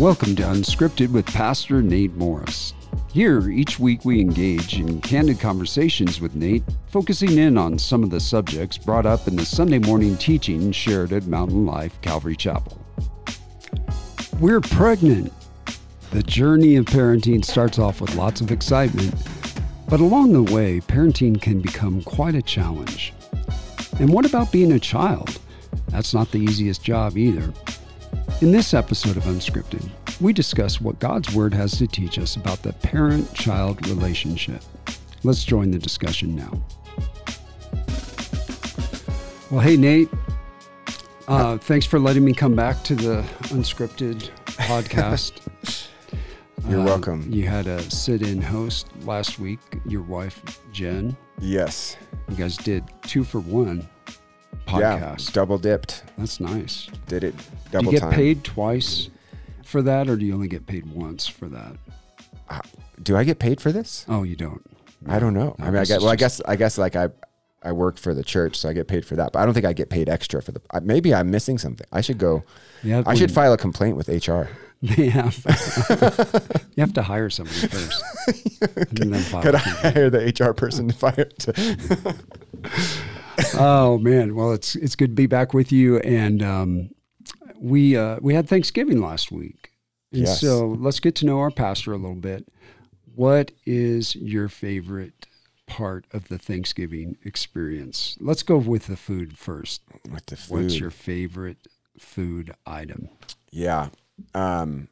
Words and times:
welcome 0.00 0.34
to 0.34 0.42
Unscripted 0.42 1.10
with 1.10 1.26
Pastor 1.26 1.82
Nate 1.82 2.14
Morris. 2.14 2.72
Here, 3.12 3.50
each 3.50 3.78
week 3.78 4.02
we 4.02 4.18
engage 4.18 4.78
in 4.78 4.98
candid 5.02 5.38
conversations 5.38 6.22
with 6.22 6.34
Nate, 6.34 6.62
focusing 6.86 7.36
in 7.36 7.58
on 7.58 7.78
some 7.78 8.02
of 8.02 8.08
the 8.08 8.18
subjects 8.18 8.78
brought 8.78 9.04
up 9.04 9.28
in 9.28 9.36
the 9.36 9.44
Sunday 9.44 9.78
morning 9.78 10.16
teaching 10.16 10.72
shared 10.72 11.12
at 11.12 11.26
Mountain 11.26 11.66
Life 11.66 12.00
Calvary 12.00 12.34
Chapel. 12.34 12.80
We're 14.40 14.62
pregnant. 14.62 15.34
The 16.12 16.22
journey 16.22 16.76
of 16.76 16.86
parenting 16.86 17.44
starts 17.44 17.78
off 17.78 18.00
with 18.00 18.14
lots 18.14 18.40
of 18.40 18.50
excitement, 18.50 19.14
but 19.86 20.00
along 20.00 20.32
the 20.32 20.50
way, 20.50 20.80
parenting 20.80 21.38
can 21.42 21.60
become 21.60 22.00
quite 22.04 22.34
a 22.34 22.40
challenge. 22.40 23.12
And 23.98 24.08
what 24.08 24.24
about 24.24 24.50
being 24.50 24.72
a 24.72 24.80
child? 24.80 25.38
That's 25.88 26.14
not 26.14 26.30
the 26.30 26.38
easiest 26.38 26.82
job 26.82 27.18
either. 27.18 27.52
In 28.40 28.52
this 28.52 28.72
episode 28.72 29.16
of 29.18 29.24
Unscripted, 29.24 29.86
we 30.20 30.32
discuss 30.32 30.80
what 30.80 30.98
God's 30.98 31.34
Word 31.34 31.52
has 31.52 31.76
to 31.78 31.86
teach 31.86 32.18
us 32.18 32.36
about 32.36 32.62
the 32.62 32.72
parent 32.72 33.32
child 33.34 33.86
relationship. 33.86 34.62
Let's 35.24 35.44
join 35.44 35.70
the 35.70 35.78
discussion 35.78 36.34
now. 36.34 36.62
Well, 39.50 39.60
hey, 39.60 39.76
Nate. 39.76 40.08
Uh, 41.28 41.58
thanks 41.58 41.84
for 41.84 41.98
letting 41.98 42.24
me 42.24 42.32
come 42.32 42.54
back 42.56 42.82
to 42.84 42.94
the 42.94 43.22
Unscripted 43.50 44.30
podcast. 44.46 45.32
You're 46.68 46.80
Um, 46.80 46.86
welcome. 46.86 47.26
You 47.30 47.46
had 47.46 47.66
a 47.66 47.80
sit 47.90 48.22
in 48.22 48.40
host 48.40 48.86
last 49.02 49.38
week, 49.38 49.60
your 49.86 50.02
wife, 50.02 50.60
Jen. 50.72 51.14
Yes. 51.40 51.96
You 52.30 52.36
guys 52.36 52.56
did 52.56 52.84
two 53.02 53.22
for 53.24 53.40
one 53.40 53.86
Yeah. 54.78 55.16
Double 55.32 55.58
dipped. 55.58 56.04
That's 56.18 56.38
nice. 56.40 56.88
Did 57.08 57.24
it 57.24 57.36
Do 57.36 57.42
double 57.72 57.86
you 57.86 57.98
get 57.98 58.00
time. 58.02 58.12
paid 58.12 58.44
twice 58.44 59.08
for 59.64 59.82
that, 59.82 60.08
or 60.08 60.16
do 60.16 60.24
you 60.24 60.34
only 60.34 60.48
get 60.48 60.66
paid 60.66 60.86
once 60.86 61.26
for 61.26 61.46
that? 61.48 61.72
Uh, 62.48 62.60
do 63.02 63.16
I 63.16 63.24
get 63.24 63.38
paid 63.38 63.60
for 63.60 63.72
this? 63.72 64.04
Oh, 64.08 64.22
you 64.22 64.36
don't. 64.36 64.62
I 65.08 65.18
don't 65.18 65.34
know. 65.34 65.54
No, 65.58 65.64
I 65.64 65.70
mean, 65.70 65.76
I 65.76 65.82
is 65.82 65.90
well. 65.90 66.08
I 66.08 66.16
guess 66.16 66.40
I 66.46 66.56
guess 66.56 66.76
like 66.76 66.94
I 66.96 67.08
I 67.62 67.72
work 67.72 67.98
for 67.98 68.14
the 68.14 68.22
church, 68.24 68.56
so 68.56 68.68
I 68.68 68.72
get 68.72 68.86
paid 68.88 69.04
for 69.04 69.16
that. 69.16 69.32
But 69.32 69.40
I 69.40 69.44
don't 69.44 69.54
think 69.54 69.66
I 69.66 69.72
get 69.72 69.88
paid 69.90 70.08
extra 70.08 70.42
for 70.42 70.52
the. 70.52 70.60
I- 70.70 70.80
Maybe 70.80 71.14
I'm 71.14 71.30
missing 71.30 71.58
something. 71.58 71.86
I 71.92 72.00
should 72.00 72.18
go. 72.18 72.42
Yeah, 72.82 73.02
I 73.06 73.14
should 73.14 73.30
file 73.30 73.52
a 73.52 73.58
complaint 73.58 73.96
with 73.96 74.08
HR. 74.08 74.48
They 74.82 75.10
have. 75.10 75.36
you 76.74 76.80
have 76.80 76.94
to 76.94 77.02
hire 77.02 77.28
somebody 77.28 77.66
first. 77.68 78.02
and 78.78 79.12
then 79.12 79.20
file 79.20 79.42
Could 79.42 79.54
I 79.56 79.58
hire 79.58 80.08
the 80.08 80.20
HR 80.40 80.54
person 80.54 80.88
to 80.88 80.94
fire? 80.94 81.26
To, 81.26 82.14
oh 83.54 83.98
man, 83.98 84.34
well 84.34 84.52
it's 84.52 84.76
it's 84.76 84.96
good 84.96 85.10
to 85.10 85.14
be 85.14 85.26
back 85.26 85.54
with 85.54 85.72
you, 85.72 85.98
and 86.00 86.42
um, 86.42 86.90
we 87.58 87.96
uh, 87.96 88.18
we 88.20 88.34
had 88.34 88.48
Thanksgiving 88.48 89.00
last 89.00 89.30
week, 89.32 89.72
and 90.12 90.22
Yes. 90.22 90.40
so 90.40 90.68
let's 90.78 91.00
get 91.00 91.14
to 91.16 91.26
know 91.26 91.38
our 91.40 91.50
pastor 91.50 91.92
a 91.92 91.96
little 91.96 92.14
bit. 92.16 92.46
What 93.14 93.52
is 93.66 94.14
your 94.16 94.48
favorite 94.48 95.26
part 95.66 96.06
of 96.12 96.28
the 96.28 96.38
Thanksgiving 96.38 97.16
experience? 97.24 98.16
Let's 98.20 98.42
go 98.42 98.56
with 98.56 98.86
the 98.86 98.96
food 98.96 99.36
first. 99.36 99.82
with 100.10 100.26
the 100.26 100.36
food. 100.36 100.62
What's 100.64 100.78
your 100.80 100.90
favorite 100.90 101.58
food 101.98 102.54
item? 102.66 103.08
Yeah. 103.50 103.88
Um, 104.34 104.88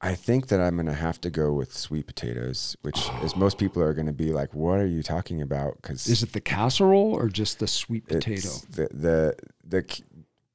I 0.00 0.14
think 0.14 0.46
that 0.48 0.60
I'm 0.60 0.76
gonna 0.76 0.94
have 0.94 1.20
to 1.22 1.30
go 1.30 1.52
with 1.52 1.76
sweet 1.76 2.06
potatoes, 2.06 2.76
which 2.82 2.98
oh. 2.98 3.24
is 3.24 3.34
most 3.34 3.58
people 3.58 3.82
are 3.82 3.92
gonna 3.94 4.12
be 4.12 4.32
like, 4.32 4.54
"What 4.54 4.78
are 4.78 4.86
you 4.86 5.02
talking 5.02 5.42
about?" 5.42 5.76
Because 5.82 6.06
Is 6.06 6.22
it 6.22 6.32
the 6.32 6.40
casserole 6.40 7.14
or 7.14 7.28
just 7.28 7.58
the 7.58 7.66
sweet 7.66 8.06
potato? 8.06 8.48
The 8.70 8.88
the 8.92 9.36
the. 9.64 10.02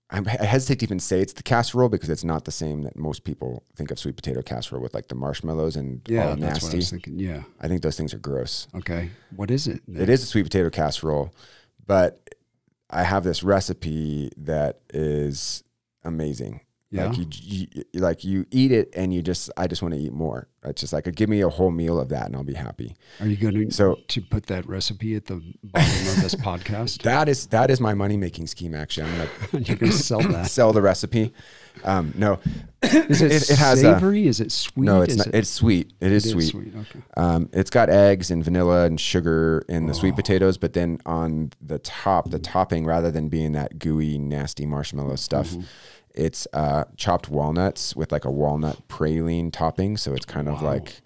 I'm- 0.09 0.25
hesitate 0.25 0.79
to 0.79 0.85
even 0.85 0.99
say 0.99 1.21
it's 1.21 1.33
the 1.33 1.41
casserole 1.41 1.89
because 1.89 2.09
it's 2.09 2.23
not 2.23 2.45
the 2.45 2.51
same 2.51 2.83
that 2.83 2.95
most 2.95 3.23
people 3.23 3.63
think 3.75 3.89
of 3.89 3.97
sweet 3.97 4.15
potato 4.15 4.43
casserole 4.43 4.79
with 4.81 4.93
like 4.93 5.07
the 5.07 5.15
marshmallows 5.15 5.75
and 5.75 6.01
Yeah, 6.07 6.29
all 6.29 6.35
that's 6.35 6.39
what 6.41 6.49
I 6.49 6.53
nasty. 6.53 6.77
was 6.77 6.89
thinking. 6.91 7.17
Yeah. 7.17 7.43
I 7.59 7.67
think 7.67 7.81
those 7.81 7.97
things 7.97 8.13
are 8.13 8.19
gross. 8.19 8.67
Okay. 8.75 9.09
What 9.35 9.49
is 9.49 9.67
it? 9.67 9.81
It 9.91 10.09
is 10.09 10.21
a 10.21 10.27
sweet 10.27 10.43
potato 10.43 10.69
casserole, 10.69 11.33
but 11.87 12.29
I 12.91 13.01
have 13.03 13.23
this 13.23 13.41
recipe 13.41 14.31
that 14.37 14.81
is 14.93 15.63
amazing. 16.03 16.61
Yeah. 16.93 17.07
Like 17.07 17.17
you, 17.17 17.25
you, 17.31 17.67
like 17.95 18.23
you 18.23 18.45
eat 18.51 18.71
it 18.71 18.93
and 18.95 19.11
you 19.13 19.21
just, 19.23 19.49
I 19.57 19.65
just 19.67 19.81
want 19.81 19.95
to 19.95 19.99
eat 19.99 20.13
more. 20.13 20.47
It's 20.65 20.79
just 20.79 20.93
like, 20.93 21.13
give 21.15 21.27
me 21.27 21.41
a 21.41 21.49
whole 21.49 21.71
meal 21.71 21.99
of 21.99 22.07
that 22.09 22.27
and 22.27 22.35
I'll 22.35 22.43
be 22.43 22.53
happy. 22.53 22.95
Are 23.19 23.25
you 23.27 23.35
going 23.35 23.53
to 23.55 23.71
So- 23.73 23.97
to 24.09 24.21
put 24.21 24.45
that 24.45 24.65
recipe 24.67 25.15
at 25.15 25.25
the 25.25 25.41
bottom 25.63 26.07
of 26.07 26.21
this 26.21 26.35
podcast? 26.49 27.01
That 27.01 27.27
is, 27.27 27.47
that 27.47 27.69
is 27.71 27.81
my 27.81 27.93
money 27.95 28.15
making 28.15 28.47
scheme. 28.47 28.73
Actually, 28.75 29.09
I'm 29.09 29.17
going 29.17 29.29
You're 29.65 29.75
going 29.77 29.91
to 29.91 29.97
sell 29.97 30.21
that. 30.21 30.47
sell 30.51 30.71
the 30.71 30.81
recipe. 30.81 31.33
Um, 31.83 32.13
no, 32.15 32.39
Is 32.83 33.21
it, 33.21 33.31
it- 33.31 33.49
it 33.49 33.57
has 33.57 33.79
a- 33.79 33.93
savory? 33.95 34.27
is 34.27 34.39
it 34.39 34.51
sweet? 34.51 34.85
no, 34.85 35.01
it's 35.01 35.13
Is 35.13 35.17
not. 35.17 35.27
it- 35.27 35.35
It's 35.35 35.49
sweet. 35.49 35.91
It 35.99 36.11
is 36.11 36.25
it 36.27 36.29
sweet. 36.31 36.49
sweet. 36.51 36.73
Okay. 36.75 36.99
Um, 37.17 37.49
it's 37.51 37.71
got 37.71 37.89
eggs 37.89 38.29
and 38.29 38.43
vanilla 38.43 38.85
and 38.85 38.99
sugar 38.99 39.65
in 39.67 39.87
the 39.87 39.93
Oh. 39.93 39.97
sweet 39.97 40.15
potatoes, 40.15 40.57
but 40.59 40.73
then 40.73 40.99
on 41.05 41.51
the 41.59 41.79
top, 41.79 42.29
the 42.29 42.39
topping, 42.39 42.85
rather 42.85 43.09
than 43.09 43.27
being 43.29 43.53
that 43.53 43.79
gooey, 43.79 44.17
nasty 44.19 44.65
marshmallow 44.67 45.15
stuff, 45.15 45.49
Mm-hmm. 45.49 45.61
It's 46.13 46.47
uh, 46.53 46.85
chopped 46.95 47.29
walnuts 47.29 47.95
with 47.95 48.11
like 48.11 48.25
a 48.25 48.31
walnut 48.31 48.87
praline 48.87 49.51
topping. 49.51 49.97
So 49.97 50.13
it's 50.13 50.25
kind 50.25 50.47
of 50.47 50.61
like 50.61 51.01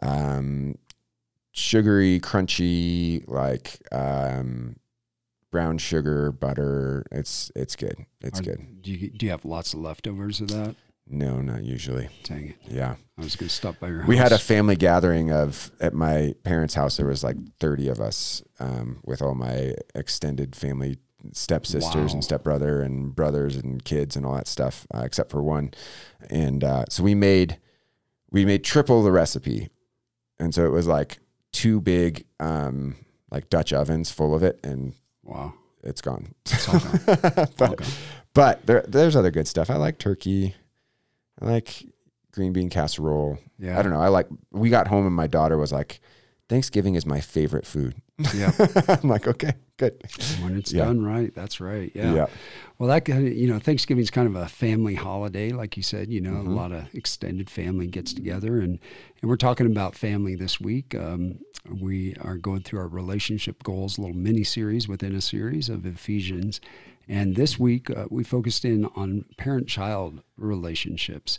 um, 0.00 0.76
sugary, 1.52 2.20
crunchy, 2.20 3.24
like 3.28 3.78
um, 3.92 4.76
brown 5.50 5.78
sugar, 5.78 6.32
butter. 6.32 7.04
It's 7.12 7.52
it's 7.54 7.76
good. 7.76 8.06
It's 8.20 8.40
Are- 8.40 8.44
good. 8.44 8.82
Do 8.82 8.90
you, 8.90 9.10
do 9.10 9.26
you 9.26 9.30
have 9.30 9.44
lots 9.44 9.74
of 9.74 9.80
leftovers 9.80 10.40
of 10.40 10.48
that? 10.48 10.74
No, 11.08 11.40
not 11.40 11.64
usually. 11.64 12.08
Dang 12.22 12.50
it. 12.50 12.56
Yeah. 12.68 12.94
I 13.18 13.22
was 13.22 13.36
going 13.36 13.48
to 13.48 13.54
stop 13.54 13.78
by 13.80 13.88
your 13.88 14.00
house. 14.00 14.08
We 14.08 14.16
had 14.16 14.32
a 14.32 14.38
family 14.38 14.76
gathering 14.76 15.30
of 15.32 15.72
at 15.80 15.94
my 15.94 16.34
parents' 16.44 16.74
house. 16.74 16.96
There 16.96 17.06
was 17.06 17.22
like 17.22 17.36
thirty 17.58 17.88
of 17.88 18.00
us 18.00 18.42
um, 18.60 19.00
with 19.04 19.20
all 19.20 19.34
my 19.34 19.74
extended 19.94 20.56
family, 20.56 20.98
stepsisters 21.32 21.94
Wow. 22.10 22.14
and 22.14 22.24
stepbrother 22.24 22.82
and 22.82 23.14
brothers 23.14 23.56
and 23.56 23.84
kids 23.84 24.16
and 24.16 24.26
all 24.26 24.34
that 24.34 24.46
stuff, 24.48 24.86
uh, 24.94 25.02
except 25.04 25.30
for 25.30 25.42
one. 25.42 25.72
And 26.30 26.64
uh, 26.64 26.84
so 26.88 27.02
we 27.02 27.14
made 27.14 27.58
we 28.30 28.44
made 28.44 28.64
triple 28.64 29.02
the 29.02 29.12
recipe, 29.12 29.68
and 30.38 30.54
so 30.54 30.64
it 30.64 30.70
was 30.72 30.86
like 30.86 31.18
two 31.52 31.80
big 31.80 32.24
um, 32.40 32.96
like 33.30 33.50
Dutch 33.50 33.72
ovens 33.72 34.10
full 34.10 34.34
of 34.34 34.42
it, 34.42 34.58
and 34.64 34.94
Wow. 35.22 35.54
it's 35.84 36.00
gone. 36.00 36.34
It's 36.46 36.68
all 36.68 36.80
gone. 36.80 37.00
but 37.56 37.60
All 37.68 37.74
gone. 37.76 37.88
but 38.34 38.66
there, 38.66 38.84
there's 38.88 39.16
other 39.16 39.30
good 39.30 39.46
stuff. 39.46 39.68
I 39.70 39.76
like 39.76 39.98
turkey. 39.98 40.54
I 41.40 41.44
like 41.46 41.84
green 42.32 42.52
bean 42.52 42.70
casserole. 42.70 43.38
Yeah. 43.58 43.78
I 43.78 43.82
don't 43.82 43.92
know. 43.92 44.00
I 44.00 44.08
like. 44.08 44.26
We 44.50 44.70
got 44.70 44.88
home 44.88 45.06
and 45.06 45.14
my 45.14 45.26
daughter 45.26 45.58
was 45.58 45.72
like, 45.72 46.00
"Thanksgiving 46.52 46.94
is 46.94 47.06
my 47.06 47.20
favorite 47.20 47.66
food." 47.66 47.94
Yeah. 48.34 48.52
I'm 49.02 49.08
like, 49.08 49.26
okay, 49.26 49.54
good. 49.78 49.94
When 50.42 50.56
it's 50.56 50.72
Yeah. 50.72 50.84
done 50.84 51.02
right. 51.02 51.34
That's 51.34 51.60
right. 51.60 51.90
Yeah. 51.94 52.14
Yeah. 52.14 52.26
Well, 52.78 52.88
that 52.90 53.04
kind 53.06 53.34
you 53.34 53.48
know, 53.48 53.58
Thanksgiving's 53.58 54.10
kind 54.10 54.28
of 54.28 54.36
a 54.36 54.46
family 54.48 54.94
holiday, 54.94 55.50
like 55.50 55.76
you 55.76 55.82
said. 55.82 56.12
You 56.12 56.20
know, 56.20 56.32
Mhm. 56.32 56.46
a 56.46 56.50
lot 56.50 56.72
of 56.72 56.94
extended 56.94 57.48
family 57.50 57.86
gets 57.86 58.12
together, 58.12 58.60
and 58.60 58.78
and 59.20 59.28
we're 59.30 59.36
talking 59.48 59.66
about 59.66 59.94
family 59.96 60.34
this 60.34 60.60
week. 60.60 60.94
Um, 60.94 61.38
we 61.80 62.14
are 62.20 62.36
going 62.36 62.62
through 62.62 62.80
our 62.80 62.88
relationship 62.88 63.62
goals, 63.62 63.98
little 63.98 64.16
mini 64.16 64.44
series 64.44 64.86
within 64.88 65.14
a 65.14 65.20
series 65.20 65.68
of 65.68 65.86
Ephesians, 65.86 66.60
and 67.08 67.34
this 67.34 67.58
week 67.58 67.88
uh, 67.90 68.06
we 68.10 68.24
focused 68.24 68.64
in 68.64 68.84
on 68.94 69.24
parent-child 69.38 70.22
relationships, 70.36 71.38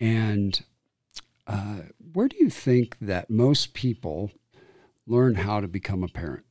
and 0.00 0.62
uh, 1.46 1.80
where 2.12 2.28
do 2.28 2.36
you 2.38 2.50
think 2.50 2.96
that 3.00 3.28
most 3.30 3.74
people 3.74 4.30
learn 5.10 5.34
how 5.34 5.60
to 5.60 5.68
become 5.68 6.02
a 6.02 6.08
parent? 6.08 6.44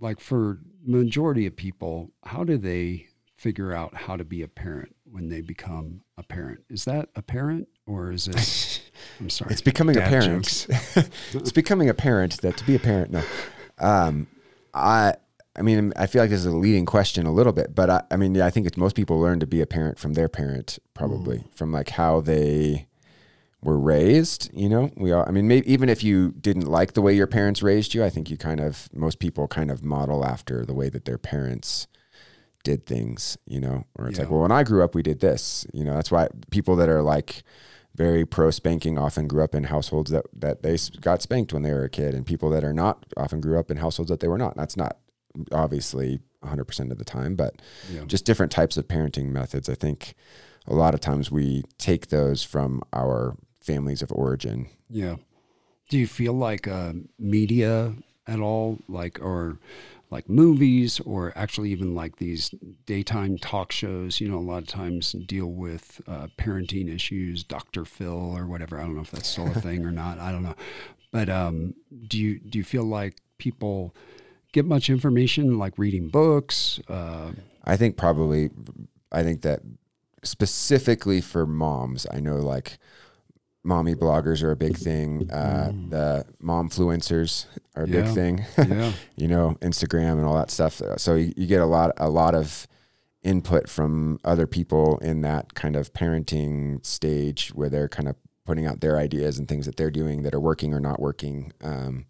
Like 0.00 0.18
for 0.20 0.58
majority 0.84 1.46
of 1.46 1.54
people, 1.56 2.10
how 2.24 2.42
do 2.44 2.58
they 2.58 3.06
figure 3.36 3.72
out 3.72 3.94
how 3.94 4.16
to 4.16 4.24
be 4.24 4.42
a 4.42 4.48
parent 4.48 4.94
when 5.04 5.28
they 5.28 5.40
become 5.40 6.02
a 6.18 6.22
parent? 6.22 6.60
Is 6.68 6.84
that 6.86 7.08
a 7.14 7.22
parent 7.22 7.68
or 7.86 8.10
is 8.12 8.26
it? 8.28 8.82
I'm 9.20 9.30
sorry. 9.30 9.52
It's 9.52 9.60
becoming 9.60 9.96
a 9.96 10.00
parent. 10.00 10.66
it's 11.32 11.52
becoming 11.52 11.88
a 11.88 11.94
parent 11.94 12.40
that 12.42 12.56
to 12.56 12.64
be 12.64 12.74
a 12.74 12.78
parent. 12.80 13.12
No, 13.12 13.22
um, 13.78 14.26
I. 14.74 15.14
I 15.54 15.60
mean, 15.60 15.92
I 15.96 16.06
feel 16.06 16.22
like 16.22 16.30
this 16.30 16.40
is 16.40 16.46
a 16.46 16.50
leading 16.56 16.86
question 16.86 17.26
a 17.26 17.30
little 17.30 17.52
bit, 17.52 17.74
but 17.74 17.90
I, 17.90 18.02
I 18.10 18.16
mean, 18.16 18.34
yeah, 18.34 18.46
I 18.46 18.50
think 18.50 18.66
it's 18.66 18.78
most 18.78 18.96
people 18.96 19.20
learn 19.20 19.38
to 19.40 19.46
be 19.46 19.60
a 19.60 19.66
parent 19.66 19.98
from 19.98 20.14
their 20.14 20.26
parent, 20.30 20.78
probably 20.94 21.40
Mm. 21.40 21.52
from 21.52 21.72
like 21.72 21.90
how 21.90 22.22
they 22.22 22.86
were 23.62 23.78
raised. 23.78 24.50
You 24.52 24.68
know, 24.68 24.90
we 24.96 25.12
all. 25.12 25.24
I 25.26 25.30
mean, 25.30 25.46
maybe 25.48 25.70
even 25.72 25.88
if 25.88 26.02
you 26.02 26.32
didn't 26.32 26.66
like 26.66 26.94
the 26.94 27.02
way 27.02 27.14
your 27.14 27.26
parents 27.26 27.62
raised 27.62 27.94
you, 27.94 28.04
I 28.04 28.10
think 28.10 28.30
you 28.30 28.36
kind 28.36 28.60
of 28.60 28.88
most 28.92 29.18
people 29.18 29.46
kind 29.48 29.70
of 29.70 29.84
model 29.84 30.24
after 30.24 30.64
the 30.66 30.74
way 30.74 30.88
that 30.88 31.04
their 31.04 31.18
parents 31.18 31.86
did 32.64 32.86
things. 32.86 33.38
You 33.46 33.60
know, 33.60 33.84
or 33.96 34.08
it's 34.08 34.18
like, 34.18 34.30
well, 34.30 34.40
when 34.40 34.52
I 34.52 34.62
grew 34.64 34.82
up, 34.82 34.94
we 34.94 35.02
did 35.02 35.20
this. 35.20 35.66
You 35.72 35.84
know, 35.84 35.94
that's 35.94 36.10
why 36.10 36.28
people 36.50 36.76
that 36.76 36.88
are 36.88 37.02
like 37.02 37.42
very 37.94 38.24
pro 38.24 38.50
spanking 38.50 38.98
often 38.98 39.28
grew 39.28 39.44
up 39.44 39.54
in 39.54 39.64
households 39.64 40.10
that 40.10 40.24
that 40.34 40.62
they 40.62 40.76
got 41.00 41.22
spanked 41.22 41.52
when 41.52 41.62
they 41.62 41.72
were 41.72 41.84
a 41.84 41.90
kid, 41.90 42.14
and 42.14 42.26
people 42.26 42.50
that 42.50 42.64
are 42.64 42.72
not 42.72 43.04
often 43.16 43.40
grew 43.40 43.58
up 43.58 43.70
in 43.70 43.76
households 43.76 44.10
that 44.10 44.20
they 44.20 44.28
were 44.28 44.38
not. 44.38 44.56
That's 44.56 44.76
not 44.76 44.98
obviously 45.52 46.20
100% 46.44 46.90
of 46.90 46.98
the 46.98 47.04
time, 47.04 47.36
but 47.36 47.62
Yeah. 47.90 48.04
just 48.04 48.24
different 48.26 48.52
types 48.52 48.76
of 48.76 48.86
parenting 48.88 49.30
methods. 49.30 49.68
I 49.68 49.74
think 49.74 50.14
a 50.66 50.74
lot 50.74 50.92
of 50.94 51.00
times 51.00 51.30
we 51.30 51.62
take 51.78 52.08
those 52.08 52.42
from 52.42 52.82
our 52.92 53.36
families 53.62 54.02
of 54.02 54.12
origin. 54.12 54.68
Yeah. 54.90 55.16
Do 55.88 55.98
you 55.98 56.06
feel 56.06 56.32
like 56.32 56.66
uh, 56.66 56.92
media 57.18 57.94
at 58.26 58.40
all, 58.40 58.78
like 58.88 59.20
or 59.20 59.58
like 60.10 60.28
movies, 60.28 61.00
or 61.00 61.32
actually 61.36 61.70
even 61.70 61.94
like 61.94 62.16
these 62.16 62.54
daytime 62.86 63.38
talk 63.38 63.72
shows? 63.72 64.20
You 64.20 64.28
know, 64.28 64.38
a 64.38 64.40
lot 64.40 64.62
of 64.62 64.68
times 64.68 65.12
deal 65.12 65.46
with 65.46 66.00
uh, 66.06 66.28
parenting 66.38 66.94
issues. 66.94 67.44
Dr. 67.44 67.84
Phil 67.84 68.36
or 68.36 68.46
whatever. 68.46 68.78
I 68.78 68.84
don't 68.84 68.94
know 68.94 69.02
if 69.02 69.10
that's 69.10 69.28
still 69.28 69.48
a 69.48 69.54
thing 69.60 69.84
or 69.84 69.92
not. 69.92 70.18
I 70.18 70.32
don't 70.32 70.42
know. 70.42 70.56
But 71.10 71.28
um, 71.28 71.74
do 72.08 72.18
you 72.18 72.38
do 72.40 72.58
you 72.58 72.64
feel 72.64 72.84
like 72.84 73.16
people 73.38 73.94
get 74.52 74.64
much 74.64 74.88
information, 74.88 75.58
like 75.58 75.78
reading 75.78 76.08
books? 76.08 76.80
Uh, 76.88 77.32
I 77.64 77.76
think 77.76 77.96
probably, 77.96 78.50
I 79.10 79.22
think 79.22 79.42
that 79.42 79.60
specifically 80.22 81.20
for 81.20 81.46
moms, 81.46 82.06
I 82.10 82.20
know 82.20 82.36
like 82.36 82.78
mommy 83.64 83.94
bloggers 83.94 84.42
are 84.42 84.50
a 84.50 84.56
big 84.56 84.76
thing. 84.76 85.30
Uh, 85.30 85.70
Mm. 85.72 85.90
the 85.90 86.24
mom 86.40 86.68
influencers 86.68 87.46
are 87.76 87.84
a 87.84 87.86
big 87.86 88.06
thing. 88.14 88.44
yeah. 88.58 88.92
you 89.16 89.28
know, 89.28 89.56
Instagram 89.60 90.12
and 90.12 90.24
all 90.24 90.34
that 90.36 90.50
stuff. 90.50 90.80
So 90.96 91.14
you, 91.14 91.32
you 91.36 91.46
get 91.46 91.60
a 91.60 91.66
lot, 91.66 91.92
a 91.96 92.10
lot 92.10 92.34
of 92.34 92.66
input 93.22 93.68
from 93.68 94.18
other 94.24 94.46
people 94.48 94.98
in 94.98 95.20
that 95.20 95.54
kind 95.54 95.76
of 95.76 95.92
parenting 95.92 96.84
stage 96.84 97.50
where 97.54 97.68
they're 97.68 97.88
kind 97.88 98.08
of 98.08 98.16
putting 98.44 98.66
out 98.66 98.80
their 98.80 98.98
ideas 98.98 99.38
and 99.38 99.46
things 99.46 99.64
that 99.66 99.76
they're 99.76 99.92
doing 99.92 100.22
that 100.24 100.34
are 100.34 100.40
working 100.40 100.74
or 100.74 100.80
not 100.80 101.00
working. 101.00 101.52
Um, 101.62 102.06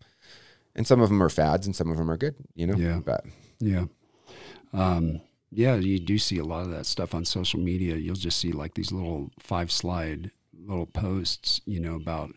and 0.74 0.86
some 0.86 1.02
of 1.02 1.10
them 1.10 1.22
are 1.22 1.28
fads 1.28 1.66
and 1.66 1.76
some 1.76 1.90
of 1.90 1.98
them 1.98 2.10
are 2.10 2.16
good, 2.16 2.34
you 2.54 2.66
know, 2.66 2.76
Yeah. 2.76 3.00
but 3.04 3.24
Yeah. 3.60 3.84
Um, 4.72 5.20
yeah, 5.50 5.74
you 5.74 5.98
do 5.98 6.16
see 6.16 6.38
a 6.38 6.44
lot 6.44 6.64
of 6.64 6.70
that 6.70 6.86
stuff 6.86 7.14
on 7.14 7.26
social 7.26 7.60
media. 7.60 7.96
You'll 7.96 8.14
just 8.14 8.38
see 8.38 8.52
like 8.52 8.72
these 8.72 8.90
little 8.90 9.30
five 9.38 9.70
slide 9.70 10.30
little 10.66 10.86
posts, 10.86 11.60
you 11.66 11.80
know, 11.80 11.94
about 11.96 12.30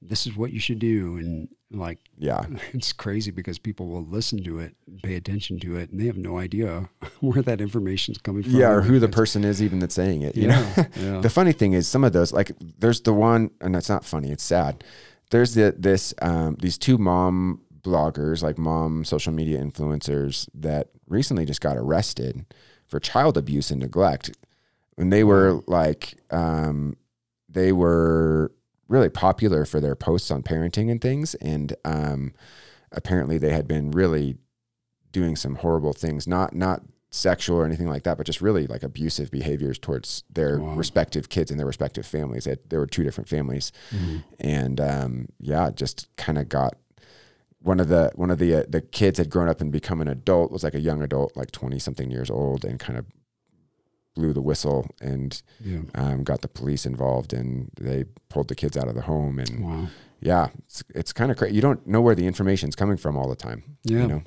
this 0.00 0.26
is 0.26 0.36
what 0.36 0.52
you 0.52 0.60
should 0.60 0.78
do. 0.78 1.16
And 1.16 1.48
like, 1.70 1.98
yeah, 2.16 2.44
it's 2.72 2.92
crazy 2.92 3.30
because 3.30 3.58
people 3.58 3.86
will 3.86 4.04
listen 4.04 4.42
to 4.44 4.58
it, 4.58 4.74
pay 5.02 5.16
attention 5.16 5.58
to 5.60 5.76
it, 5.76 5.90
and 5.90 6.00
they 6.00 6.06
have 6.06 6.16
no 6.16 6.38
idea 6.38 6.88
where 7.20 7.42
that 7.42 7.60
information's 7.60 8.18
coming 8.18 8.42
from. 8.42 8.52
yeah. 8.52 8.70
Or 8.70 8.80
who 8.82 8.98
the 8.98 9.08
person 9.08 9.44
is 9.44 9.62
even 9.62 9.78
that's 9.78 9.94
saying 9.94 10.22
it, 10.22 10.36
you 10.36 10.48
know? 10.48 10.72
Yeah. 10.76 10.86
yeah. 10.96 11.20
The 11.28 11.30
funny 11.30 11.52
thing 11.52 11.72
is, 11.72 11.88
some 11.88 12.04
of 12.04 12.12
those, 12.12 12.32
like, 12.32 12.52
there's 12.78 13.00
the 13.02 13.12
one, 13.12 13.50
and 13.60 13.74
it's 13.74 13.88
not 13.88 14.04
funny, 14.04 14.30
it's 14.30 14.44
sad. 14.44 14.84
There's 15.30 15.54
the 15.54 15.74
this 15.76 16.14
um, 16.22 16.56
these 16.58 16.78
two 16.78 16.96
mom 16.96 17.60
bloggers, 17.82 18.42
like 18.42 18.56
mom 18.56 19.04
social 19.04 19.32
media 19.32 19.62
influencers, 19.62 20.48
that 20.54 20.88
recently 21.06 21.44
just 21.44 21.60
got 21.60 21.76
arrested 21.76 22.46
for 22.86 22.98
child 22.98 23.36
abuse 23.36 23.70
and 23.70 23.80
neglect, 23.80 24.30
and 24.96 25.12
they 25.12 25.24
were 25.24 25.60
like, 25.66 26.18
um, 26.30 26.96
they 27.48 27.72
were 27.72 28.52
really 28.88 29.08
popular 29.08 29.64
for 29.64 29.80
their 29.80 29.94
posts 29.94 30.30
on 30.30 30.42
parenting 30.42 30.90
and 30.90 31.00
things, 31.00 31.34
and 31.36 31.74
um, 31.84 32.32
apparently 32.92 33.38
they 33.38 33.50
had 33.52 33.66
been 33.68 33.90
really 33.90 34.36
doing 35.12 35.36
some 35.36 35.56
horrible 35.56 35.92
things, 35.92 36.26
not 36.26 36.54
not 36.54 36.82
sexual 37.10 37.56
or 37.56 37.64
anything 37.64 37.88
like 37.88 38.02
that, 38.02 38.18
but 38.18 38.26
just 38.26 38.42
really 38.42 38.66
like 38.66 38.82
abusive 38.82 39.30
behaviors 39.30 39.78
towards 39.78 40.24
their 40.30 40.60
Wow. 40.60 40.74
respective 40.74 41.30
kids 41.30 41.50
and 41.50 41.58
their 41.58 41.66
respective 41.66 42.04
families. 42.04 42.44
They, 42.44 42.56
there 42.68 42.78
were 42.80 42.86
two 42.86 43.02
different 43.02 43.28
families, 43.28 43.72
Mhm. 43.90 44.24
and 44.38 44.80
um, 44.80 45.28
yeah, 45.40 45.70
just 45.70 46.14
kind 46.16 46.36
of 46.38 46.48
got 46.50 46.74
one 47.60 47.80
of 47.80 47.88
the 47.88 48.12
one 48.14 48.30
of 48.30 48.38
the 48.38 48.54
uh, 48.54 48.64
the 48.68 48.82
kids 48.82 49.18
had 49.18 49.30
grown 49.30 49.48
up 49.48 49.60
and 49.62 49.72
become 49.72 50.00
an 50.02 50.08
adult. 50.08 50.52
Was 50.52 50.62
like 50.64 50.74
a 50.74 50.80
young 50.80 51.02
adult, 51.02 51.36
like 51.36 51.50
twenty 51.50 51.78
something 51.78 52.10
years 52.10 52.30
old, 52.30 52.64
and 52.64 52.78
kind 52.78 52.98
of 52.98 53.06
blew 54.18 54.32
the 54.32 54.42
whistle 54.42 54.86
and 55.00 55.40
Yeah. 55.64 55.82
um, 55.94 56.24
got 56.24 56.40
the 56.42 56.48
police 56.48 56.84
involved, 56.86 57.32
and 57.32 57.70
they 57.80 58.04
pulled 58.28 58.48
the 58.48 58.54
kids 58.54 58.76
out 58.76 58.88
of 58.88 58.94
the 58.94 59.02
home. 59.02 59.38
And 59.38 59.64
Wow. 59.64 59.88
yeah, 60.20 60.48
it's 60.66 60.82
it's 60.94 61.12
kind 61.12 61.30
of 61.30 61.36
crazy. 61.36 61.54
You 61.54 61.62
don't 61.62 61.86
know 61.86 62.00
where 62.00 62.14
the 62.16 62.26
information's 62.26 62.74
coming 62.76 62.96
from 62.98 63.16
all 63.16 63.28
the 63.28 63.36
time. 63.48 63.62
Yeah. 63.84 64.02
You 64.02 64.08
know? 64.08 64.22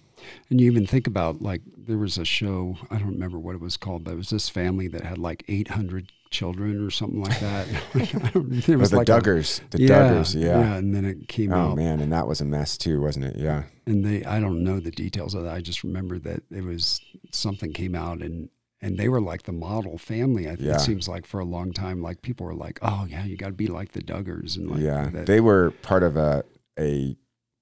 And 0.49 0.61
you 0.61 0.67
even 0.71 0.85
think 0.85 1.07
about 1.07 1.41
like 1.41 1.61
there 1.87 1.97
was 1.97 2.17
a 2.17 2.25
show, 2.25 2.77
I 2.91 2.97
don't 2.99 3.11
remember 3.13 3.39
what 3.39 3.55
it 3.55 3.61
was 3.61 3.75
called, 3.75 4.03
but 4.03 4.11
it 4.11 4.17
was 4.17 4.29
this 4.29 4.49
family 4.49 4.87
that 4.89 5.01
had 5.03 5.17
like 5.17 5.43
800 5.47 6.11
children 6.29 6.85
or 6.85 6.91
something 6.91 7.21
like 7.23 7.39
that. 7.39 7.67
There 8.65 8.75
It 8.75 8.79
was 8.79 8.91
the 8.91 8.97
like 8.97 9.09
a- 9.09 9.11
Duggars. 9.13 9.61
The 9.71 9.79
Duggars, 9.79 10.35
yeah. 10.39 10.59
Yeah, 10.61 10.75
and 10.75 10.93
then 10.95 11.05
it 11.05 11.27
came 11.27 11.51
Oh 11.51 11.71
out 11.71 11.75
man, 11.75 11.99
and 11.99 12.11
that 12.13 12.27
was 12.27 12.39
a 12.39 12.45
mess 12.45 12.77
too, 12.77 13.01
wasn't 13.01 13.25
it? 13.25 13.35
Yeah. 13.37 13.63
and 13.87 14.05
they 14.05 14.23
I 14.23 14.39
don't 14.39 14.63
know 14.63 14.79
the 14.79 14.91
details 14.91 15.33
of 15.33 15.43
that. 15.43 15.55
I 15.55 15.61
just 15.61 15.83
remember 15.83 16.19
that 16.19 16.43
it 16.51 16.63
was 16.63 17.01
something 17.31 17.73
came 17.73 17.95
out 17.95 18.21
and 18.21 18.49
and 18.81 18.97
they 18.97 19.07
were 19.09 19.21
like 19.21 19.43
the 19.43 19.51
model 19.51 19.97
family. 19.97 20.47
I 20.47 20.55
think 20.55 20.61
Yeah. 20.67 20.75
it 20.75 20.81
seems 20.81 21.07
like 21.07 21.25
for 21.25 21.39
a 21.39 21.45
long 21.45 21.71
time, 21.71 22.01
like 22.01 22.21
people 22.21 22.45
were 22.45 22.55
like, 22.55 22.79
"Oh 22.81 23.05
yeah, 23.09 23.25
you 23.25 23.37
got 23.37 23.47
to 23.47 23.53
be 23.53 23.67
like 23.67 23.91
the 23.93 24.01
Duggars," 24.01 24.57
and 24.57 24.69
like 24.71 24.79
yeah. 24.81 25.09
that, 25.09 25.25
They 25.27 25.39
were 25.39 25.71
part 25.81 26.03
of 26.03 26.17
a 26.17 26.43
a 26.79 27.15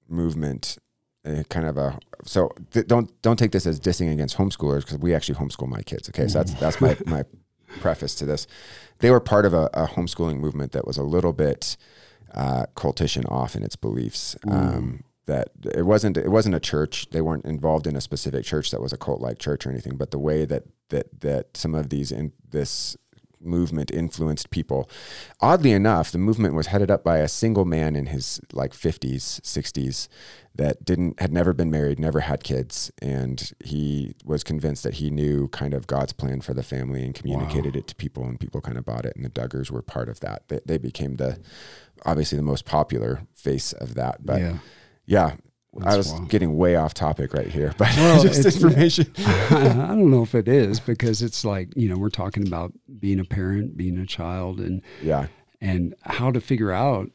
movement, 0.07 0.77
a 1.25 1.44
kind 1.45 1.66
of 1.68 1.77
a 1.77 2.00
so 2.25 2.51
th- 2.71 2.88
don't 2.88 3.21
don't 3.21 3.38
take 3.38 3.51
this 3.51 3.66
as 3.68 3.80
dissing 3.80 4.12
against 4.12 4.38
homeschoolers 4.38 4.81
because 4.81 4.98
we 5.00 5.13
actually 5.13 5.36
homeschool 5.36 5.68
my 5.68 5.81
kids. 5.81 6.10
Okay, 6.10 6.27
so 6.27 6.39
that's 6.39 6.54
that's 6.56 6.81
my 6.81 6.98
my 7.06 7.24
preface 7.80 8.16
to 8.16 8.25
this. 8.25 8.48
They 9.00 9.12
were 9.12 9.19
part 9.19 9.45
of 9.45 9.54
a, 9.54 9.69
a 9.74 9.88
homeschooling 9.88 10.39
movement 10.39 10.71
that 10.74 10.86
was 10.88 10.98
a 10.98 11.04
little 11.04 11.33
bit 11.33 11.77
uh, 12.33 12.66
cultish 12.75 13.16
and 13.16 13.25
off 13.27 13.56
in 13.56 13.63
its 13.63 13.75
beliefs. 13.75 14.36
Um, 14.48 15.04
that 15.29 15.49
it 15.73 15.83
wasn't 15.83 16.17
it 16.17 16.29
wasn't 16.29 16.55
a 16.55 16.59
church. 16.59 17.09
They 17.11 17.21
weren't 17.21 17.45
involved 17.45 17.87
in 17.87 17.95
a 17.95 18.01
specific 18.01 18.43
church 18.43 18.71
that 18.71 18.81
was 18.81 18.91
a 18.91 18.97
cult 18.97 19.21
like 19.21 19.39
church 19.39 19.65
or 19.65 19.69
anything. 19.69 19.95
But 19.95 20.11
the 20.11 20.19
way 20.19 20.45
that 20.45 20.63
that 20.89 21.21
that 21.21 21.55
some 21.55 21.75
of 21.75 21.89
these 21.89 22.11
in 22.11 22.33
this 22.49 22.97
movement 23.41 23.91
influenced 23.91 24.49
people. 24.49 24.89
Oddly 25.39 25.71
enough, 25.71 26.11
the 26.11 26.17
movement 26.17 26.55
was 26.55 26.67
headed 26.67 26.91
up 26.91 27.03
by 27.03 27.19
a 27.19 27.27
single 27.27 27.63
man 27.63 27.95
in 27.95 28.07
his 28.07 28.41
like 28.51 28.73
50s, 28.73 29.39
60s 29.41 30.07
that 30.55 30.83
didn't 30.83 31.19
had 31.21 31.31
never 31.31 31.53
been 31.53 31.71
married, 31.71 31.99
never 31.99 32.19
had 32.19 32.43
kids, 32.43 32.91
and 33.01 33.53
he 33.63 34.13
was 34.25 34.43
convinced 34.43 34.83
that 34.83 34.95
he 34.95 35.09
knew 35.09 35.47
kind 35.49 35.73
of 35.73 35.87
God's 35.87 36.11
plan 36.11 36.41
for 36.41 36.53
the 36.53 36.63
family 36.63 37.03
and 37.05 37.15
communicated 37.15 37.75
it 37.77 37.87
to 37.87 37.95
people 37.95 38.25
and 38.25 38.39
people 38.39 38.59
kind 38.59 38.77
of 38.77 38.83
bought 38.83 39.05
it 39.05 39.15
and 39.15 39.23
the 39.23 39.29
Duggars 39.29 39.71
were 39.71 39.81
part 39.81 40.09
of 40.09 40.19
that. 40.19 40.49
They, 40.49 40.59
they 40.65 40.77
became 40.77 41.15
the 41.15 41.39
obviously 42.05 42.35
the 42.35 42.43
most 42.43 42.65
popular 42.65 43.21
face 43.33 43.71
of 43.73 43.95
that. 43.95 44.25
But 44.25 44.41
yeah, 44.41 44.57
yeah. 45.09 45.35
I 45.85 45.95
was 45.95 46.11
wild. 46.11 46.29
getting 46.29 46.57
way 46.57 46.75
off 46.75 46.94
topic 46.94 47.33
right 47.33 47.47
here, 47.47 47.73
but 47.78 47.89
Well, 47.95 48.21
just 48.28 48.44
information. 48.45 49.11
I 49.18 49.87
don't 49.89 50.09
know 50.11 50.23
if 50.23 50.33
it 50.35 50.47
is 50.47 50.80
because 50.80 51.21
it's 51.21 51.45
like 51.45 51.69
you 51.75 51.87
know 51.89 51.97
we're 51.97 52.09
talking 52.09 52.47
about 52.47 52.73
being 52.99 53.19
a 53.19 53.23
parent, 53.25 53.78
being 53.78 53.97
a 53.99 54.06
child, 54.06 54.59
and 54.59 54.81
Yeah. 55.01 55.28
and 55.61 55.94
how 56.01 56.31
to 56.31 56.42
figure 56.42 56.71
out 56.71 57.11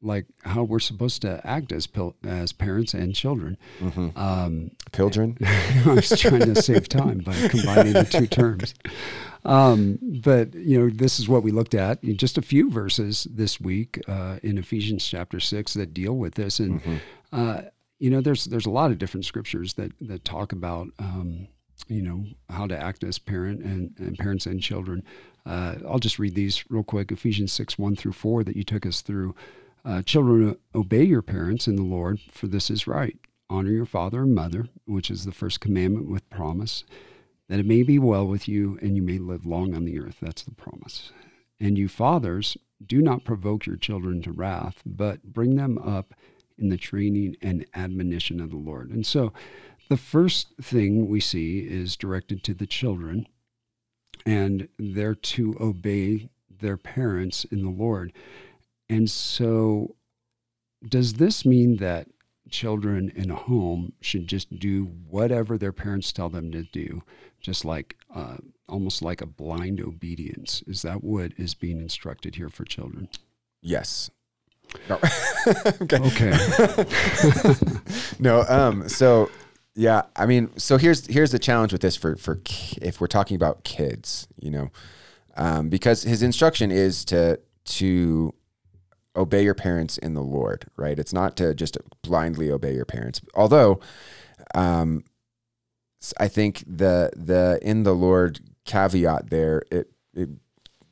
like 0.00 0.26
how 0.44 0.62
we're 0.62 0.78
supposed 0.78 1.20
to 1.22 1.40
act 1.44 1.70
as 1.72 1.86
pil- 1.86 2.16
as 2.24 2.52
parents 2.52 2.94
and 2.94 3.14
children. 3.14 3.56
hmm 3.78 4.08
Um. 4.16 4.70
I 4.96 5.82
was 5.86 6.08
trying 6.20 6.54
to 6.54 6.62
save 6.62 6.88
time 6.88 7.18
by 7.18 7.34
combining 7.48 7.92
the 7.92 8.04
two 8.04 8.26
terms. 8.26 8.74
Um, 9.44 9.98
but 10.24 10.54
you 10.54 10.78
know, 10.80 10.90
this 10.90 11.20
is 11.20 11.28
what 11.28 11.42
we 11.42 11.50
looked 11.52 11.74
at. 11.74 12.02
In 12.02 12.16
just 12.16 12.38
a 12.38 12.42
few 12.42 12.70
verses 12.70 13.26
this 13.30 13.60
week 13.60 14.00
uh, 14.08 14.38
in 14.42 14.58
Ephesians 14.58 15.06
chapter 15.06 15.40
six 15.40 15.74
that 15.74 15.92
deal 15.94 16.16
with 16.16 16.34
this, 16.34 16.58
and 16.58 16.82
Mhm. 16.82 16.98
Uh, 17.32 17.62
you 17.98 18.10
know, 18.10 18.20
there's 18.20 18.44
there's 18.44 18.66
a 18.66 18.70
lot 18.70 18.90
of 18.90 18.98
different 18.98 19.26
scriptures 19.26 19.74
that 19.74 19.92
that 20.00 20.24
talk 20.24 20.52
about 20.52 20.88
um, 20.98 21.48
you 21.88 22.02
know 22.02 22.24
how 22.48 22.66
to 22.66 22.78
act 22.78 23.04
as 23.04 23.18
parent 23.18 23.62
and, 23.62 23.94
and 23.98 24.18
parents 24.18 24.46
and 24.46 24.62
children. 24.62 25.02
Uh, 25.46 25.76
I'll 25.88 25.98
just 25.98 26.18
read 26.18 26.34
these 26.34 26.64
real 26.70 26.82
quick. 26.82 27.10
Ephesians 27.10 27.52
six 27.52 27.78
one 27.78 27.96
through 27.96 28.12
four 28.12 28.44
that 28.44 28.56
you 28.56 28.64
took 28.64 28.86
us 28.86 29.00
through. 29.00 29.34
Uh, 29.84 30.02
children, 30.02 30.56
obey 30.74 31.04
your 31.04 31.22
parents 31.22 31.66
in 31.66 31.76
the 31.76 31.82
Lord, 31.82 32.20
for 32.30 32.46
this 32.46 32.70
is 32.70 32.86
right. 32.86 33.16
Honor 33.48 33.70
your 33.70 33.86
father 33.86 34.22
and 34.22 34.34
mother, 34.34 34.68
which 34.84 35.10
is 35.10 35.24
the 35.24 35.32
first 35.32 35.60
commandment 35.60 36.10
with 36.10 36.28
promise, 36.28 36.84
that 37.48 37.60
it 37.60 37.64
may 37.64 37.82
be 37.82 37.98
well 37.98 38.26
with 38.26 38.46
you 38.48 38.78
and 38.82 38.96
you 38.96 39.02
may 39.02 39.18
live 39.18 39.46
long 39.46 39.74
on 39.74 39.86
the 39.86 39.98
earth. 39.98 40.18
That's 40.20 40.42
the 40.42 40.50
promise. 40.50 41.12
And 41.58 41.78
you 41.78 41.88
fathers, 41.88 42.58
do 42.84 43.00
not 43.00 43.24
provoke 43.24 43.64
your 43.64 43.76
children 43.76 44.20
to 44.22 44.32
wrath, 44.32 44.82
but 44.84 45.22
bring 45.22 45.56
them 45.56 45.78
up 45.78 46.12
in 46.58 46.68
the 46.68 46.76
training 46.76 47.36
and 47.40 47.66
admonition 47.74 48.40
of 48.40 48.50
the 48.50 48.56
Lord. 48.56 48.90
And 48.90 49.06
so 49.06 49.32
the 49.88 49.96
first 49.96 50.54
thing 50.60 51.08
we 51.08 51.20
see 51.20 51.60
is 51.60 51.96
directed 51.96 52.42
to 52.44 52.54
the 52.54 52.66
children, 52.66 53.26
and 54.26 54.68
they're 54.78 55.14
to 55.14 55.56
obey 55.60 56.28
their 56.60 56.76
parents 56.76 57.44
in 57.44 57.62
the 57.62 57.70
Lord. 57.70 58.12
And 58.88 59.10
so, 59.10 59.96
does 60.86 61.14
this 61.14 61.44
mean 61.44 61.76
that 61.76 62.08
children 62.50 63.12
in 63.14 63.30
a 63.30 63.36
home 63.36 63.92
should 64.00 64.26
just 64.26 64.58
do 64.58 64.84
whatever 65.08 65.56
their 65.56 65.72
parents 65.72 66.12
tell 66.12 66.28
them 66.28 66.50
to 66.52 66.62
do, 66.64 67.02
just 67.40 67.64
like 67.64 67.96
uh, 68.14 68.38
almost 68.68 69.02
like 69.02 69.20
a 69.20 69.26
blind 69.26 69.80
obedience? 69.80 70.62
Is 70.66 70.82
that 70.82 71.02
what 71.02 71.32
is 71.36 71.54
being 71.54 71.80
instructed 71.80 72.34
here 72.34 72.48
for 72.48 72.64
children? 72.64 73.08
Yes. 73.62 74.10
No. 74.88 74.98
okay. 75.82 75.98
Okay. 75.98 76.34
no. 78.18 78.44
Um. 78.48 78.88
So 78.88 79.30
yeah. 79.74 80.02
I 80.16 80.26
mean. 80.26 80.50
So 80.58 80.76
here's 80.78 81.06
here's 81.06 81.30
the 81.30 81.38
challenge 81.38 81.72
with 81.72 81.82
this 81.82 81.96
for 81.96 82.16
for 82.16 82.40
if 82.80 83.00
we're 83.00 83.06
talking 83.06 83.34
about 83.36 83.64
kids. 83.64 84.28
You 84.40 84.50
know. 84.50 84.70
um, 85.36 85.68
because 85.68 86.02
his 86.02 86.22
instruction 86.22 86.70
is 86.70 87.04
to 87.06 87.38
to 87.64 88.34
obey 89.16 89.42
your 89.42 89.54
parents 89.54 89.98
in 89.98 90.14
the 90.14 90.22
Lord, 90.22 90.66
right? 90.76 90.98
It's 90.98 91.12
not 91.12 91.36
to 91.36 91.54
just 91.54 91.76
blindly 92.02 92.50
obey 92.50 92.74
your 92.74 92.84
parents. 92.84 93.20
Although, 93.34 93.80
um, 94.54 95.04
I 96.18 96.28
think 96.28 96.62
the 96.66 97.10
the 97.16 97.58
in 97.62 97.82
the 97.84 97.94
Lord 97.94 98.40
caveat 98.64 99.30
there 99.30 99.62
it 99.70 99.90
it 100.14 100.28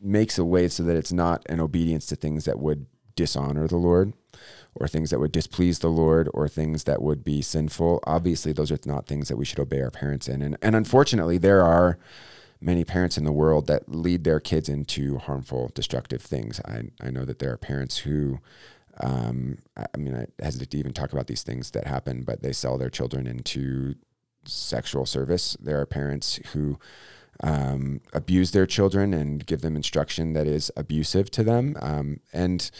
makes 0.00 0.38
a 0.38 0.44
way 0.44 0.68
so 0.68 0.82
that 0.84 0.96
it's 0.96 1.12
not 1.12 1.42
an 1.46 1.60
obedience 1.60 2.06
to 2.06 2.16
things 2.16 2.44
that 2.46 2.58
would 2.58 2.86
dishonor 3.16 3.66
the 3.66 3.76
Lord 3.76 4.12
or 4.74 4.86
things 4.86 5.10
that 5.10 5.18
would 5.18 5.32
displease 5.32 5.80
the 5.80 5.88
Lord 5.88 6.28
or 6.34 6.48
things 6.48 6.84
that 6.84 7.02
would 7.02 7.24
be 7.24 7.42
sinful. 7.42 8.00
Obviously, 8.04 8.52
those 8.52 8.70
are 8.70 8.78
not 8.84 9.06
things 9.06 9.28
that 9.28 9.36
we 9.36 9.44
should 9.44 9.58
obey 9.58 9.80
our 9.80 9.90
parents 9.90 10.28
in. 10.28 10.42
And 10.42 10.56
and 10.62 10.76
unfortunately, 10.76 11.38
there 11.38 11.62
are 11.62 11.98
many 12.60 12.84
parents 12.84 13.18
in 13.18 13.24
the 13.24 13.32
world 13.32 13.66
that 13.66 13.88
lead 13.88 14.24
their 14.24 14.40
kids 14.40 14.68
into 14.68 15.18
harmful, 15.18 15.70
destructive 15.74 16.22
things. 16.22 16.60
I, 16.64 16.84
I 17.00 17.10
know 17.10 17.24
that 17.24 17.38
there 17.38 17.52
are 17.52 17.58
parents 17.58 17.98
who, 17.98 18.40
um, 19.00 19.58
I 19.76 19.96
mean, 19.98 20.14
I 20.14 20.42
hesitate 20.42 20.70
to 20.70 20.78
even 20.78 20.92
talk 20.92 21.12
about 21.12 21.26
these 21.26 21.42
things 21.42 21.70
that 21.72 21.86
happen, 21.86 22.22
but 22.22 22.42
they 22.42 22.52
sell 22.52 22.78
their 22.78 22.90
children 22.90 23.26
into 23.26 23.94
sexual 24.46 25.06
service. 25.06 25.56
There 25.60 25.80
are 25.80 25.86
parents 25.86 26.40
who 26.52 26.78
um, 27.40 28.00
abuse 28.14 28.52
their 28.52 28.66
children 28.66 29.12
and 29.12 29.44
give 29.44 29.60
them 29.60 29.76
instruction 29.76 30.32
that 30.32 30.46
is 30.46 30.72
abusive 30.76 31.30
to 31.32 31.44
them. 31.44 31.76
Um, 31.80 32.20
and 32.32 32.70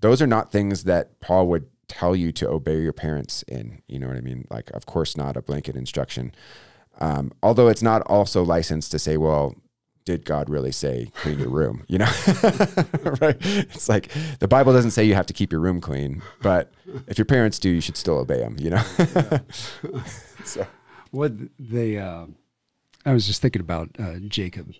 those 0.00 0.20
are 0.20 0.26
not 0.26 0.50
things 0.50 0.84
that 0.84 1.20
Paul 1.20 1.48
would 1.48 1.66
tell 1.88 2.14
you 2.14 2.32
to 2.32 2.48
obey 2.48 2.80
your 2.80 2.92
parents 2.92 3.42
in. 3.48 3.82
You 3.88 3.98
know 3.98 4.06
what 4.08 4.16
I 4.16 4.20
mean? 4.20 4.46
Like, 4.50 4.70
of 4.70 4.86
course, 4.86 5.16
not 5.16 5.36
a 5.36 5.42
blanket 5.42 5.76
instruction. 5.76 6.32
Um, 7.00 7.32
although 7.42 7.68
it's 7.68 7.82
not 7.82 8.02
also 8.02 8.42
licensed 8.42 8.90
to 8.92 8.98
say, 8.98 9.16
well, 9.16 9.54
did 10.04 10.24
God 10.24 10.48
really 10.48 10.72
say 10.72 11.10
clean 11.14 11.38
your 11.38 11.50
room? 11.50 11.84
You 11.88 11.98
know, 11.98 12.04
right? 13.20 13.36
It's 13.40 13.88
like 13.88 14.10
the 14.38 14.48
Bible 14.48 14.72
doesn't 14.72 14.92
say 14.92 15.04
you 15.04 15.14
have 15.14 15.26
to 15.26 15.32
keep 15.32 15.52
your 15.52 15.60
room 15.60 15.80
clean, 15.80 16.22
but 16.42 16.72
if 17.06 17.18
your 17.18 17.26
parents 17.26 17.58
do, 17.58 17.68
you 17.68 17.80
should 17.80 17.96
still 17.96 18.18
obey 18.18 18.38
them. 18.38 18.56
You 18.58 18.70
know. 18.70 18.82
so, 20.44 20.66
what 21.10 21.32
they, 21.58 21.98
uh, 21.98 22.26
I 23.04 23.12
was 23.12 23.26
just 23.26 23.42
thinking 23.42 23.60
about 23.60 23.90
uh, 23.98 24.18
Jacob 24.26 24.72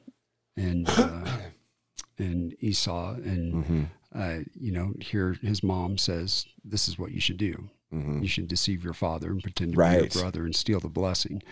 and 0.57 0.89
uh, 0.89 1.27
and 2.19 2.57
Esau, 2.61 3.15
and 3.15 3.55
mm-hmm. 3.55 3.83
Uh, 4.15 4.39
you 4.59 4.73
know, 4.73 4.93
here 5.01 5.37
his 5.43 5.63
mom 5.63 5.99
says, 5.99 6.47
"This 6.65 6.89
is 6.89 6.99
what 6.99 7.13
you 7.13 7.21
should 7.21 7.39
do. 7.39 7.71
Mm-hmm. 7.93 8.23
You 8.23 8.29
should 8.29 8.49
deceive 8.49 8.85
your 8.85 8.93
father 8.93 9.31
and 9.31 9.43
pretend 9.43 9.73
to 9.73 9.79
right. 9.79 9.97
be 9.97 10.03
your 10.03 10.23
brother 10.23 10.45
and 10.45 10.55
steal 10.55 10.81
the 10.81 10.89
blessing." 10.89 11.43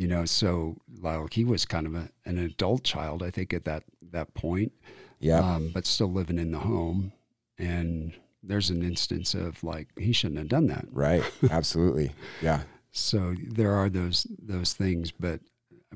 you 0.00 0.08
know 0.08 0.24
so 0.24 0.76
like 1.02 1.34
he 1.34 1.44
was 1.44 1.66
kind 1.66 1.86
of 1.86 1.94
a, 1.94 2.08
an 2.24 2.38
adult 2.38 2.82
child 2.82 3.22
i 3.22 3.30
think 3.30 3.52
at 3.52 3.66
that 3.66 3.82
that 4.00 4.32
point 4.32 4.72
yeah 5.18 5.38
um, 5.38 5.70
but 5.74 5.86
still 5.86 6.10
living 6.10 6.38
in 6.38 6.50
the 6.52 6.58
home 6.58 7.12
and 7.58 8.14
there's 8.42 8.70
an 8.70 8.82
instance 8.82 9.34
of 9.34 9.62
like 9.62 9.88
he 9.98 10.12
shouldn't 10.12 10.38
have 10.38 10.48
done 10.48 10.66
that 10.66 10.86
right 10.90 11.22
absolutely 11.50 12.12
yeah 12.40 12.62
so 12.92 13.34
there 13.46 13.72
are 13.72 13.90
those 13.90 14.26
those 14.42 14.72
things 14.72 15.10
but 15.10 15.40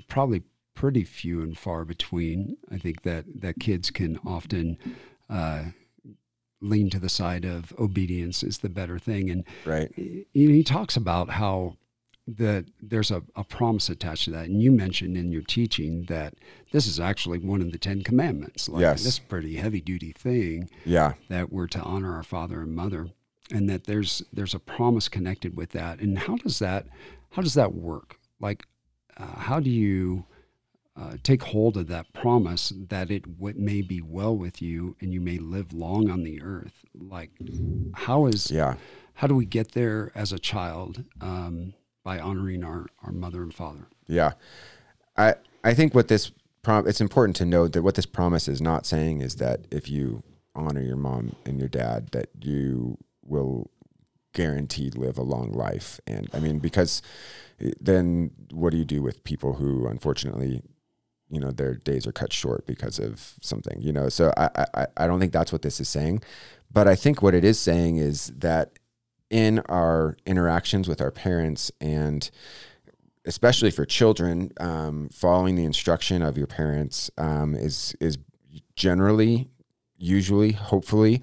probably 0.07 0.43
pretty 0.75 1.05
few 1.05 1.41
and 1.41 1.57
far 1.57 1.87
between 1.87 2.59
i 2.71 2.77
think 2.77 3.03
that 3.03 3.25
that 3.35 3.59
kids 3.59 3.91
can 3.91 4.19
often 4.27 4.77
uh, 5.31 5.65
lean 6.61 6.89
to 6.91 6.99
the 6.99 7.09
side 7.09 7.45
of 7.45 7.73
obedience 7.79 8.43
is 8.43 8.59
the 8.59 8.69
better 8.69 8.99
thing 8.99 9.31
and 9.31 9.45
right 9.65 9.93
he, 9.97 10.27
he 10.33 10.63
talks 10.63 10.97
about 10.97 11.31
how 11.31 11.77
that 12.27 12.65
there's 12.81 13.11
a, 13.11 13.23
a 13.37 13.45
promise 13.45 13.89
attached 13.89 14.25
to 14.25 14.31
that. 14.31 14.47
And 14.47 14.63
you 14.63 14.73
mentioned 14.73 15.17
in 15.17 15.31
your 15.31 15.43
teaching 15.43 16.05
that 16.05 16.35
this 16.73 16.87
is 16.87 16.99
actually 16.99 17.39
one 17.39 17.61
of 17.61 17.73
the 17.73 17.79
Ten 17.79 18.03
Commandments. 18.03 18.69
Like 18.69 18.81
yes. 18.81 19.05
This 19.05 19.19
pretty 19.19 19.57
heavy 19.57 19.81
duty 19.81 20.13
thing. 20.13 20.71
Yeah. 20.85 21.15
That 21.29 21.53
we're 21.53 21.67
to 21.69 21.81
honor 21.81 22.15
our 22.15 22.23
father 22.23 22.63
and 22.63 22.75
mother. 22.75 23.09
And 23.51 23.69
that 23.69 23.85
there's 23.85 24.23
there's 24.33 24.55
a 24.55 24.59
promise 24.59 25.09
connected 25.09 25.57
with 25.57 25.71
that. 25.71 26.01
And 26.01 26.19
how 26.19 26.37
does 26.37 26.59
that 26.61 26.87
how 27.31 27.43
does 27.43 27.55
that 27.55 27.75
work? 27.75 28.17
Like 28.41 28.65
uh, 29.19 29.39
how 29.39 29.61
do 29.61 29.69
you 29.69 30.25
uh, 30.97 31.17
take 31.23 31.43
hold 31.43 31.77
of 31.77 31.89
that 31.89 32.13
promise 32.13 32.73
that 32.89 33.11
it 33.11 33.39
w- 33.39 33.59
may 33.59 33.83
be 33.83 34.01
well 34.01 34.37
with 34.37 34.63
you 34.63 34.97
and 35.01 35.13
you 35.13 35.21
may 35.21 35.39
live 35.39 35.73
long 35.73 36.09
on 36.09 36.23
the 36.23 36.41
earth. 36.43 36.85
Like, 36.95 37.31
how 37.95 38.27
is 38.27 38.51
yeah? 38.51 38.77
How 39.15 39.27
do 39.27 39.35
we 39.35 39.47
get 39.47 39.73
there 39.73 40.11
as 40.15 40.33
a 40.33 40.39
child? 40.39 41.05
Um, 41.21 41.75
by 42.05 42.21
honoring 42.21 42.63
our, 42.63 42.87
our 43.03 43.11
mother 43.11 43.43
and 43.43 43.53
father. 43.53 43.89
Yeah. 44.07 44.35
I, 45.17 45.35
I 45.65 45.75
think 45.75 45.95
what 45.95 46.09
this 46.09 46.31
prom, 46.63 46.87
it's 46.87 47.01
important 47.01 47.35
to 47.37 47.47
note 47.47 47.73
that 47.73 47.83
what 47.83 47.95
this 47.95 48.07
promise 48.07 48.47
is 48.47 48.61
not 48.61 48.87
saying 48.87 49.23
is 49.23 49.37
that 49.37 49.67
if 49.71 49.89
you 49.89 50.23
honor 50.55 50.83
your 50.83 50.97
mom 50.97 51.35
and 51.45 51.59
your 51.59 51.69
dad, 51.69 52.11
that 52.13 52.29
you 52.41 52.99
will 53.25 53.71
guaranteed 54.35 54.97
live 54.97 55.17
a 55.17 55.23
long 55.23 55.51
life. 55.53 55.99
And 56.07 56.29
I 56.35 56.41
mean, 56.41 56.59
because 56.59 57.01
then 57.81 58.31
what 58.53 58.71
do 58.71 58.77
you 58.77 58.85
do 58.85 59.01
with 59.01 59.25
people 59.25 59.55
who 59.55 59.87
unfortunately, 59.87 60.63
you 61.35 61.41
know, 61.41 61.51
their 61.51 61.75
days 61.75 62.07
are 62.07 62.13
cut 62.13 62.33
short 62.33 62.67
because 62.67 62.99
of 62.99 63.35
something, 63.41 63.81
you 63.81 63.93
know? 63.93 64.09
So 64.09 64.33
I, 64.37 64.67
I, 64.75 64.87
I 64.97 65.07
don't 65.07 65.21
think 65.21 65.33
that's 65.33 65.53
what 65.53 65.63
this 65.63 65.81
is 65.81 65.89
saying. 65.89 66.23
But 66.73 66.89
I 66.89 66.95
think 66.95 67.23
what 67.23 67.35
it 67.35 67.45
is 67.45 67.59
saying 67.59 67.97
is 67.99 68.33
that 68.37 68.79
in 69.31 69.61
our 69.69 70.17
interactions 70.27 70.89
with 70.89 71.01
our 71.01 71.11
parents 71.11 71.71
and 71.81 72.31
especially 73.27 73.71
for 73.71 73.85
children, 73.87 74.53
um, 74.59 75.09
following 75.11 75.57
the 75.57 75.65
instruction 75.65 76.23
of 76.23 76.37
your 76.37 76.47
parents 76.47 77.11
um, 77.17 77.55
is 77.55 77.95
is 78.01 78.19
generally, 78.77 79.49
usually, 79.97 80.53
hopefully, 80.53 81.23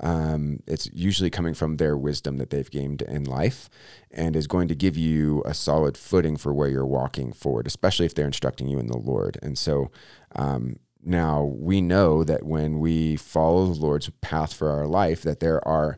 um, 0.00 0.60
it's 0.66 0.88
usually 0.92 1.30
coming 1.30 1.54
from 1.54 1.76
their 1.76 1.96
wisdom 1.96 2.38
that 2.38 2.50
they've 2.50 2.70
gained 2.70 3.02
in 3.02 3.24
life, 3.24 3.68
and 4.10 4.36
is 4.36 4.46
going 4.46 4.68
to 4.68 4.74
give 4.74 4.96
you 4.96 5.42
a 5.44 5.54
solid 5.54 5.96
footing 5.96 6.36
for 6.36 6.52
where 6.52 6.68
you're 6.68 6.86
walking 6.86 7.32
forward, 7.32 7.66
especially 7.66 8.06
if 8.06 8.14
they're 8.14 8.26
instructing 8.26 8.68
you 8.68 8.78
in 8.78 8.86
the 8.86 8.98
Lord. 8.98 9.38
And 9.42 9.58
so. 9.58 9.90
Um, 10.34 10.78
now 11.00 11.44
we 11.44 11.80
know 11.80 12.24
that 12.24 12.42
when 12.42 12.80
we 12.80 13.14
follow 13.16 13.66
the 13.66 13.80
Lord's 13.80 14.10
path 14.20 14.52
for 14.52 14.68
our 14.68 14.86
life, 14.86 15.22
that 15.22 15.38
there 15.38 15.66
are 15.66 15.96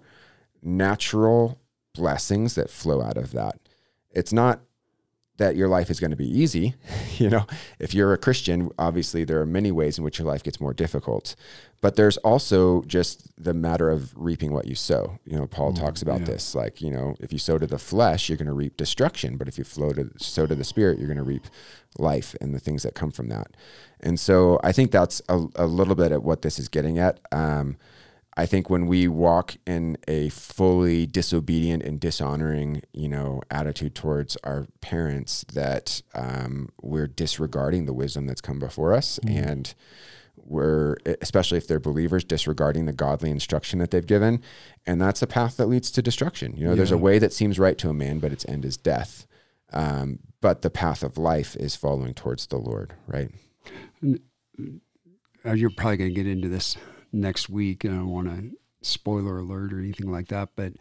natural 0.63 1.59
blessings 1.95 2.55
that 2.55 2.71
flow 2.71 3.03
out 3.03 3.17
of 3.17 3.33
that. 3.33 3.59
It's 4.11 4.33
not 4.33 4.61
that 5.41 5.57
your 5.57 5.69
life 5.69 5.89
is 5.89 5.99
going 5.99 6.11
to 6.11 6.19
be 6.19 6.29
easy. 6.29 6.75
you 7.17 7.31
know, 7.31 7.47
if 7.79 7.95
you're 7.95 8.13
a 8.13 8.19
Christian, 8.19 8.71
obviously 8.79 9.25
there 9.25 9.41
are 9.41 9.47
many 9.47 9.73
ways 9.73 9.97
in 9.97 10.05
which 10.05 10.19
your 10.19 10.29
life 10.29 10.43
gets 10.43 10.61
more 10.61 10.75
difficult. 10.75 11.35
But 11.81 11.97
there's 11.97 12.19
also 12.19 12.83
just 12.83 13.43
the 13.43 13.55
matter 13.55 13.89
of 13.89 14.13
reaping 14.15 14.53
what 14.53 14.67
you 14.67 14.75
sow. 14.75 15.19
You 15.25 15.39
know, 15.39 15.47
Paul 15.47 15.73
mm, 15.73 15.81
talks 15.81 16.03
about 16.03 16.21
yeah. 16.21 16.27
this. 16.27 16.55
Like, 16.55 16.83
you 16.83 16.91
know, 16.91 17.17
if 17.21 17.33
you 17.33 17.39
sow 17.39 17.57
to 17.57 17.67
the 17.67 17.79
flesh, 17.79 18.29
you're 18.29 18.37
going 18.37 18.49
to 18.49 18.53
reap 18.53 18.77
destruction. 18.77 19.39
But 19.39 19.49
if 19.49 19.57
you 19.57 19.65
flow 19.65 19.95
to 19.95 20.11
sow 20.19 20.47
to 20.47 20.55
the 20.55 20.63
spirit, 20.63 20.99
you're 20.99 21.09
going 21.09 21.17
to 21.17 21.25
reap 21.25 21.47
life 21.99 22.37
and 22.39 22.55
the 22.55 22.61
things 22.61 22.83
that 22.83 22.95
come 22.95 23.11
from 23.11 23.31
that. 23.31 23.57
And 23.99 24.21
so 24.21 24.61
I 24.63 24.73
think 24.73 24.91
that's 24.91 25.23
a, 25.31 25.47
a 25.57 25.67
little 25.67 25.95
bit 25.95 26.13
at 26.13 26.23
what 26.23 26.43
this 26.43 26.59
is 26.59 26.69
getting 26.69 26.99
at. 26.99 27.19
Um, 27.33 27.79
I 28.41 28.47
think 28.47 28.71
when 28.71 28.87
we 28.87 29.07
walk 29.07 29.57
in 29.67 29.99
a 30.09 30.31
fully 30.31 31.05
disobedient 31.05 31.83
and 31.83 32.01
dishonoring, 32.01 32.81
you 32.95 33.07
know, 33.07 33.43
attitude 33.51 33.95
towards 33.95 34.35
our 34.43 34.67
parents, 34.81 35.45
that 35.53 36.01
um, 36.15 36.71
we're 36.81 37.07
disregarding 37.07 37.85
the 37.85 37.93
wisdom 37.93 38.27
that's 38.27 38.41
come 38.41 38.59
before 38.59 38.95
us, 38.95 39.19
mm. 39.23 39.47
and 39.47 39.75
we're 40.39 40.97
especially 41.21 41.59
if 41.59 41.69
they're 41.69 41.79
believers, 41.79 42.25
disregarding 42.25 42.87
the 42.87 42.95
godly 42.95 43.31
instruction 43.31 43.79
that 43.81 43.91
they've 43.91 44.07
given, 44.07 44.41
and 44.87 45.03
that's 45.03 45.21
a 45.21 45.27
path 45.27 45.59
that 45.59 45.67
leads 45.67 45.91
to 45.91 46.01
destruction. 46.01 46.57
You 46.57 46.65
know, 46.65 46.71
yeah. 46.71 46.77
there's 46.77 46.93
a 46.93 46.97
way 46.99 47.19
that 47.19 47.35
seems 47.35 47.59
right 47.59 47.77
to 47.77 47.91
a 47.91 47.95
man, 47.95 48.21
but 48.21 48.33
its 48.33 48.47
end 48.49 48.65
is 48.65 48.79
death. 48.79 49.27
Um, 49.71 50.21
but 50.41 50.63
the 50.63 50.71
path 50.71 51.03
of 51.03 51.19
life 51.19 51.57
is 51.57 51.77
following 51.77 52.15
towards 52.15 52.47
the 52.47 52.57
Lord, 52.57 52.95
right? 53.07 53.31
Uh, 54.03 55.53
you're 55.53 55.69
probably 55.69 55.99
going 55.99 56.11
to 56.11 56.17
get 56.17 56.27
into 56.27 56.49
this 56.49 56.79
next 57.13 57.49
week. 57.49 57.85
And 57.85 57.95
I 57.95 57.97
don't 57.99 58.09
want 58.09 58.29
to 58.29 58.57
spoiler 58.83 59.39
alert 59.39 59.73
or 59.73 59.79
anything 59.79 60.11
like 60.11 60.29
that, 60.29 60.51
but 60.57 60.73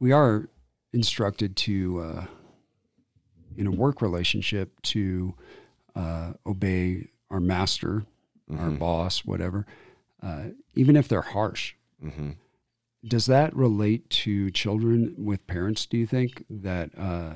we 0.00 0.12
are 0.12 0.48
instructed 0.92 1.56
to, 1.56 2.00
uh, 2.00 2.26
in 3.56 3.66
a 3.66 3.70
work 3.70 4.02
relationship, 4.02 4.80
to 4.82 5.34
uh, 5.94 6.32
obey 6.46 7.08
our 7.30 7.40
master, 7.40 8.04
mm-hmm. 8.50 8.58
our 8.58 8.70
boss, 8.70 9.24
whatever, 9.24 9.66
uh, 10.22 10.44
even 10.74 10.96
if 10.96 11.08
they're 11.08 11.22
harsh. 11.22 11.74
Mm-hmm. 12.04 12.30
Does 13.04 13.26
that 13.26 13.54
relate 13.54 14.10
to 14.10 14.50
children 14.50 15.14
with 15.16 15.46
parents? 15.46 15.86
Do 15.86 15.96
you 15.96 16.06
think 16.06 16.44
that 16.50 16.90
uh, 16.98 17.34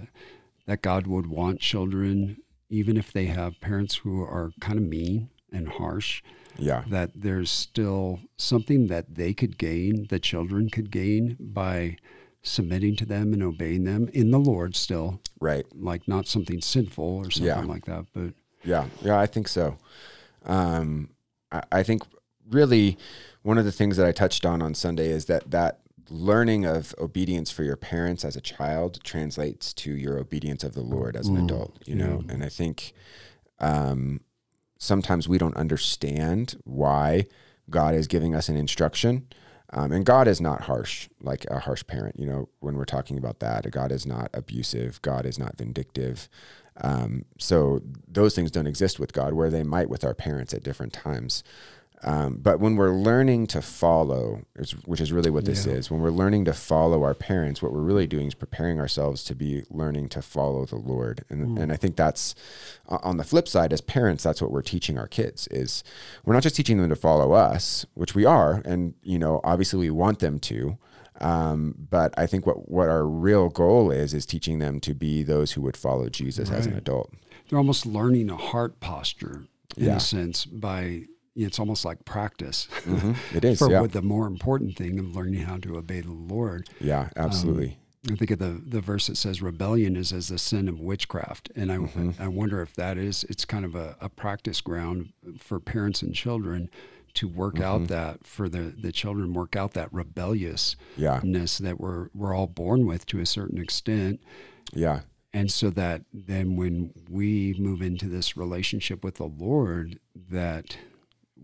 that 0.67 0.83
God 0.83 1.07
would 1.07 1.27
want 1.27 1.61
children, 1.61 2.39
even 2.69 2.97
if 2.97 3.13
they 3.13 3.27
have 3.27 3.61
parents 3.61 3.97
who 3.97 4.23
are 4.23 4.53
kind 4.61 4.79
of 4.79 4.85
mean 4.85 5.31
and 5.53 5.69
harsh, 5.69 6.23
yeah. 6.59 6.85
That 6.89 7.11
there's 7.15 7.51
still 7.51 8.21
something 8.37 8.87
that 8.89 9.15
they 9.15 9.33
could 9.33 9.59
gain, 9.59 10.07
the 10.09 10.19
children 10.19 10.69
could 10.71 10.91
gain 10.91 11.37
by 11.41 11.97
submitting 12.43 12.97
to 12.97 13.07
them 13.07 13.33
and 13.33 13.43
obeying 13.43 13.85
them 13.85 14.09
in 14.13 14.31
the 14.31 14.39
Lord 14.39 14.75
still. 14.77 15.21
Right. 15.41 15.65
Like 15.75 16.09
not 16.09 16.27
something 16.27 16.61
sinful 16.61 17.05
or 17.05 17.31
something 17.31 17.47
yeah. 17.47 17.61
like 17.61 17.85
that. 17.87 18.07
But 18.13 18.35
yeah, 18.65 18.87
yeah, 19.03 19.19
I 19.19 19.27
think 19.27 19.49
so. 19.49 19.77
Um, 20.45 21.11
I, 21.51 21.63
I 21.73 21.83
think 21.83 22.03
really 22.51 22.99
one 23.43 23.59
of 23.59 23.65
the 23.65 23.73
things 23.73 23.97
that 23.97 24.07
I 24.07 24.13
touched 24.13 24.45
on 24.45 24.61
on 24.63 24.75
Sunday 24.75 25.09
is 25.09 25.27
that 25.27 25.51
that 25.51 25.79
learning 26.11 26.67
of 26.67 26.95
obedience 26.99 27.51
for 27.51 27.63
your 27.63 27.77
parents 27.77 28.25
as 28.25 28.37
a 28.37 28.41
child 28.41 29.03
translates 29.03 29.73
to 29.73 29.93
your 29.95 30.19
obedience 30.19 30.63
of 30.63 30.75
the 30.75 30.83
Lord 30.83 31.17
as 31.17 31.29
an 31.29 31.37
Mm, 31.37 31.45
adult, 31.45 31.79
you 31.87 31.95
know? 31.95 32.23
yeah. 32.27 32.35
And 32.35 32.45
I 32.45 32.49
think 32.49 32.93
um, 33.61 34.21
sometimes 34.83 35.29
we 35.29 35.39
don't 35.39 35.57
understand 35.57 36.57
why 36.65 37.27
God 37.71 37.95
is 37.95 38.09
giving 38.09 38.35
us 38.35 38.49
an 38.49 38.57
instruction. 38.57 39.29
Um, 39.75 39.93
and 39.93 40.05
God 40.05 40.27
is 40.29 40.41
not 40.41 40.63
harsh, 40.63 41.09
like 41.21 41.47
a 41.51 41.61
harsh 41.61 41.87
parent, 41.87 42.19
you 42.19 42.27
know, 42.27 42.49
when 42.61 42.77
we're 42.77 42.85
talking 42.85 43.17
about 43.17 43.39
that. 43.39 43.71
God 43.71 43.93
is 43.93 44.05
not 44.05 44.29
abusive, 44.35 45.01
God 45.01 45.25
is 45.25 45.39
not 45.39 45.57
vindictive. 45.57 46.29
Um, 46.79 47.25
so 47.39 47.81
those 48.09 48.35
things 48.35 48.51
don't 48.51 48.67
exist 48.67 48.99
with 48.99 49.13
God, 49.13 49.35
where 49.35 49.51
they 49.51 49.63
might 49.63 49.89
with 49.89 50.05
our 50.05 50.15
parents 50.15 50.53
at 50.53 50.65
different 50.65 50.93
times. 50.93 51.45
Um, 52.05 52.39
but 52.43 52.59
when 52.59 52.75
we're 52.77 52.91
learning 52.95 53.47
to 53.49 53.63
follow, 53.63 54.43
which 54.87 55.01
is 55.01 55.13
really 55.13 55.31
what 55.31 55.45
this 55.45 55.67
Yeah. 55.67 55.75
is, 55.75 55.91
when 55.91 56.01
we're 56.01 56.11
learning 56.11 56.45
to 56.47 56.53
follow 56.53 57.05
our 57.05 57.15
parents, 57.15 57.63
what 57.63 57.73
we're 57.73 57.81
really 57.81 58.07
doing 58.09 58.27
is 58.27 58.35
preparing 58.35 58.81
ourselves 58.81 59.23
to 59.25 59.35
be 59.37 59.63
learning 59.71 60.09
to 60.11 60.23
follow 60.23 60.67
the 60.67 60.77
Lord. 60.77 61.25
And, 61.29 61.59
and 61.59 61.71
I 61.71 61.77
think 61.77 61.95
that's 61.97 62.35
on 62.89 63.19
the 63.19 63.25
flip 63.25 63.47
side, 63.47 63.73
as 63.73 63.81
parents, 63.81 64.25
that's 64.25 64.43
what 64.43 64.51
we're 64.51 64.63
teaching 64.63 64.99
our 64.99 65.07
kids 65.07 65.47
is 65.53 65.85
we're 66.25 66.35
not 66.35 66.43
just 66.43 66.57
teaching 66.57 66.79
them 66.79 66.89
to 66.89 66.97
follow 66.97 67.33
us, 67.33 67.87
which 67.95 68.15
we 68.15 68.25
are, 68.25 68.63
and 68.65 68.95
you 69.03 69.19
know, 69.19 69.41
obviously 69.45 69.79
we 69.79 69.91
want 69.91 70.19
them 70.19 70.41
to. 70.41 70.77
Um, 71.21 71.75
but 71.91 72.13
I 72.19 72.27
think 72.27 72.47
what 72.47 72.69
what 72.69 72.89
our 72.89 73.07
real 73.07 73.49
goal 73.49 73.91
is 73.93 74.13
is 74.13 74.27
teaching 74.27 74.59
them 74.59 74.81
to 74.81 74.93
be 74.95 75.23
those 75.23 75.53
who 75.53 75.61
would 75.63 75.77
follow 75.77 76.09
Jesus 76.09 76.51
as 76.51 76.67
an 76.67 76.73
adult. 76.75 77.13
They're 77.49 77.59
almost 77.59 77.87
learning 77.87 78.29
a 78.31 78.37
heart 78.37 78.81
posture 78.81 79.45
in 79.77 79.85
Yeah. 79.85 79.97
a 79.97 80.01
sense 80.01 80.45
by 80.47 81.05
it's 81.35 81.59
almost 81.59 81.85
like 81.85 82.05
practice 82.05 82.69
Mhm. 82.85 83.17
It 83.35 83.45
is, 83.51 83.59
for 83.59 83.71
yeah, 83.71 83.81
what 83.81 83.93
the 83.93 84.03
more 84.03 84.27
important 84.27 84.77
thing 84.77 84.99
of 84.99 85.17
learning 85.17 85.43
how 85.43 85.57
to 85.59 85.77
obey 85.77 86.01
the 86.01 86.11
Lord. 86.13 86.69
yeah, 86.81 87.09
absolutely. 87.17 87.79
I 88.11 88.17
think 88.17 88.33
of 88.33 88.39
the 88.41 88.61
the 88.67 88.81
verse 88.81 89.07
that 89.07 89.17
says 89.17 89.41
rebellion 89.41 89.95
is 89.97 90.13
as 90.13 90.27
the 90.29 90.39
sin 90.39 90.69
of 90.69 90.81
witchcraft, 90.81 91.51
and 91.55 91.71
I 91.71 91.77
Mm-hmm. 91.77 92.11
I 92.21 92.29
wonder 92.29 92.61
if 92.61 92.75
that 92.75 92.99
is 92.99 93.25
it's 93.31 93.45
kind 93.45 93.65
of 93.65 93.75
a, 93.75 93.97
a 94.01 94.09
practice 94.09 94.61
ground 94.61 95.13
for 95.39 95.61
parents 95.61 96.03
and 96.03 96.13
children 96.15 96.69
to 97.15 97.29
work 97.29 97.55
Mm-hmm. 97.55 97.63
out 97.65 97.89
that 97.89 98.27
for 98.27 98.49
the 98.49 98.75
the 98.77 98.91
children 98.93 99.33
work 99.35 99.55
out 99.55 99.75
that 99.75 99.93
rebelliousness 99.93 100.77
yeah, 100.97 101.21
that 101.23 101.77
we're 101.79 102.09
we're 102.15 102.35
all 102.35 102.47
born 102.49 102.87
with 102.87 103.07
to 103.07 103.21
a 103.21 103.27
certain 103.27 103.59
extent, 103.61 104.21
yeah, 104.73 105.01
and 105.33 105.51
so 105.53 105.71
that 105.71 106.03
then 106.13 106.57
when 106.57 106.93
we 107.09 107.55
move 107.59 107.83
into 107.83 108.09
this 108.09 108.37
relationship 108.37 109.05
with 109.05 109.17
the 109.17 109.27
Lord, 109.27 109.99
that 110.31 110.77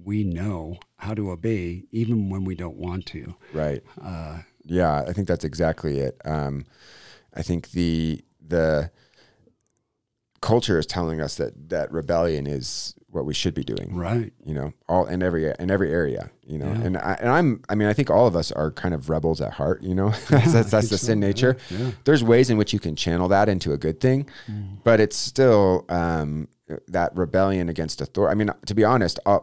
we 0.04 0.24
know 0.24 0.76
how 0.96 1.14
to 1.14 1.30
obey 1.30 1.84
even 1.92 2.30
when 2.30 2.44
we 2.44 2.54
don't 2.54 2.76
want 2.76 3.06
to. 3.06 3.34
right. 3.52 3.82
Uh, 4.02 4.38
Yeah, 4.64 5.02
I 5.08 5.12
think 5.12 5.28
that's 5.28 5.44
exactly 5.44 5.98
it. 6.00 6.20
Um, 6.24 6.64
I 7.34 7.42
think 7.42 7.70
the 7.72 8.22
the 8.46 8.90
culture 10.40 10.78
is 10.78 10.86
telling 10.86 11.20
us 11.20 11.34
that 11.36 11.68
that 11.68 11.90
rebellion 11.90 12.46
is 12.46 12.94
what 13.10 13.24
we 13.24 13.32
should 13.34 13.54
be 13.54 13.64
doing. 13.64 13.94
right. 13.96 14.32
You 14.44 14.54
know, 14.54 14.72
all 14.88 15.06
in 15.06 15.22
every 15.22 15.52
in 15.58 15.70
every 15.70 15.90
area. 15.92 16.30
You 16.46 16.58
know, 16.58 16.66
Yeah. 16.66 16.82
and 16.82 16.96
I, 16.98 17.12
and 17.20 17.28
I'm 17.30 17.62
I 17.68 17.74
mean 17.74 17.88
I 17.88 17.92
think 17.92 18.10
all 18.10 18.26
of 18.26 18.36
us 18.36 18.52
are 18.52 18.70
kind 18.70 18.94
of 18.94 19.08
rebels 19.10 19.40
at 19.40 19.52
heart. 19.54 19.82
You 19.82 19.94
know, 19.94 20.10
that's 20.28 20.52
that's, 20.52 20.70
that's 20.70 20.88
the 20.90 20.98
so. 20.98 21.06
sin 21.08 21.20
nature. 21.20 21.56
yeah. 21.70 21.90
There's 22.04 22.22
ways 22.22 22.50
in 22.50 22.56
which 22.58 22.72
you 22.72 22.78
can 22.78 22.94
channel 22.96 23.28
that 23.28 23.48
into 23.48 23.72
a 23.72 23.78
good 23.78 24.00
thing, 24.00 24.28
Mm. 24.48 24.78
but 24.84 25.00
it's 25.00 25.16
still 25.16 25.84
um, 25.88 26.48
that 26.88 27.16
rebellion 27.16 27.68
against 27.68 28.00
authority. 28.00 28.30
I 28.32 28.34
mean, 28.34 28.50
to 28.66 28.74
be 28.74 28.84
honest, 28.84 29.18
uh, 29.26 29.40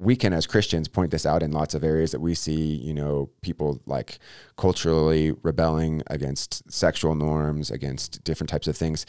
we 0.00 0.16
can 0.16 0.32
as 0.32 0.46
Christians 0.46 0.88
point 0.88 1.10
this 1.10 1.26
out 1.26 1.42
in 1.42 1.52
lots 1.52 1.74
of 1.74 1.84
areas 1.84 2.10
that 2.12 2.20
we 2.20 2.34
see, 2.34 2.54
you 2.54 2.94
know, 2.94 3.28
people 3.42 3.82
like 3.84 4.18
culturally 4.56 5.32
rebelling 5.42 6.02
against 6.06 6.72
sexual 6.72 7.14
norms, 7.14 7.70
against 7.70 8.24
different 8.24 8.48
types 8.48 8.66
of 8.66 8.78
things. 8.78 9.04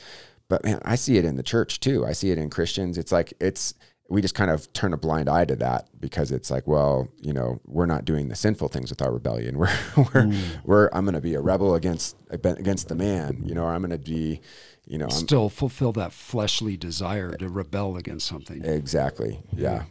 But 0.49 0.65
man, 0.65 0.81
I 0.83 0.95
see 0.95 1.17
it 1.17 1.23
in 1.23 1.37
the 1.37 1.43
church 1.43 1.79
too. 1.79 2.05
I 2.05 2.11
see 2.11 2.29
it 2.31 2.37
in 2.37 2.49
Christians. 2.49 2.97
It's 2.97 3.13
like 3.13 3.33
it's 3.39 3.73
we 4.09 4.21
just 4.21 4.35
kind 4.35 4.51
of 4.51 4.71
turn 4.73 4.91
a 4.91 4.97
blind 4.97 5.29
eye 5.29 5.45
to 5.45 5.55
that 5.55 5.87
because 5.97 6.29
it's 6.29 6.51
like, 6.51 6.67
well, 6.67 7.07
you 7.21 7.31
know, 7.31 7.61
we're 7.65 7.85
not 7.85 8.03
doing 8.03 8.27
the 8.27 8.35
sinful 8.35 8.67
things 8.67 8.89
with 8.89 9.01
our 9.01 9.13
rebellion. 9.13 9.57
We're 9.57 9.69
we're 9.95 10.23
hmm. 10.23 10.41
we're 10.65 10.89
I'm 10.91 11.05
going 11.05 11.15
to 11.15 11.21
be 11.21 11.35
a 11.35 11.41
rebel 11.41 11.75
against 11.75 12.17
against 12.29 12.89
the 12.89 12.95
man, 12.95 13.43
you 13.45 13.55
know, 13.55 13.63
or 13.63 13.71
I'm 13.71 13.81
going 13.81 13.91
to 13.91 13.97
be, 13.97 14.41
you 14.85 14.97
know, 14.97 15.05
I'm, 15.05 15.11
Still 15.11 15.47
fulfill 15.47 15.93
that 15.93 16.11
fleshly 16.11 16.75
desire 16.75 17.31
to 17.31 17.47
rebel 17.47 17.95
against 17.95 18.27
something. 18.27 18.65
exactly. 18.65 19.39
Yeah. 19.55 19.83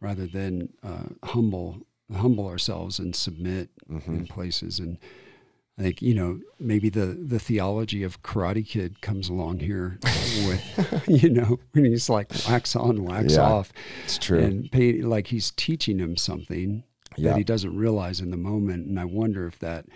Rather 0.00 0.26
than 0.26 0.70
uh, 0.82 1.04
humble 1.24 1.78
humble 2.14 2.46
ourselves 2.46 2.98
and 2.98 3.14
submit 3.14 3.68
Mm-hmm. 3.90 4.14
in 4.16 4.26
places. 4.26 4.78
And 4.78 4.98
I 5.78 5.82
think 5.82 6.02
you 6.02 6.12
know 6.14 6.40
maybe 6.60 6.90
the 6.90 7.06
the 7.06 7.38
theology 7.38 8.02
of 8.02 8.22
Karate 8.22 8.66
Kid 8.66 9.00
comes 9.00 9.28
along 9.30 9.60
here 9.60 9.98
with 10.46 11.04
you 11.08 11.30
know 11.30 11.58
when 11.72 11.86
he's 11.86 12.08
like 12.10 12.30
wax 12.48 12.76
on, 12.76 13.04
wax 13.04 13.34
Yeah, 13.34 13.42
off, 13.42 13.72
It's 14.04 14.18
true. 14.18 14.40
and 14.40 14.70
pay, 14.70 15.00
like 15.02 15.28
he's 15.28 15.50
teaching 15.52 15.98
him 15.98 16.16
something 16.18 16.84
Yeah. 17.16 17.30
that 17.30 17.38
he 17.38 17.44
doesn't 17.44 17.74
realize 17.76 18.20
in 18.20 18.30
the 18.30 18.36
moment. 18.36 18.86
And 18.86 19.00
I 19.00 19.04
wonder 19.06 19.46
if 19.46 19.58
that 19.60 19.86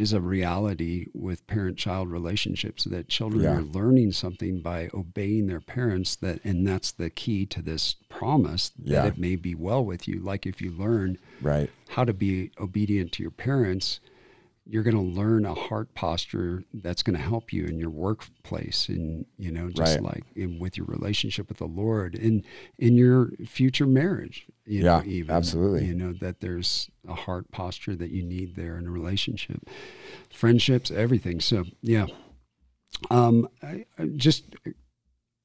is 0.00 0.12
a 0.14 0.20
reality 0.20 1.06
with 1.12 1.46
parent-child 1.46 2.10
relationships 2.10 2.84
that 2.84 3.08
children 3.08 3.42
Yeah. 3.42 3.58
are 3.58 3.62
learning 3.62 4.12
something 4.12 4.60
by 4.62 4.88
obeying 4.94 5.46
their 5.46 5.60
parents 5.60 6.16
that 6.16 6.40
and 6.44 6.66
that's 6.66 6.90
the 6.90 7.10
key 7.10 7.44
to 7.46 7.60
this 7.60 7.96
promise 8.08 8.70
that 8.70 8.88
Yeah. 8.90 9.06
it 9.06 9.18
may 9.18 9.36
be 9.36 9.54
well 9.54 9.84
with 9.84 10.08
you 10.08 10.18
like 10.20 10.46
if 10.46 10.62
you 10.62 10.70
learn 10.70 11.18
right. 11.42 11.68
how 11.90 12.04
to 12.04 12.14
be 12.14 12.50
obedient 12.58 13.12
to 13.12 13.22
your 13.22 13.30
parents 13.30 14.00
you're 14.72 14.84
going 14.84 14.94
to 14.94 15.02
learn 15.20 15.44
a 15.44 15.52
heart 15.54 15.92
posture 15.94 16.62
that's 16.72 17.02
going 17.02 17.16
to 17.16 17.22
help 17.22 17.52
you 17.52 17.64
in 17.64 17.76
your 17.78 17.90
workplace 17.90 18.88
and 18.88 19.26
you 19.36 19.50
know 19.50 19.68
just 19.68 19.96
Right. 19.96 20.02
like 20.02 20.24
in, 20.36 20.58
with 20.60 20.76
your 20.76 20.86
relationship 20.86 21.48
with 21.48 21.58
the 21.58 21.66
lord 21.66 22.14
and 22.14 22.44
in 22.78 22.96
your 22.96 23.30
future 23.46 23.86
marriage 23.86 24.46
you 24.66 24.82
know, 24.84 25.02
Yeah, 25.04 25.10
even 25.10 25.34
absolutely. 25.34 25.86
you 25.86 25.94
know 25.94 26.12
that 26.20 26.40
there's 26.40 26.88
a 27.08 27.14
heart 27.14 27.50
posture 27.50 27.96
that 27.96 28.10
you 28.10 28.22
need 28.22 28.54
there 28.54 28.78
in 28.78 28.86
a 28.86 28.90
relationship 28.90 29.68
friendships 30.32 30.90
everything 30.90 31.40
so 31.40 31.64
yeah 31.82 32.06
um 33.10 33.48
I, 33.62 33.86
I 33.98 34.06
just 34.14 34.44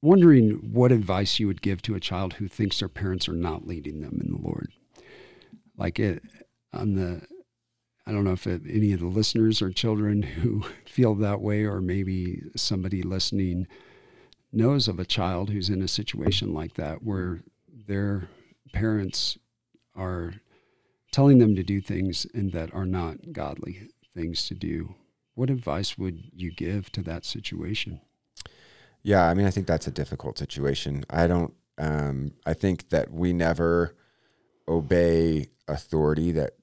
wondering 0.02 0.50
what 0.72 0.92
advice 0.92 1.38
you 1.40 1.46
would 1.46 1.62
give 1.62 1.82
to 1.82 1.94
a 1.94 2.00
child 2.00 2.34
who 2.34 2.48
thinks 2.48 2.78
their 2.78 2.88
parents 2.88 3.28
are 3.28 3.32
not 3.34 3.66
leading 3.66 4.00
them 4.00 4.20
in 4.22 4.30
the 4.32 4.38
lord 4.40 4.70
like 5.76 5.98
it 5.98 6.22
on 6.72 6.94
the 6.94 7.22
I 8.06 8.12
don't 8.12 8.24
know 8.24 8.32
if 8.32 8.46
it, 8.46 8.62
any 8.68 8.92
of 8.92 9.00
the 9.00 9.06
listeners 9.06 9.60
are 9.60 9.70
children 9.70 10.22
who 10.22 10.64
feel 10.86 11.14
that 11.16 11.40
way, 11.40 11.64
or 11.64 11.80
maybe 11.80 12.42
somebody 12.54 13.02
listening 13.02 13.66
knows 14.52 14.88
of 14.88 14.98
a 14.98 15.04
child 15.04 15.50
who's 15.50 15.68
in 15.68 15.82
a 15.82 15.88
situation 15.88 16.54
like 16.54 16.74
that 16.74 17.02
where 17.02 17.42
their 17.86 18.28
parents 18.72 19.38
are 19.94 20.34
telling 21.10 21.38
them 21.38 21.56
to 21.56 21.62
do 21.62 21.80
things 21.80 22.26
and 22.34 22.52
that 22.52 22.72
are 22.74 22.86
not 22.86 23.32
godly 23.32 23.88
things 24.14 24.46
to 24.48 24.54
do. 24.54 24.94
What 25.34 25.50
advice 25.50 25.98
would 25.98 26.22
you 26.32 26.50
give 26.50 26.90
to 26.92 27.02
that 27.02 27.24
situation? 27.24 28.00
Yeah, 29.02 29.28
I 29.28 29.34
mean, 29.34 29.46
I 29.46 29.50
think 29.50 29.66
that's 29.66 29.86
a 29.86 29.92
difficult 29.92 30.38
situation. 30.38 31.04
I 31.10 31.26
don't. 31.26 31.54
Um, 31.78 32.32
I 32.46 32.54
think 32.54 32.88
that 32.88 33.12
we 33.12 33.32
never 33.32 33.94
obey 34.66 35.48
authority 35.68 36.32
that 36.32 36.54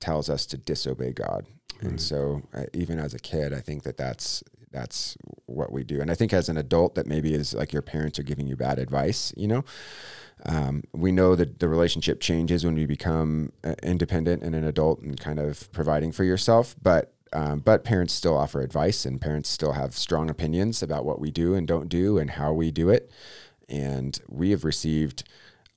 tells 0.00 0.28
us 0.30 0.46
to 0.46 0.56
disobey 0.56 1.12
God, 1.12 1.46
Right. 1.82 1.90
and 1.90 2.00
so 2.00 2.42
uh, 2.54 2.64
even 2.72 2.98
as 2.98 3.12
a 3.14 3.18
kid, 3.18 3.52
I 3.52 3.60
think 3.60 3.82
that 3.82 3.96
that's 3.96 4.42
that's 4.72 5.16
what 5.46 5.72
we 5.72 5.84
do. 5.84 6.00
And 6.00 6.10
I 6.10 6.14
think 6.14 6.32
as 6.34 6.48
an 6.48 6.56
adult, 6.58 6.96
that 6.96 7.06
maybe 7.06 7.32
is 7.34 7.54
like 7.54 7.72
your 7.72 7.82
parents 7.82 8.18
are 8.18 8.22
giving 8.24 8.46
you 8.46 8.56
bad 8.56 8.78
advice. 8.78 9.32
You 9.36 9.48
know, 9.48 9.64
um, 10.44 10.84
we 10.92 11.12
know 11.12 11.34
that 11.34 11.60
the 11.60 11.68
relationship 11.68 12.20
changes 12.20 12.64
when 12.64 12.76
you 12.76 12.86
become 12.86 13.52
uh, 13.64 13.74
independent 13.82 14.42
and 14.42 14.54
an 14.54 14.64
adult 14.64 15.00
and 15.00 15.18
kind 15.18 15.38
of 15.38 15.70
providing 15.72 16.12
for 16.12 16.24
yourself, 16.24 16.76
but 16.82 17.12
um, 17.32 17.60
but 17.60 17.84
parents 17.84 18.14
still 18.14 18.36
offer 18.36 18.60
advice 18.60 19.04
and 19.04 19.20
parents 19.20 19.48
still 19.48 19.72
have 19.72 19.94
strong 19.94 20.30
opinions 20.30 20.82
about 20.82 21.04
what 21.04 21.20
we 21.20 21.30
do 21.30 21.54
and 21.54 21.66
don't 21.66 21.88
do 21.88 22.18
and 22.18 22.30
how 22.30 22.52
we 22.52 22.70
do 22.70 22.88
it. 22.88 23.10
And 23.68 24.18
we 24.28 24.50
have 24.50 24.64
received 24.64 25.24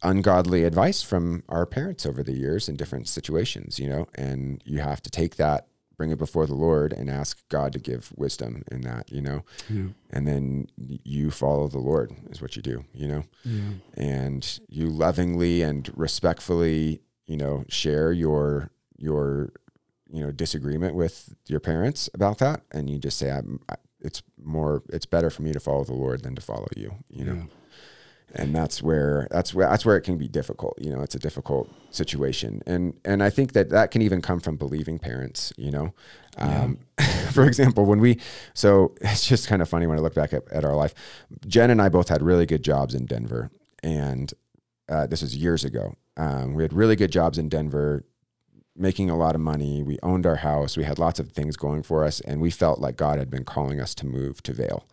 ungodly 0.02 0.64
advice 0.64 1.02
from 1.02 1.44
our 1.50 1.66
parents 1.66 2.06
over 2.06 2.24
the 2.24 2.34
years 2.34 2.70
in 2.70 2.76
different 2.76 3.08
situations, 3.08 3.80
you 3.80 3.88
know, 3.90 4.08
and 4.16 4.62
you 4.66 4.80
have 4.80 5.02
to 5.02 5.10
take 5.10 5.36
that, 5.36 5.68
bring 5.98 6.12
it 6.12 6.18
before 6.18 6.46
the 6.48 6.56
Lord 6.56 6.94
and 6.94 7.10
ask 7.10 7.38
God 7.50 7.74
to 7.74 7.80
give 7.80 8.12
wisdom 8.16 8.64
in 8.72 8.82
that, 8.82 9.12
you 9.12 9.22
know, 9.22 9.44
Yeah. 9.70 9.88
and 10.10 10.26
then 10.28 10.68
you 10.78 11.30
follow 11.32 11.68
the 11.68 11.80
Lord 11.80 12.14
is 12.30 12.42
what 12.42 12.56
you 12.56 12.62
do, 12.62 12.86
you 12.94 13.08
know, 13.08 13.24
Yeah. 13.44 13.74
and 13.96 14.60
you 14.70 14.90
lovingly 14.90 15.62
and 15.62 15.90
respectfully, 15.98 17.02
you 17.26 17.36
know, 17.36 17.66
share 17.68 18.12
your, 18.14 18.72
your, 18.98 19.52
you 20.12 20.22
know, 20.24 20.32
disagreement 20.32 20.96
with 20.96 21.36
your 21.48 21.60
parents 21.60 22.10
about 22.14 22.38
that. 22.40 22.62
And 22.72 22.90
you 22.90 22.98
just 23.00 23.18
say, 23.18 23.30
I'm, 23.32 23.60
I, 23.68 23.76
it's 24.00 24.24
more, 24.42 24.82
it's 24.90 25.06
better 25.06 25.30
for 25.30 25.42
me 25.42 25.52
to 25.52 25.60
follow 25.60 25.84
the 25.84 25.94
Lord 25.94 26.24
than 26.24 26.34
to 26.36 26.42
follow 26.42 26.68
you, 26.78 26.96
you 27.10 27.26
know? 27.26 27.34
Yeah. 27.34 27.44
And 28.36 28.56
that's 28.56 28.82
where 28.82 29.28
that's 29.32 29.54
where 29.54 29.68
that's 29.68 29.86
where 29.86 29.98
it 29.98 30.02
can 30.02 30.18
be 30.18 30.28
difficult. 30.28 30.78
You 30.80 30.92
know, 30.92 31.02
it's 31.02 31.16
a 31.16 31.20
difficult 31.20 31.70
situation, 31.92 32.62
and 32.66 32.94
and 33.04 33.24
I 33.24 33.30
think 33.30 33.54
that 33.54 33.70
that 33.70 33.92
can 33.92 34.02
even 34.02 34.22
come 34.22 34.40
from 34.40 34.56
believing 34.56 35.00
parents. 35.00 35.52
You 35.58 35.72
know, 35.72 35.94
um, 36.38 36.80
for 37.32 37.46
example, 37.46 37.86
when 37.86 38.00
we 38.00 38.20
so 38.54 38.94
it's 39.02 39.28
just 39.28 39.48
kind 39.48 39.62
of 39.62 39.70
funny 39.70 39.88
when 39.88 39.98
I 39.98 40.02
look 40.02 40.16
back 40.16 40.34
at, 40.34 40.48
at 40.52 40.64
our 40.66 40.76
life. 40.76 40.94
Jen 41.48 41.70
and 41.70 41.82
I 41.82 41.90
both 41.90 42.10
had 42.10 42.22
really 42.22 42.46
good 42.46 42.64
jobs 42.64 42.94
in 42.94 43.06
Denver, 43.06 43.50
and 43.84 44.34
uh, 44.88 45.08
this 45.08 45.22
was 45.22 45.36
years 45.36 45.64
ago. 45.64 45.96
Um, 46.18 46.54
we 46.54 46.64
had 46.64 46.74
really 46.74 46.96
good 46.96 47.12
jobs 47.12 47.38
in 47.38 47.50
Denver, 47.50 48.04
making 48.76 49.10
a 49.10 49.18
lot 49.18 49.36
of 49.36 49.42
money. 49.42 49.84
We 49.84 49.98
owned 50.04 50.26
our 50.26 50.38
house. 50.38 50.76
We 50.76 50.84
had 50.84 51.00
lots 51.00 51.20
of 51.20 51.32
things 51.32 51.56
going 51.56 51.84
for 51.84 52.04
us, 52.04 52.20
and 52.22 52.42
we 52.42 52.52
felt 52.52 52.80
like 52.80 52.98
God 52.98 53.20
had 53.20 53.30
been 53.30 53.46
calling 53.46 53.80
us 53.80 53.96
to 53.96 54.06
move 54.06 54.44
to 54.44 54.54
Vail. 54.54 54.86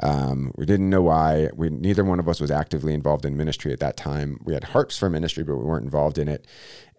Um, 0.00 0.52
we 0.56 0.66
didn't 0.66 0.90
know 0.90 1.02
why. 1.02 1.50
We 1.54 1.70
neither 1.70 2.04
one 2.04 2.18
of 2.18 2.28
us 2.28 2.40
was 2.40 2.50
actively 2.50 2.94
involved 2.94 3.24
in 3.24 3.36
ministry 3.36 3.72
at 3.72 3.80
that 3.80 3.96
time. 3.96 4.40
We 4.44 4.54
had 4.54 4.64
hearts 4.64 4.98
for 4.98 5.08
ministry, 5.08 5.44
but 5.44 5.56
we 5.56 5.64
weren't 5.64 5.84
involved 5.84 6.18
in 6.18 6.28
it. 6.28 6.46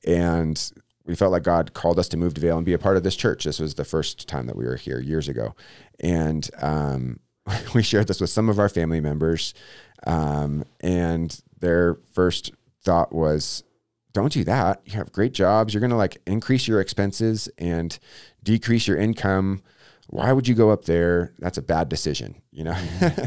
And 0.05 0.71
we 1.05 1.15
felt 1.15 1.31
like 1.31 1.43
God 1.43 1.73
called 1.73 1.99
us 1.99 2.08
to 2.10 2.17
move 2.17 2.34
to 2.36 2.41
Vail 2.41 2.58
and 2.58 2.65
be 2.65 2.73
a 2.73 2.79
part 2.79 2.97
of 2.97 3.03
this 3.03 3.15
church. 3.15 3.43
This 3.43 3.60
was 3.60 3.75
the 3.75 3.86
first 3.86 4.27
time 4.27 4.47
that 4.47 4.55
we 4.55 4.65
were 4.65 4.75
here 4.75 4.99
years 4.99 5.27
ago, 5.27 5.55
and 5.99 6.49
um, 6.62 7.19
we 7.75 7.84
shared 7.84 8.08
this 8.08 8.21
with 8.21 8.29
some 8.29 8.49
of 8.49 8.60
our 8.60 8.69
family 8.69 9.01
members. 9.01 9.53
Um, 10.08 10.65
and 10.81 11.41
their 11.60 11.97
first 12.13 12.51
thought 12.84 13.13
was, 13.13 13.63
"Don't 14.13 14.31
do 14.31 14.43
that. 14.45 14.81
You 14.86 14.93
have 14.93 15.12
great 15.12 15.34
jobs. 15.34 15.73
You're 15.73 15.81
going 15.81 15.91
to 15.91 15.97
like 15.97 16.21
increase 16.25 16.67
your 16.67 16.79
expenses 16.81 17.49
and 17.58 17.97
decrease 18.43 18.88
your 18.88 18.97
income." 18.97 19.62
Why 20.08 20.32
would 20.32 20.48
you 20.48 20.56
go 20.56 20.70
up 20.70 20.86
there? 20.86 21.34
That's 21.39 21.58
a 21.58 21.62
bad 21.62 21.89
decision, 21.89 22.41
you 22.52 22.63
know? 22.63 22.78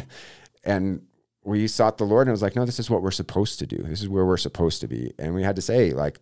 and 0.64 1.02
we 1.44 1.66
sought 1.66 1.98
the 1.98 2.04
Lord 2.04 2.26
and 2.26 2.30
it 2.30 2.32
was 2.32 2.42
like, 2.42 2.56
no, 2.56 2.64
this 2.64 2.78
is 2.78 2.90
what 2.90 3.02
we're 3.02 3.10
supposed 3.10 3.58
to 3.58 3.66
do. 3.66 3.78
This 3.78 4.02
is 4.02 4.08
where 4.08 4.24
we're 4.24 4.36
supposed 4.36 4.80
to 4.82 4.88
be. 4.88 5.12
And 5.18 5.34
we 5.34 5.42
had 5.42 5.56
to 5.56 5.62
say, 5.62 5.92
like, 5.92 6.20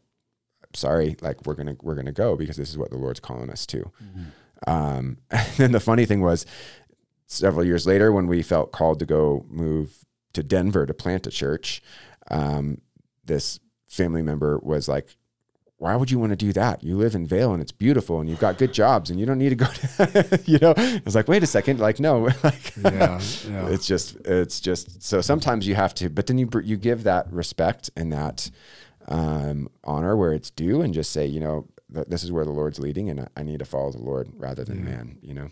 sorry, 0.74 1.16
like 1.20 1.44
we're 1.46 1.54
gonna 1.54 1.76
we're 1.82 1.94
gonna 1.94 2.12
go 2.12 2.36
because 2.36 2.56
this 2.56 2.70
is 2.70 2.78
what 2.78 2.90
the 2.90 2.98
Lord's 2.98 3.20
calling 3.20 3.50
us 3.50 3.66
to. 3.66 3.78
Mm-hmm. 3.78 4.70
Um, 4.70 5.18
and 5.30 5.56
then 5.56 5.72
the 5.72 5.80
funny 5.80 6.06
thing 6.06 6.20
was, 6.20 6.46
several 7.26 7.64
years 7.64 7.86
later, 7.86 8.12
when 8.12 8.26
we 8.26 8.42
felt 8.42 8.72
called 8.72 8.98
to 9.00 9.06
go 9.06 9.44
move 9.48 10.04
to 10.32 10.42
Denver 10.42 10.86
to 10.86 10.94
plant 10.94 11.26
a 11.26 11.30
church, 11.30 11.82
um, 12.30 12.80
this 13.24 13.58
family 13.88 14.22
member 14.22 14.58
was 14.62 14.88
like, 14.88 15.16
why 15.78 15.94
would 15.94 16.10
you 16.10 16.18
want 16.18 16.30
to 16.30 16.36
do 16.36 16.52
that? 16.54 16.82
You 16.82 16.96
live 16.96 17.14
in 17.14 17.26
Vail 17.26 17.52
and 17.52 17.60
it's 17.60 17.72
beautiful 17.72 18.20
and 18.20 18.30
you've 18.30 18.40
got 18.40 18.56
good 18.56 18.72
jobs 18.72 19.10
and 19.10 19.20
you 19.20 19.26
don't 19.26 19.38
need 19.38 19.50
to 19.50 19.56
go 19.56 19.66
to, 19.66 20.40
you 20.46 20.58
know, 20.58 20.72
I 20.76 21.02
was 21.04 21.14
like, 21.14 21.28
wait 21.28 21.42
a 21.42 21.46
second. 21.46 21.80
Like, 21.80 22.00
no, 22.00 22.20
like, 22.42 22.76
yeah, 22.76 23.20
yeah. 23.48 23.68
it's 23.68 23.86
just, 23.86 24.16
it's 24.24 24.60
just, 24.60 25.02
so 25.02 25.20
sometimes 25.20 25.66
you 25.66 25.74
have 25.74 25.94
to, 25.96 26.08
but 26.08 26.26
then 26.26 26.38
you, 26.38 26.48
you 26.64 26.78
give 26.78 27.02
that 27.02 27.30
respect 27.30 27.90
and 27.94 28.12
that, 28.12 28.50
um, 29.08 29.68
honor 29.84 30.16
where 30.16 30.32
it's 30.32 30.50
due 30.50 30.80
and 30.80 30.94
just 30.94 31.12
say, 31.12 31.26
you 31.26 31.40
know, 31.40 31.68
th- 31.92 32.06
this 32.08 32.24
is 32.24 32.32
where 32.32 32.44
the 32.44 32.50
Lord's 32.50 32.78
leading 32.78 33.10
and 33.10 33.28
I 33.36 33.42
need 33.42 33.58
to 33.58 33.66
follow 33.66 33.92
the 33.92 34.02
Lord 34.02 34.30
rather 34.34 34.64
than 34.64 34.78
yeah. 34.78 34.84
man, 34.84 35.18
you 35.20 35.34
know? 35.34 35.50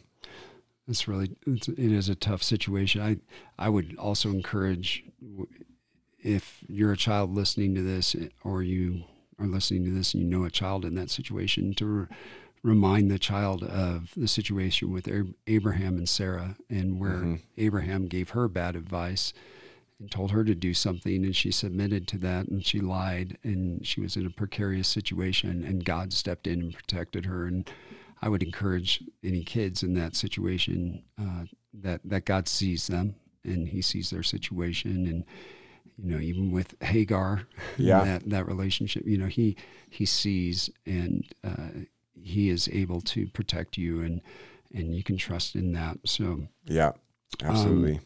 It's 0.88 1.06
really, 1.06 1.30
it's, 1.46 1.68
it 1.68 1.78
is 1.78 2.08
a 2.08 2.14
tough 2.14 2.42
situation. 2.42 3.02
I, 3.02 3.18
I 3.58 3.68
would 3.68 3.96
also 3.98 4.30
encourage 4.30 5.04
if 6.18 6.64
you're 6.66 6.92
a 6.92 6.96
child 6.96 7.34
listening 7.34 7.74
to 7.74 7.82
this 7.82 8.16
or 8.42 8.62
you 8.62 9.04
are 9.38 9.46
listening 9.46 9.84
to 9.84 9.90
this 9.90 10.14
and 10.14 10.22
you 10.22 10.28
know 10.28 10.44
a 10.44 10.50
child 10.50 10.84
in 10.84 10.94
that 10.94 11.10
situation, 11.10 11.74
to 11.74 11.86
re- 11.86 12.06
remind 12.62 13.10
the 13.10 13.18
child 13.18 13.62
of 13.62 14.10
the 14.16 14.26
situation 14.26 14.90
with 14.90 15.08
Abraham 15.46 15.98
and 15.98 16.08
Sarah 16.08 16.56
and 16.70 16.98
where 16.98 17.18
mm-hmm. 17.18 17.34
Abraham 17.58 18.06
gave 18.06 18.30
her 18.30 18.48
bad 18.48 18.74
advice 18.74 19.34
and 20.00 20.10
told 20.10 20.30
her 20.30 20.44
to 20.44 20.54
do 20.54 20.72
something 20.72 21.24
and 21.24 21.36
she 21.36 21.50
submitted 21.50 22.08
to 22.08 22.18
that 22.18 22.48
and 22.48 22.64
she 22.64 22.80
lied 22.80 23.38
and 23.44 23.86
she 23.86 24.00
was 24.00 24.16
in 24.16 24.26
a 24.26 24.30
precarious 24.30 24.88
situation 24.88 25.62
and 25.62 25.84
God 25.84 26.12
stepped 26.12 26.46
in 26.46 26.60
and 26.60 26.74
protected 26.74 27.26
her 27.26 27.46
and 27.46 27.70
I 28.22 28.28
would 28.30 28.42
encourage 28.42 29.02
any 29.22 29.44
kids 29.44 29.82
in 29.82 29.92
that 29.94 30.16
situation 30.16 31.04
uh, 31.20 31.44
that 31.74 32.00
that 32.04 32.24
God 32.24 32.48
sees 32.48 32.86
them 32.86 33.16
and 33.44 33.68
he 33.68 33.82
sees 33.82 34.08
their 34.08 34.22
situation 34.22 35.06
and 35.06 35.24
you 36.02 36.10
know, 36.10 36.20
even 36.20 36.50
with 36.50 36.74
Hagar, 36.82 37.46
yeah. 37.76 38.04
that 38.04 38.28
that 38.30 38.46
relationship, 38.46 39.04
you 39.06 39.18
know, 39.18 39.26
he 39.26 39.56
he 39.88 40.04
sees 40.04 40.70
and 40.86 41.24
uh, 41.44 41.84
he 42.20 42.48
is 42.48 42.68
able 42.72 43.00
to 43.02 43.26
protect 43.28 43.76
you, 43.76 44.00
and 44.00 44.20
and 44.74 44.94
you 44.94 45.02
can 45.02 45.16
trust 45.16 45.54
in 45.54 45.72
that. 45.72 45.98
So 46.04 46.48
yeah, 46.64 46.92
absolutely. 47.42 47.96
Um, 47.96 48.00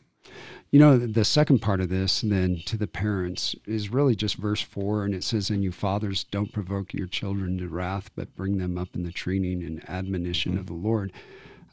you 0.71 0.79
know, 0.79 0.99
the 0.99 1.25
second 1.25 1.61
part 1.61 1.81
of 1.81 1.89
this, 1.89 2.21
then 2.21 2.61
to 2.67 2.77
the 2.77 2.87
parents, 2.87 3.55
is 3.67 3.91
really 3.91 4.15
just 4.15 4.37
verse 4.37 4.61
four, 4.61 5.05
and 5.05 5.15
it 5.15 5.25
says, 5.25 5.49
"And 5.49 5.63
you 5.63 5.73
fathers, 5.73 6.25
don't 6.25 6.53
provoke 6.53 6.93
your 6.93 7.07
children 7.07 7.57
to 7.59 7.69
wrath, 7.69 8.11
but 8.15 8.37
bring 8.37 8.59
them 8.59 8.77
up 8.77 8.95
in 8.95 9.03
the 9.03 9.13
training 9.13 9.63
and 9.63 9.89
admonition 9.89 10.53
mm-hmm. 10.53 10.61
of 10.61 10.67
the 10.67 10.75
Lord." 10.75 11.13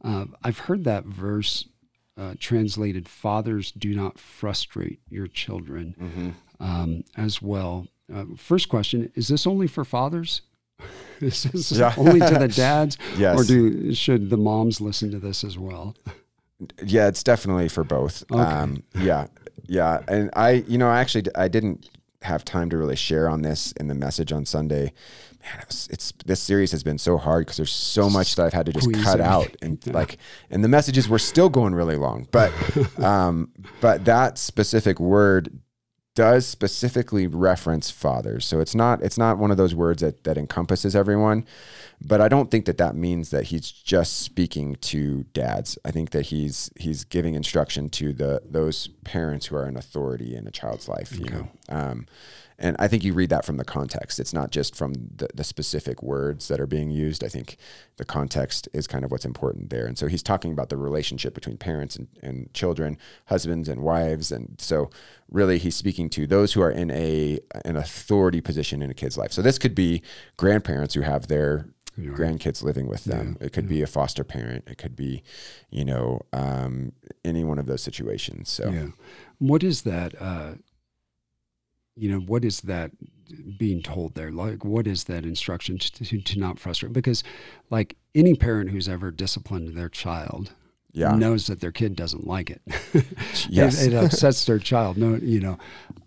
Uh, 0.02 0.26
I've 0.44 0.60
heard 0.60 0.84
that 0.86 1.06
verse 1.06 1.66
uh, 2.18 2.36
translated, 2.40 3.08
fathers 3.08 3.72
do 3.72 3.94
not 3.94 4.20
frustrate 4.20 5.00
your 5.10 5.28
children 5.28 5.96
mm-hmm. 6.00 6.64
um, 6.64 7.04
as 7.18 7.42
well. 7.42 7.88
Uh, 8.14 8.26
first 8.38 8.70
question 8.70 9.12
Is 9.16 9.28
this 9.28 9.48
only 9.48 9.68
for 9.68 9.84
fathers? 9.84 10.42
is 11.22 11.44
this 11.44 11.72
yeah. 11.72 11.94
only 11.98 12.20
to 12.20 12.36
the 12.40 12.48
dads? 12.56 12.98
yes. 13.18 13.40
Or 13.40 13.44
do 13.44 13.94
should 13.94 14.30
the 14.30 14.38
moms 14.38 14.82
listen 14.82 15.12
to 15.12 15.20
this 15.20 15.44
as 15.44 15.58
well? 15.58 15.96
Yeah, 16.84 17.08
it's 17.08 17.24
definitely 17.24 17.68
for 17.68 17.84
both. 17.84 18.24
Okay. 18.32 18.42
Um, 18.42 18.84
yeah. 19.00 19.28
Yeah. 19.68 20.02
And 20.08 20.30
I, 20.36 20.64
you 20.68 20.78
know, 20.78 20.90
actually, 20.90 21.26
I 21.36 21.48
didn't 21.48 21.90
have 22.22 22.46
time 22.46 22.70
to 22.70 22.78
really 22.78 22.96
share 22.96 23.30
on 23.30 23.42
this 23.42 23.72
in 23.74 23.88
the 23.88 23.96
message 23.96 24.32
on 24.32 24.46
Sunday 24.46 24.94
man, 25.46 25.60
it 25.60 25.68
was, 25.68 25.88
it's 25.92 26.12
this 26.26 26.42
series 26.42 26.72
has 26.72 26.84
been 26.84 26.98
so 26.98 27.18
hard 27.18 27.46
because 27.46 27.58
there's 27.58 27.72
so 27.72 28.10
much 28.10 28.36
that 28.36 28.46
I've 28.46 28.54
had 28.54 28.66
to 28.66 28.74
just 28.74 28.92
cut 29.04 29.22
out 29.22 29.56
and 29.62 29.78
yeah. 29.86 29.94
like, 29.94 30.18
and 30.50 30.64
the 30.64 30.68
messages 30.68 31.08
were 31.08 31.20
still 31.20 31.50
going 31.50 31.76
really 31.76 31.96
long, 31.96 32.28
but, 32.32 32.52
um, 33.00 33.52
but 33.80 34.06
that 34.06 34.38
specific 34.38 35.00
word 35.00 35.60
does 36.16 36.48
specifically 36.48 37.28
reference 37.28 37.92
fathers. 37.92 38.46
So 38.46 38.62
it's 38.62 38.74
not, 38.74 39.04
it's 39.04 39.18
not 39.18 39.38
one 39.38 39.52
of 39.52 39.58
those 39.58 39.76
words 39.76 40.02
that, 40.02 40.24
that 40.24 40.38
encompasses 40.38 40.96
everyone, 40.96 41.46
but 42.02 42.22
I 42.22 42.30
don't 42.30 42.50
think 42.50 42.66
that 42.66 42.78
that 42.78 42.96
means 42.96 43.32
that 43.32 43.46
he's 43.46 43.70
just 43.70 44.22
speaking 44.22 44.78
to 44.82 45.26
dads. 45.34 45.78
I 45.84 45.92
think 45.92 46.12
that 46.12 46.28
he's, 46.28 46.72
he's 46.78 47.04
giving 47.04 47.36
instruction 47.36 47.90
to 47.92 48.14
the, 48.14 48.42
those 48.46 48.88
parents 49.04 49.48
who 49.48 49.58
are 49.58 49.66
an 49.66 49.76
authority 49.76 50.36
in 50.36 50.48
a 50.48 50.52
child's 50.52 50.88
life, 50.88 51.14
okay. 51.14 51.24
you 51.24 51.30
know? 51.30 51.48
Um, 51.68 52.08
and 52.58 52.76
I 52.80 52.88
think 52.88 53.04
you 53.04 53.14
read 53.14 53.30
that 53.30 53.46
from 53.46 53.58
the 53.58 53.66
context. 53.66 54.20
It's 54.20 54.34
not 54.34 54.52
just 54.52 54.76
from 54.76 54.94
the, 54.94 55.28
the, 55.34 55.44
specific 55.44 56.02
words 56.02 56.48
that 56.48 56.60
are 56.60 56.68
being 56.68 56.90
used. 56.90 57.24
I 57.24 57.28
think 57.28 57.58
the 57.98 58.06
context 58.06 58.70
is 58.74 58.88
kind 58.88 59.04
of 59.04 59.12
what's 59.12 59.26
important 59.26 59.70
there. 59.70 59.86
And 59.86 59.98
so 59.98 60.08
he's 60.08 60.24
talking 60.24 60.54
about 60.54 60.70
the 60.70 60.78
relationship 60.78 61.34
between 61.34 61.58
parents 61.58 61.96
and, 61.96 62.08
and 62.22 62.54
children, 62.54 62.98
husbands 63.26 63.68
and 63.68 63.82
wives. 63.82 64.32
And 64.32 64.56
so 64.60 64.90
really 65.30 65.58
he's 65.58 65.76
speaking 65.76 66.10
to 66.12 66.26
those 66.28 66.54
who 66.54 66.62
are 66.62 66.72
in 66.72 66.92
a 66.92 67.40
an 67.66 67.76
authority 67.76 68.42
position 68.42 68.82
in 68.82 68.90
a 68.90 68.94
kid's 68.94 69.18
life. 69.18 69.34
So 69.34 69.42
this 69.42 69.58
could 69.58 69.76
be 69.76 70.02
grandparents 70.38 70.94
who 70.94 71.02
have 71.02 71.28
their 71.28 71.66
yeah. 71.98 72.12
grandkids 72.12 72.64
living 72.64 72.88
with 72.88 73.06
them. 73.06 73.38
Yeah. 73.40 73.48
It 73.48 73.54
could 73.54 73.66
yeah. 73.66 73.70
be 73.70 73.82
a 73.82 73.88
foster 73.88 74.24
parent. 74.24 74.66
It 74.68 74.78
could 74.78 74.96
be, 74.96 75.24
you 75.70 75.86
know, 75.86 76.22
um, 76.34 76.94
any 77.24 77.44
one 77.44 77.60
of 77.60 77.66
those 77.66 77.82
situations. 77.82 78.50
So, 78.50 78.70
yeah. 78.70 78.88
what 79.40 79.64
is 79.64 79.84
that? 79.84 80.14
Uh, 80.20 80.56
you 81.96 82.10
know, 82.10 82.20
what 82.20 82.44
is 82.44 82.62
that 82.62 82.92
being 83.58 83.82
told 83.82 84.16
there? 84.16 84.32
Like, 84.32 84.64
what 84.64 84.88
is 84.88 85.06
that 85.06 85.24
instruction 85.24 85.78
to, 85.78 85.92
to, 86.04 86.22
to 86.22 86.40
not 86.40 86.60
frustrate? 86.60 86.94
Because, 86.94 87.24
like, 87.70 87.96
any 88.14 88.36
parent 88.36 88.70
who's 88.70 88.88
ever 88.88 89.12
disciplined 89.12 89.76
their 89.76 89.90
child 89.90 90.52
yeah. 90.92 91.12
knows 91.16 91.48
that 91.48 91.60
their 91.62 91.72
kid 91.72 91.96
doesn't 91.96 92.26
like 92.26 92.50
it. 92.50 92.62
yes. 93.50 93.82
it, 93.86 93.94
it, 93.94 93.96
upsets 94.04 94.46
their 94.46 94.60
child. 94.60 94.98
No, 94.98 95.16
you 95.16 95.40
know, 95.40 95.58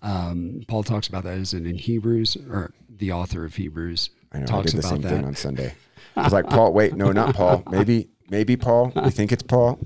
um, 0.02 0.62
Paul 0.68 0.82
talks 0.82 1.08
about 1.08 1.24
that 1.24 1.38
as 1.38 1.54
in, 1.54 1.66
in 1.66 1.76
Hebrews, 1.76 2.36
or 2.48 2.72
the 2.88 3.12
author 3.12 3.44
of 3.44 3.54
Hebrews 3.54 4.10
I 4.32 4.40
know, 4.40 4.46
talks 4.46 4.72
I 4.72 4.76
did 4.76 4.82
the 4.82 4.88
same 4.88 5.00
that. 5.02 5.10
thing 5.10 5.24
on 5.24 5.34
Sunday. 5.34 5.74
I 6.16 6.22
was 6.22 6.32
like, 6.32 6.48
Paul, 6.48 6.72
wait, 6.72 6.94
no, 6.94 7.12
not 7.12 7.34
Paul. 7.34 7.62
Maybe, 7.70 8.08
maybe 8.28 8.56
Paul. 8.56 8.92
We 9.04 9.10
think 9.10 9.30
it's 9.30 9.42
Paul, 9.42 9.78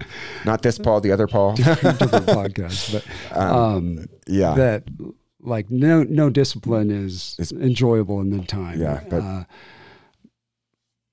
not 0.44 0.62
this 0.62 0.78
Paul, 0.78 1.00
the 1.00 1.12
other 1.12 1.26
Paul. 1.26 1.54
different, 1.54 1.98
podcast, 1.98 2.92
but 2.92 3.36
um, 3.36 3.56
um, 3.56 4.06
yeah, 4.26 4.54
that 4.54 4.84
like 5.42 5.70
no 5.70 6.04
no 6.04 6.30
discipline 6.30 6.90
is 6.90 7.36
it's, 7.38 7.52
enjoyable 7.52 8.20
in 8.20 8.30
the 8.30 8.44
time. 8.44 8.80
Yeah, 8.80 9.02
but 9.08 9.22
uh, 9.22 9.44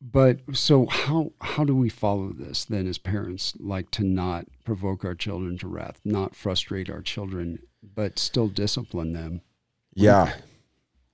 but 0.02 0.40
so 0.54 0.86
how 0.86 1.32
how 1.42 1.64
do 1.64 1.76
we 1.76 1.90
follow 1.90 2.32
this 2.32 2.66
then 2.66 2.88
as 2.88 2.98
parents? 2.98 3.54
Like 3.60 3.92
to 3.92 4.04
not 4.04 4.46
provoke 4.64 5.04
our 5.04 5.16
children 5.16 5.58
to 5.60 5.68
wrath, 5.68 6.00
not 6.06 6.36
frustrate 6.36 6.90
our 6.90 7.02
children, 7.02 7.60
but 7.84 8.20
still 8.20 8.48
discipline 8.48 9.14
them. 9.14 9.42
Yeah, 9.94 10.34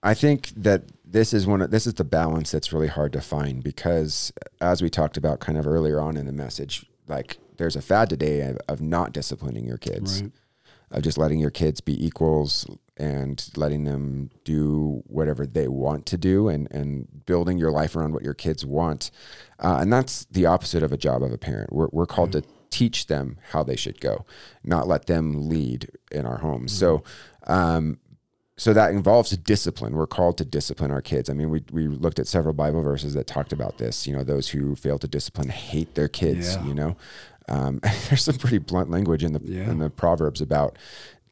I 0.03 0.13
think 0.13 0.49
that 0.49 0.83
this 1.05 1.33
is 1.33 1.47
one. 1.47 1.61
Of, 1.61 1.71
this 1.71 1.87
is 1.87 1.95
the 1.95 2.03
balance 2.03 2.51
that's 2.51 2.73
really 2.73 2.87
hard 2.87 3.13
to 3.13 3.21
find 3.21 3.63
because, 3.63 4.33
as 4.59 4.81
we 4.81 4.89
talked 4.89 5.17
about 5.17 5.39
kind 5.39 5.57
of 5.57 5.65
earlier 5.65 5.99
on 6.01 6.17
in 6.17 6.25
the 6.25 6.33
message, 6.33 6.85
like 7.07 7.37
there's 7.57 7.77
a 7.77 7.81
fad 7.81 8.09
today 8.09 8.41
of, 8.41 8.57
of 8.67 8.81
not 8.81 9.13
disciplining 9.13 9.65
your 9.65 9.77
kids. 9.77 10.21
Right 10.21 10.31
of 10.95 11.03
just 11.03 11.17
letting 11.17 11.39
your 11.39 11.51
kids 11.51 11.81
be 11.81 12.05
equals 12.05 12.65
and 12.97 13.49
letting 13.57 13.83
them 13.83 14.29
do 14.45 15.03
whatever 15.07 15.45
they 15.45 15.67
want 15.67 16.05
to 16.05 16.17
do 16.17 16.47
and, 16.47 16.71
and 16.71 17.25
building 17.25 17.57
your 17.57 17.71
life 17.71 17.95
around 17.95 18.13
what 18.13 18.23
your 18.23 18.33
kids 18.33 18.65
want. 18.65 19.11
Uh, 19.59 19.79
and 19.81 19.91
that's 19.91 20.25
the 20.25 20.45
opposite 20.45 20.81
of 20.81 20.93
a 20.93 20.97
job 20.97 21.21
of 21.21 21.31
a 21.31 21.37
parent. 21.37 21.73
We're, 21.73 21.89
we're 21.91 22.05
called 22.05 22.31
mm-hmm. 22.31 22.49
to 22.49 22.55
teach 22.69 23.07
them 23.07 23.37
how 23.51 23.63
they 23.63 23.75
should 23.75 23.99
go, 23.99 24.25
not 24.63 24.87
let 24.87 25.07
them 25.07 25.49
lead 25.49 25.89
in 26.11 26.25
our 26.25 26.37
homes. 26.37 26.71
Mm-hmm. 26.71 26.79
So, 26.79 27.03
um, 27.47 27.99
so 28.57 28.71
that 28.71 28.91
involves 28.91 29.31
discipline. 29.35 29.93
We're 29.93 30.07
called 30.07 30.37
to 30.37 30.45
discipline 30.45 30.89
our 30.89 31.01
kids. 31.01 31.29
I 31.29 31.33
mean, 31.33 31.49
we, 31.49 31.63
we 31.73 31.87
looked 31.89 32.19
at 32.19 32.27
several 32.27 32.53
Bible 32.53 32.81
verses 32.81 33.13
that 33.13 33.27
talked 33.27 33.51
about 33.51 33.79
this. 33.79 34.07
You 34.07 34.15
know, 34.15 34.23
those 34.23 34.47
who 34.47 34.77
fail 34.77 34.97
to 34.99 35.07
discipline 35.09 35.49
hate 35.49 35.95
their 35.95 36.07
kids. 36.07 36.55
Yeah. 36.55 36.65
You 36.65 36.73
know, 36.73 36.97
um, 37.49 37.79
there's 38.09 38.23
some 38.23 38.37
pretty 38.37 38.57
blunt 38.57 38.89
language 38.89 39.23
in 39.23 39.33
the 39.33 39.41
yeah. 39.43 39.69
in 39.69 39.79
the 39.79 39.89
proverbs 39.89 40.41
about 40.41 40.77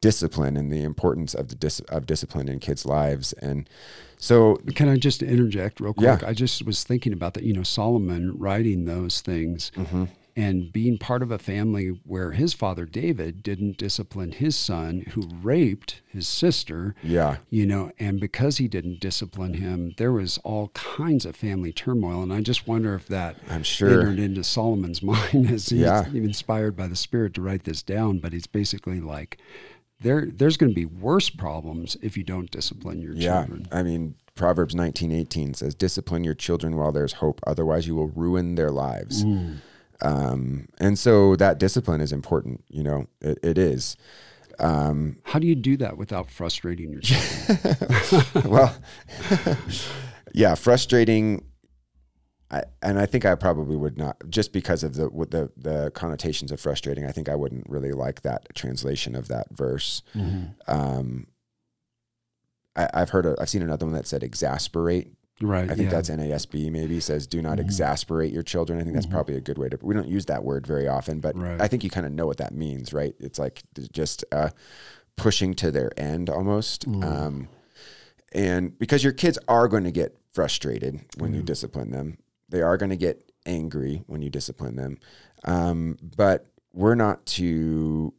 discipline 0.00 0.56
and 0.56 0.70
the 0.70 0.82
importance 0.82 1.34
of 1.34 1.48
the 1.48 1.54
dis- 1.54 1.80
of 1.80 2.06
discipline 2.06 2.48
in 2.48 2.58
kids' 2.58 2.84
lives. 2.84 3.32
And 3.34 3.68
so, 4.16 4.56
can 4.74 4.88
I 4.88 4.96
just 4.96 5.22
interject 5.22 5.80
real 5.80 5.94
quick? 5.94 6.22
Yeah. 6.22 6.28
I 6.28 6.32
just 6.32 6.64
was 6.64 6.84
thinking 6.84 7.12
about 7.12 7.34
that. 7.34 7.42
You 7.42 7.54
know, 7.54 7.62
Solomon 7.62 8.36
writing 8.38 8.84
those 8.84 9.20
things. 9.20 9.72
Mm-hmm 9.76 10.04
and 10.36 10.72
being 10.72 10.98
part 10.98 11.22
of 11.22 11.30
a 11.30 11.38
family 11.38 11.88
where 12.04 12.32
his 12.32 12.54
father 12.54 12.84
David 12.86 13.42
didn't 13.42 13.76
discipline 13.76 14.32
his 14.32 14.56
son 14.56 15.04
who 15.12 15.28
raped 15.42 16.02
his 16.06 16.26
sister. 16.26 16.94
Yeah. 17.02 17.36
You 17.50 17.66
know, 17.66 17.92
and 17.98 18.18
because 18.18 18.56
he 18.56 18.66
didn't 18.66 19.00
discipline 19.00 19.54
him, 19.54 19.94
there 19.96 20.12
was 20.12 20.38
all 20.38 20.68
kinds 20.68 21.24
of 21.24 21.36
family 21.36 21.72
turmoil. 21.72 22.22
And 22.22 22.32
I 22.32 22.40
just 22.40 22.66
wonder 22.66 22.94
if 22.94 23.06
that 23.08 23.36
I'm 23.48 23.62
sure 23.62 24.00
entered 24.00 24.18
into 24.18 24.42
Solomon's 24.42 25.02
mind 25.02 25.50
as 25.50 25.68
he's 25.68 25.80
yeah. 25.80 26.04
inspired 26.06 26.76
by 26.76 26.88
the 26.88 26.96
Spirit 26.96 27.34
to 27.34 27.42
write 27.42 27.64
this 27.64 27.82
down. 27.82 28.18
But 28.18 28.34
it's 28.34 28.48
basically 28.48 29.00
like 29.00 29.38
there 30.00 30.26
there's 30.26 30.56
going 30.56 30.70
to 30.70 30.74
be 30.74 30.86
worse 30.86 31.30
problems 31.30 31.96
if 32.02 32.16
you 32.16 32.24
don't 32.24 32.50
discipline 32.50 33.00
your 33.00 33.14
yeah. 33.14 33.44
children. 33.44 33.68
I 33.70 33.82
mean, 33.82 34.16
Proverbs 34.34 34.74
19:18 34.74 35.54
says, 35.54 35.74
"Discipline 35.76 36.24
your 36.24 36.34
children 36.34 36.76
while 36.76 36.90
there's 36.90 37.14
hope; 37.14 37.40
otherwise, 37.46 37.86
you 37.86 37.94
will 37.94 38.08
ruin 38.08 38.56
their 38.56 38.70
lives." 38.70 39.24
Mm. 39.24 39.58
Um, 40.04 40.68
and 40.78 40.98
so 40.98 41.34
that 41.36 41.58
discipline 41.58 42.00
is 42.00 42.12
important. 42.12 42.62
You 42.68 42.82
know, 42.82 43.06
it, 43.20 43.38
it 43.42 43.58
is. 43.58 43.96
Um, 44.58 45.16
How 45.24 45.38
do 45.38 45.46
you 45.46 45.54
do 45.56 45.76
that 45.78 45.96
without 45.96 46.30
frustrating 46.30 46.92
your 46.92 47.00
children? 47.00 48.50
well, 48.50 48.76
yeah, 50.32 50.54
frustrating. 50.54 51.44
I, 52.50 52.62
and 52.82 53.00
I 53.00 53.06
think 53.06 53.24
I 53.24 53.34
probably 53.34 53.76
would 53.76 53.98
not, 53.98 54.16
just 54.28 54.52
because 54.52 54.84
of 54.84 54.94
the 54.94 55.08
the 55.08 55.50
the 55.56 55.90
connotations 55.92 56.52
of 56.52 56.60
frustrating. 56.60 57.06
I 57.06 57.10
think 57.10 57.28
I 57.28 57.34
wouldn't 57.34 57.68
really 57.68 57.92
like 57.92 58.22
that 58.22 58.54
translation 58.54 59.16
of 59.16 59.28
that 59.28 59.48
verse. 59.50 60.02
Mm-hmm. 60.14 60.44
Um, 60.68 61.26
I, 62.76 62.88
have 62.98 63.10
heard, 63.10 63.24
a, 63.24 63.36
I've 63.40 63.48
seen 63.48 63.62
another 63.62 63.86
one 63.86 63.94
that 63.94 64.06
said 64.06 64.22
exasperate, 64.24 65.12
Right. 65.40 65.70
I 65.70 65.74
think 65.74 65.90
yeah. 65.90 65.96
that's 65.96 66.10
NASB 66.10 66.70
maybe 66.70 67.00
says 67.00 67.26
do 67.26 67.42
not 67.42 67.58
mm-hmm. 67.58 67.66
exasperate 67.66 68.32
your 68.32 68.44
children. 68.44 68.78
I 68.78 68.82
think 68.82 68.94
that's 68.94 69.06
mm-hmm. 69.06 69.16
probably 69.16 69.36
a 69.36 69.40
good 69.40 69.58
way 69.58 69.68
to 69.68 69.78
we 69.82 69.92
don't 69.92 70.08
use 70.08 70.26
that 70.26 70.44
word 70.44 70.66
very 70.66 70.86
often, 70.86 71.20
but 71.20 71.36
right. 71.36 71.60
I 71.60 71.66
think 71.66 71.82
you 71.82 71.90
kind 71.90 72.06
of 72.06 72.12
know 72.12 72.26
what 72.26 72.36
that 72.36 72.54
means, 72.54 72.92
right? 72.92 73.14
It's 73.18 73.38
like 73.38 73.62
just 73.92 74.24
uh, 74.30 74.50
pushing 75.16 75.54
to 75.54 75.70
their 75.70 75.90
end 75.98 76.30
almost. 76.30 76.88
Mm. 76.88 77.04
Um, 77.04 77.48
and 78.32 78.78
because 78.78 79.02
your 79.02 79.12
kids 79.12 79.38
are 79.48 79.66
going 79.66 79.84
to 79.84 79.90
get 79.90 80.16
frustrated 80.34 81.00
when 81.16 81.32
mm. 81.32 81.36
you 81.36 81.42
discipline 81.42 81.92
them. 81.92 82.18
They 82.48 82.60
are 82.60 82.76
going 82.76 82.90
to 82.90 82.96
get 82.96 83.32
angry 83.46 84.02
when 84.06 84.20
you 84.20 84.28
discipline 84.28 84.76
them. 84.76 84.98
Um, 85.44 85.96
but 86.16 86.46
we're 86.72 86.96
not 86.96 87.24
to 87.26 88.12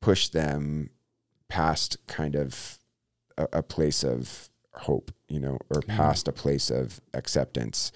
push 0.00 0.28
them 0.28 0.90
past 1.48 1.98
kind 2.06 2.34
of 2.34 2.78
a, 3.36 3.48
a 3.54 3.62
place 3.62 4.02
of 4.02 4.48
hope, 4.72 5.12
you 5.28 5.40
know, 5.40 5.58
or 5.68 5.82
past 5.82 6.28
a 6.28 6.32
place 6.32 6.70
of 6.70 7.00
acceptance. 7.14 7.92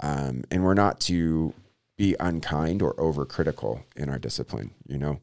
Um, 0.00 0.44
and 0.50 0.64
we're 0.64 0.74
not 0.74 1.00
to 1.02 1.54
be 1.96 2.14
unkind 2.20 2.82
or 2.82 2.94
overcritical 2.94 3.82
in 3.96 4.08
our 4.08 4.18
discipline, 4.18 4.72
you 4.86 4.98
know. 4.98 5.20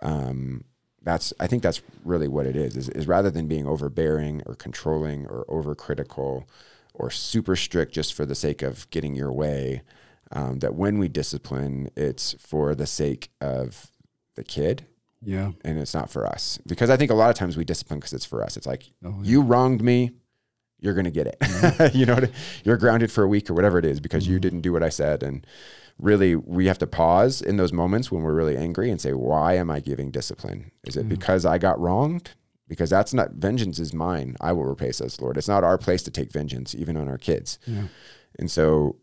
Um, 0.00 0.64
that's 1.04 1.32
I 1.40 1.48
think 1.48 1.62
that's 1.62 1.82
really 2.04 2.28
what 2.28 2.46
it 2.46 2.54
is, 2.54 2.76
is, 2.76 2.88
is 2.90 3.08
rather 3.08 3.30
than 3.30 3.48
being 3.48 3.66
overbearing 3.66 4.42
or 4.46 4.54
controlling 4.54 5.26
or 5.26 5.44
overcritical 5.46 6.44
or 6.94 7.10
super 7.10 7.56
strict 7.56 7.92
just 7.92 8.14
for 8.14 8.24
the 8.24 8.34
sake 8.34 8.62
of 8.62 8.88
getting 8.90 9.14
your 9.14 9.32
way. 9.32 9.82
Um, 10.34 10.60
that 10.60 10.74
when 10.74 10.98
we 10.98 11.08
discipline, 11.08 11.90
it's 11.94 12.34
for 12.38 12.74
the 12.74 12.86
sake 12.86 13.30
of 13.40 13.90
the 14.34 14.44
kid 14.44 14.86
yeah. 15.24 15.52
And 15.64 15.78
it's 15.78 15.94
not 15.94 16.10
for 16.10 16.26
us. 16.26 16.58
Because 16.66 16.90
I 16.90 16.96
think 16.96 17.10
a 17.10 17.14
lot 17.14 17.30
of 17.30 17.36
times 17.36 17.56
we 17.56 17.64
discipline 17.64 18.00
because 18.00 18.12
it's 18.12 18.24
for 18.24 18.42
us. 18.42 18.56
It's 18.56 18.66
like, 18.66 18.90
oh, 19.04 19.20
yeah. 19.22 19.30
you 19.30 19.42
wronged 19.42 19.82
me 19.82 20.12
you're 20.82 20.94
going 20.94 21.04
to 21.04 21.10
get 21.10 21.28
it. 21.28 21.38
Mm-hmm. 21.40 21.96
you 21.96 22.04
know, 22.04 22.18
you're 22.64 22.76
grounded 22.76 23.10
for 23.10 23.24
a 23.24 23.28
week 23.28 23.48
or 23.48 23.54
whatever 23.54 23.78
it 23.78 23.86
is 23.86 24.00
because 24.00 24.24
mm-hmm. 24.24 24.34
you 24.34 24.40
didn't 24.40 24.60
do 24.60 24.72
what 24.72 24.82
I 24.82 24.88
said. 24.88 25.22
And 25.22 25.46
really, 25.98 26.34
we 26.34 26.66
have 26.66 26.78
to 26.78 26.86
pause 26.86 27.40
in 27.40 27.56
those 27.56 27.72
moments 27.72 28.10
when 28.10 28.22
we're 28.22 28.34
really 28.34 28.56
angry 28.56 28.90
and 28.90 29.00
say, 29.00 29.12
why 29.12 29.54
am 29.54 29.70
I 29.70 29.80
giving 29.80 30.10
discipline? 30.10 30.72
Is 30.84 30.96
it 30.96 31.00
mm-hmm. 31.00 31.10
because 31.10 31.46
I 31.46 31.56
got 31.56 31.80
wronged? 31.80 32.32
Because 32.68 32.90
that's 32.90 33.14
not 33.14 33.32
vengeance 33.32 33.78
is 33.78 33.94
mine. 33.94 34.36
I 34.40 34.52
will 34.52 34.64
repay, 34.64 34.92
says 34.92 35.20
Lord. 35.20 35.36
It's 35.36 35.48
not 35.48 35.64
our 35.64 35.78
place 35.78 36.02
to 36.04 36.10
take 36.10 36.32
vengeance, 36.32 36.74
even 36.74 36.96
on 36.96 37.08
our 37.08 37.18
kids. 37.18 37.58
Yeah. 37.66 37.84
And 38.38 38.50
so, 38.50 38.96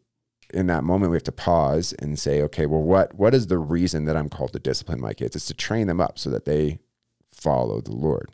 in 0.51 0.65
that 0.67 0.83
moment, 0.83 1.11
we 1.11 1.17
have 1.17 1.23
to 1.23 1.31
pause 1.31 1.93
and 1.99 2.17
say, 2.17 2.41
okay, 2.41 2.65
well, 2.65 2.81
what 2.81 3.13
what 3.13 3.35
is 3.35 3.45
the 3.45 3.59
reason 3.59 4.05
that 4.05 4.17
I'm 4.17 4.27
called 4.27 4.53
to 4.53 4.59
discipline 4.59 4.99
my 4.99 5.13
kids? 5.13 5.35
It's 5.35 5.45
to 5.47 5.53
train 5.53 5.85
them 5.85 6.01
up 6.01 6.17
so 6.17 6.31
that 6.31 6.45
they 6.45 6.79
follow 7.31 7.79
the 7.79 7.91
Lord. 7.91 8.31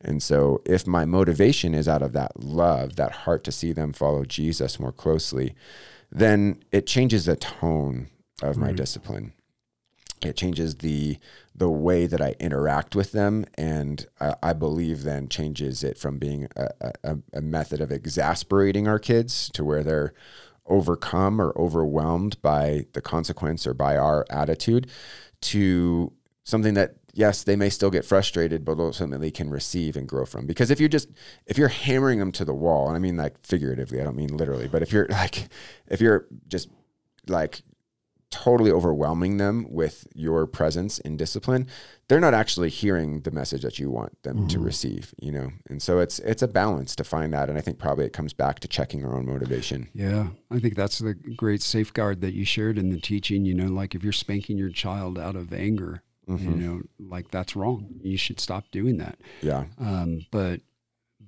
And 0.00 0.22
so, 0.22 0.62
if 0.64 0.86
my 0.86 1.04
motivation 1.04 1.74
is 1.74 1.88
out 1.88 2.02
of 2.02 2.12
that 2.12 2.40
love, 2.40 2.96
that 2.96 3.12
heart 3.12 3.44
to 3.44 3.52
see 3.52 3.72
them 3.72 3.92
follow 3.92 4.24
Jesus 4.24 4.78
more 4.78 4.92
closely, 4.92 5.54
then 6.12 6.62
it 6.70 6.86
changes 6.86 7.24
the 7.24 7.36
tone 7.36 8.08
of 8.42 8.56
my 8.56 8.68
mm-hmm. 8.68 8.76
discipline. 8.76 9.32
It 10.22 10.36
changes 10.36 10.76
the 10.76 11.18
the 11.54 11.70
way 11.70 12.06
that 12.06 12.20
I 12.20 12.34
interact 12.38 12.94
with 12.94 13.12
them, 13.12 13.46
and 13.56 14.06
I, 14.20 14.34
I 14.42 14.52
believe 14.52 15.02
then 15.02 15.28
changes 15.28 15.82
it 15.82 15.96
from 15.96 16.18
being 16.18 16.48
a, 16.56 16.92
a, 17.02 17.16
a 17.32 17.40
method 17.40 17.80
of 17.80 17.90
exasperating 17.90 18.86
our 18.86 18.98
kids 18.98 19.50
to 19.54 19.64
where 19.64 19.82
they're 19.82 20.12
overcome 20.66 21.40
or 21.40 21.56
overwhelmed 21.56 22.40
by 22.42 22.86
the 22.92 23.00
consequence 23.00 23.66
or 23.66 23.74
by 23.74 23.96
our 23.96 24.26
attitude 24.30 24.88
to 25.40 26.12
something 26.44 26.74
that 26.74 26.96
yes, 27.16 27.42
they 27.42 27.56
may 27.56 27.70
still 27.70 27.90
get 27.90 28.04
frustrated, 28.04 28.64
but 28.64 28.78
ultimately 28.78 29.30
can 29.30 29.50
receive 29.50 29.96
and 29.96 30.06
grow 30.06 30.26
from. 30.26 30.46
Because 30.46 30.70
if 30.70 30.78
you're 30.78 30.88
just 30.88 31.08
if 31.46 31.58
you're 31.58 31.68
hammering 31.68 32.18
them 32.18 32.32
to 32.32 32.44
the 32.44 32.54
wall, 32.54 32.88
and 32.88 32.96
I 32.96 32.98
mean 32.98 33.16
like 33.16 33.44
figuratively, 33.44 34.00
I 34.00 34.04
don't 34.04 34.16
mean 34.16 34.36
literally, 34.36 34.68
but 34.68 34.82
if 34.82 34.92
you're 34.92 35.06
like 35.08 35.48
if 35.88 36.00
you're 36.00 36.26
just 36.46 36.68
like 37.26 37.62
totally 38.28 38.70
overwhelming 38.70 39.36
them 39.36 39.66
with 39.70 40.06
your 40.14 40.46
presence 40.46 40.98
and 40.98 41.16
discipline, 41.16 41.66
they're 42.08 42.20
not 42.20 42.34
actually 42.34 42.68
hearing 42.68 43.20
the 43.20 43.30
message 43.30 43.62
that 43.62 43.78
you 43.78 43.88
want 43.88 44.20
them 44.24 44.36
mm-hmm. 44.36 44.48
to 44.48 44.58
receive, 44.58 45.14
you 45.18 45.32
know. 45.32 45.52
And 45.70 45.80
so 45.80 46.00
it's 46.00 46.18
it's 46.18 46.42
a 46.42 46.48
balance 46.48 46.94
to 46.96 47.04
find 47.04 47.32
that 47.32 47.48
and 47.48 47.56
I 47.56 47.62
think 47.62 47.78
probably 47.78 48.04
it 48.04 48.12
comes 48.12 48.34
back 48.34 48.60
to 48.60 48.68
checking 48.68 49.04
our 49.04 49.16
own 49.16 49.26
motivation. 49.26 49.88
Yeah. 49.94 50.28
I 50.50 50.58
think 50.58 50.74
that's 50.74 50.98
the 50.98 51.14
great 51.14 51.62
safeguard 51.62 52.20
that 52.20 52.34
you 52.34 52.44
shared 52.44 52.78
in 52.78 52.90
the 52.90 53.00
teaching, 53.00 53.46
you 53.46 53.54
know, 53.54 53.68
like 53.68 53.94
if 53.94 54.04
you're 54.04 54.12
spanking 54.12 54.58
your 54.58 54.70
child 54.70 55.18
out 55.18 55.36
of 55.36 55.52
anger, 55.52 56.02
Mm-hmm. 56.28 56.50
You 56.50 56.56
know, 56.56 56.82
like 56.98 57.30
that's 57.30 57.54
wrong. 57.54 57.86
You 58.02 58.16
should 58.16 58.40
stop 58.40 58.64
doing 58.72 58.98
that. 58.98 59.18
Yeah. 59.42 59.64
Um, 59.78 60.26
but 60.30 60.60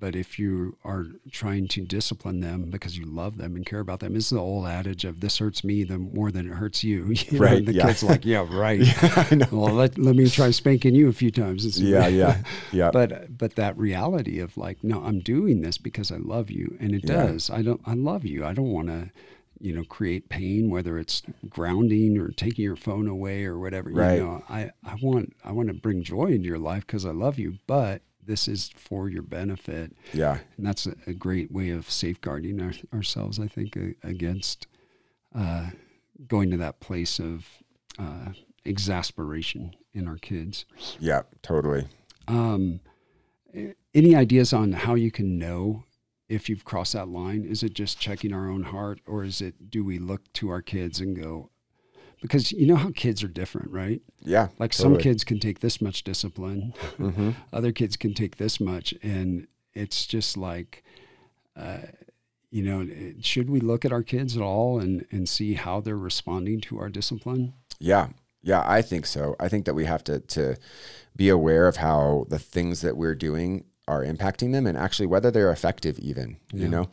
but 0.00 0.14
if 0.14 0.38
you 0.38 0.76
are 0.84 1.06
trying 1.30 1.68
to 1.68 1.82
discipline 1.82 2.40
them 2.40 2.70
because 2.70 2.96
you 2.96 3.04
love 3.04 3.36
them 3.36 3.56
and 3.56 3.66
care 3.66 3.80
about 3.80 4.00
them, 4.00 4.16
it's 4.16 4.30
the 4.30 4.38
old 4.38 4.66
adage 4.66 5.04
of 5.04 5.20
this 5.20 5.38
hurts 5.38 5.64
me 5.64 5.84
the 5.84 5.98
more 5.98 6.30
than 6.30 6.50
it 6.50 6.54
hurts 6.54 6.84
you. 6.84 7.06
you 7.30 7.38
right. 7.38 7.58
Know, 7.58 7.72
the 7.72 7.74
yeah. 7.74 7.86
kid's 7.86 8.02
like, 8.02 8.24
yeah, 8.24 8.46
right. 8.50 8.80
yeah, 8.80 9.46
well, 9.50 9.74
let, 9.74 9.98
let 9.98 10.16
me 10.16 10.28
try 10.28 10.50
spanking 10.50 10.94
you 10.94 11.08
a 11.08 11.12
few 11.12 11.30
times. 11.30 11.80
yeah, 11.80 12.08
yeah, 12.08 12.42
yeah. 12.72 12.90
But 12.90 13.36
but 13.36 13.56
that 13.56 13.76
reality 13.76 14.38
of 14.40 14.56
like, 14.56 14.82
no, 14.84 15.02
I'm 15.02 15.20
doing 15.20 15.62
this 15.62 15.78
because 15.78 16.12
I 16.12 16.16
love 16.16 16.50
you, 16.50 16.76
and 16.80 16.94
it 16.94 17.04
yeah. 17.04 17.26
does. 17.26 17.50
I 17.50 17.62
don't. 17.62 17.80
I 17.86 17.94
love 17.94 18.24
you. 18.24 18.44
I 18.44 18.52
don't 18.52 18.70
want 18.70 18.88
to 18.88 19.10
you 19.60 19.74
know 19.74 19.84
create 19.84 20.28
pain 20.28 20.70
whether 20.70 20.98
it's 20.98 21.22
grounding 21.48 22.18
or 22.18 22.28
taking 22.28 22.64
your 22.64 22.76
phone 22.76 23.08
away 23.08 23.44
or 23.44 23.58
whatever 23.58 23.90
right. 23.90 24.14
you 24.14 24.24
know 24.24 24.42
i 24.48 24.70
i 24.84 24.94
want 25.02 25.34
i 25.44 25.52
want 25.52 25.68
to 25.68 25.74
bring 25.74 26.02
joy 26.02 26.26
into 26.26 26.46
your 26.46 26.58
life 26.58 26.86
because 26.86 27.04
i 27.04 27.10
love 27.10 27.38
you 27.38 27.58
but 27.66 28.02
this 28.28 28.46
is 28.46 28.68
for 28.76 29.08
your 29.08 29.22
benefit. 29.22 29.96
Yeah. 30.12 30.38
And 30.58 30.66
that's 30.66 30.86
a, 30.86 30.94
a 31.06 31.14
great 31.14 31.50
way 31.50 31.70
of 31.70 31.90
safeguarding 31.90 32.60
our, 32.60 32.72
ourselves 32.94 33.40
i 33.40 33.48
think 33.48 33.76
uh, 33.76 34.06
against 34.06 34.68
uh, 35.34 35.70
going 36.26 36.50
to 36.50 36.56
that 36.58 36.80
place 36.80 37.18
of 37.18 37.46
uh, 37.98 38.32
exasperation 38.64 39.74
in 39.94 40.06
our 40.06 40.16
kids. 40.16 40.66
Yeah 41.00 41.22
totally. 41.42 41.88
Um, 42.28 42.80
any 43.94 44.14
ideas 44.14 44.52
on 44.52 44.72
how 44.72 44.94
you 44.94 45.10
can 45.10 45.38
know 45.38 45.84
if 46.28 46.48
you've 46.48 46.64
crossed 46.64 46.92
that 46.92 47.08
line? 47.08 47.44
Is 47.44 47.62
it 47.62 47.74
just 47.74 47.98
checking 47.98 48.32
our 48.32 48.48
own 48.50 48.64
heart, 48.64 49.00
or 49.06 49.24
is 49.24 49.40
it 49.40 49.70
do 49.70 49.84
we 49.84 49.98
look 49.98 50.30
to 50.34 50.50
our 50.50 50.62
kids 50.62 51.00
and 51.00 51.16
go, 51.16 51.50
because 52.20 52.52
you 52.52 52.66
know 52.66 52.76
how 52.76 52.90
kids 52.94 53.22
are 53.22 53.28
different, 53.28 53.70
right? 53.70 54.02
Yeah. 54.24 54.48
Like 54.58 54.72
some 54.72 54.98
kids 54.98 55.24
can 55.24 55.38
take 55.40 55.60
this 55.60 55.80
much 55.80 56.04
discipline, 56.04 56.74
Mhm. 56.98 57.34
other 57.52 57.72
kids 57.72 57.96
can 57.96 58.14
take 58.14 58.36
this 58.36 58.60
much, 58.60 58.92
and 59.02 59.46
it's 59.74 60.06
just 60.06 60.36
like, 60.36 60.82
uh, 61.56 61.78
you 62.50 62.62
know, 62.62 62.86
should 63.20 63.48
we 63.50 63.60
look 63.60 63.84
at 63.84 63.92
our 63.92 64.02
kids 64.02 64.36
at 64.36 64.42
all 64.42 64.78
and 64.80 65.06
and 65.10 65.28
see 65.28 65.54
how 65.54 65.80
they're 65.80 65.96
responding 65.96 66.60
to 66.62 66.78
our 66.78 66.88
discipline? 66.88 67.54
Yeah. 67.78 68.08
Yeah, 68.42 68.62
I 68.64 68.82
think 68.82 69.04
so. 69.04 69.34
I 69.40 69.48
think 69.48 69.64
that 69.66 69.74
we 69.74 69.84
have 69.84 70.04
to 70.04 70.20
to 70.20 70.56
be 71.16 71.28
aware 71.28 71.66
of 71.68 71.76
how 71.76 72.26
the 72.28 72.38
things 72.38 72.80
that 72.82 72.96
we're 72.96 73.14
doing 73.16 73.64
are 73.88 74.04
impacting 74.04 74.52
them 74.52 74.66
and 74.66 74.76
actually 74.78 75.06
whether 75.06 75.30
they're 75.30 75.50
effective 75.50 75.98
even, 75.98 76.36
Yeah. 76.52 76.62
you 76.62 76.68
know. 76.68 76.88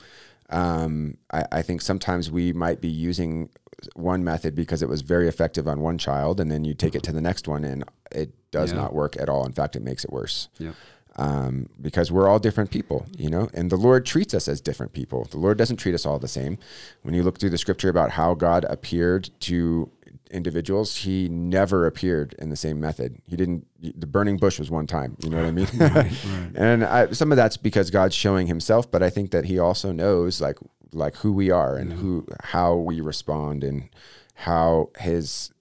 Um, 0.49 1.17
I, 1.31 1.43
I 1.51 1.61
think 1.61 1.81
sometimes 1.81 2.29
we 2.31 2.53
might 2.53 2.79
be 2.81 2.87
using 2.87 3.49
one 3.95 4.23
method 4.23 4.55
because 4.55 4.81
it 4.81 4.89
was 4.89 5.01
very 5.01 5.27
effective 5.27 5.67
on 5.67 5.81
one 5.81 5.97
child 5.97 6.39
and 6.39 6.49
then 6.51 6.63
you 6.63 6.73
take 6.73 6.95
it 6.95 7.03
to 7.03 7.11
the 7.11 7.21
next 7.21 7.47
one 7.47 7.63
and 7.63 7.83
it 8.11 8.31
does 8.51 8.71
Yeah. 8.71 8.77
not 8.77 8.93
work 8.93 9.19
at 9.19 9.27
all. 9.29 9.45
In 9.45 9.51
fact, 9.53 9.75
it 9.75 9.81
makes 9.83 10.03
it 10.05 10.11
worse. 10.11 10.47
Yep. 10.59 10.75
um, 11.17 11.69
because 11.81 12.11
we're 12.11 12.27
all 12.27 12.39
different 12.39 12.71
people, 12.71 13.05
you 13.17 13.29
know, 13.29 13.49
and 13.53 13.69
the 13.69 13.77
Lord 13.77 14.05
treats 14.05 14.33
us 14.33 14.49
as 14.49 14.59
different 14.59 14.91
people. 14.91 15.23
The 15.31 15.37
Lord 15.37 15.57
doesn't 15.57 15.77
treat 15.77 15.95
us 15.95 16.05
all 16.05 16.19
the 16.19 16.27
same. 16.27 16.57
When 17.03 17.13
you 17.13 17.23
look 17.23 17.39
through 17.39 17.51
the 17.51 17.57
scripture 17.57 17.87
about 17.87 18.11
how 18.11 18.33
God 18.33 18.65
appeared 18.69 19.29
to 19.41 19.89
individuals, 20.31 20.97
he 20.97 21.29
never 21.29 21.85
appeared 21.85 22.35
in 22.39 22.49
the 22.49 22.55
same 22.55 22.79
method. 22.79 23.21
He 23.27 23.35
didn't, 23.35 23.67
the 23.79 24.07
burning 24.07 24.37
bush 24.37 24.59
was 24.59 24.71
one 24.71 24.87
time, 24.87 25.17
you 25.23 25.29
know 25.29 25.37
what 25.37 25.45
I 25.45 25.51
mean? 25.51 25.67
Right, 25.75 25.93
right. 25.93 26.11
and 26.55 26.83
I, 26.83 27.11
some 27.11 27.31
of 27.31 27.35
that's 27.35 27.57
because 27.57 27.89
God's 27.89 28.15
showing 28.15 28.47
himself, 28.47 28.89
but 28.89 29.03
I 29.03 29.09
think 29.09 29.31
that 29.31 29.45
he 29.45 29.59
also 29.59 29.91
knows 29.91 30.41
like, 30.41 30.57
like 30.91 31.15
who 31.17 31.33
we 31.33 31.51
are 31.51 31.75
and 31.75 31.93
who, 31.93 32.25
how 32.43 32.75
we 32.75 33.01
respond 33.01 33.63
and 33.63 33.89
how 34.35 34.91
his, 34.99 35.51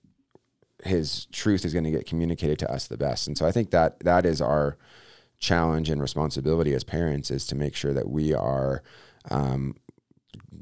his 0.85 1.27
truth 1.27 1.65
is 1.65 1.73
going 1.73 1.85
to 1.85 1.91
get 1.91 2.07
communicated 2.07 2.59
to 2.61 2.71
us 2.71 2.87
the 2.87 2.97
best. 2.97 3.27
And 3.27 3.37
so 3.37 3.47
I 3.47 3.53
think 3.53 3.71
that 3.71 4.01
that 4.01 4.27
is 4.27 4.41
our, 4.41 4.77
challenge 5.45 5.91
and 5.91 6.01
responsibility 6.01 6.73
as 6.73 6.85
parents 6.85 7.31
is 7.31 7.47
to 7.47 7.55
make 7.55 7.77
sure 7.77 7.93
that 7.93 8.09
we 8.09 8.33
are 8.33 8.83
um, 9.31 9.77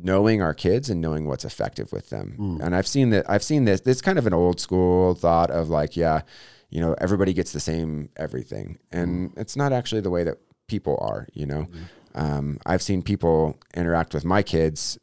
knowing 0.03 0.43
our 0.43 0.55
kids 0.55 0.91
and 0.91 1.01
knowing 1.01 1.27
what's 1.27 1.45
effective 1.45 1.93
with 1.93 2.11
them. 2.11 2.35
Hmm. 2.37 2.61
And 2.61 2.75
I've 2.75 2.87
seen 2.87 3.11
that 3.11 3.29
I've 3.29 3.43
seen 3.43 3.65
this. 3.65 3.81
This 3.81 4.01
kind 4.01 4.19
of 4.19 4.27
an 4.27 4.35
old 4.35 4.61
school 4.61 5.15
thought 5.15 5.51
of 5.51 5.69
like, 5.69 5.97
yeah, 5.97 6.23
you 6.71 6.81
know, 6.81 6.95
everybody 6.99 7.33
gets 7.33 7.53
the 7.53 7.61
same 7.61 8.11
everything, 8.17 8.79
and 8.91 9.31
hmm. 9.31 9.41
it's 9.41 9.57
not 9.57 9.73
actually 9.73 10.01
the 10.01 10.11
way 10.11 10.25
that 10.25 10.39
people 10.67 10.99
are. 11.01 11.29
You 11.33 11.47
know, 11.47 11.63
hmm. 11.63 11.83
um, 12.15 12.59
I've 12.67 12.83
seen 12.83 13.03
people 13.03 13.59
interact 13.75 14.15
with 14.15 14.25
my 14.25 14.43
kids 14.43 14.99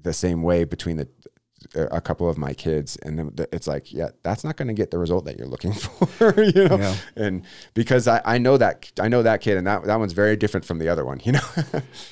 the 0.00 0.12
same 0.12 0.42
way 0.42 0.64
between 0.64 0.98
the 0.98 1.08
a 1.74 2.00
couple 2.00 2.28
of 2.28 2.38
my 2.38 2.52
kids 2.54 2.96
and 3.02 3.18
then 3.18 3.32
it's 3.52 3.66
like 3.66 3.92
yeah 3.92 4.08
that's 4.22 4.44
not 4.44 4.56
going 4.56 4.68
to 4.68 4.74
get 4.74 4.90
the 4.90 4.98
result 4.98 5.24
that 5.24 5.36
you're 5.36 5.46
looking 5.46 5.72
for 5.84 6.42
you 6.42 6.68
know 6.68 6.78
Yeah. 6.78 6.96
and 7.16 7.42
because 7.74 8.06
I, 8.08 8.20
I 8.24 8.38
know 8.38 8.56
that 8.56 8.92
I 9.00 9.08
know 9.08 9.22
that 9.22 9.40
kid 9.40 9.56
and 9.56 9.66
that, 9.66 9.84
that 9.84 9.98
one's 9.98 10.12
very 10.12 10.36
different 10.36 10.64
from 10.66 10.78
the 10.78 10.88
other 10.88 11.04
one 11.04 11.20
you 11.24 11.32
know 11.32 11.40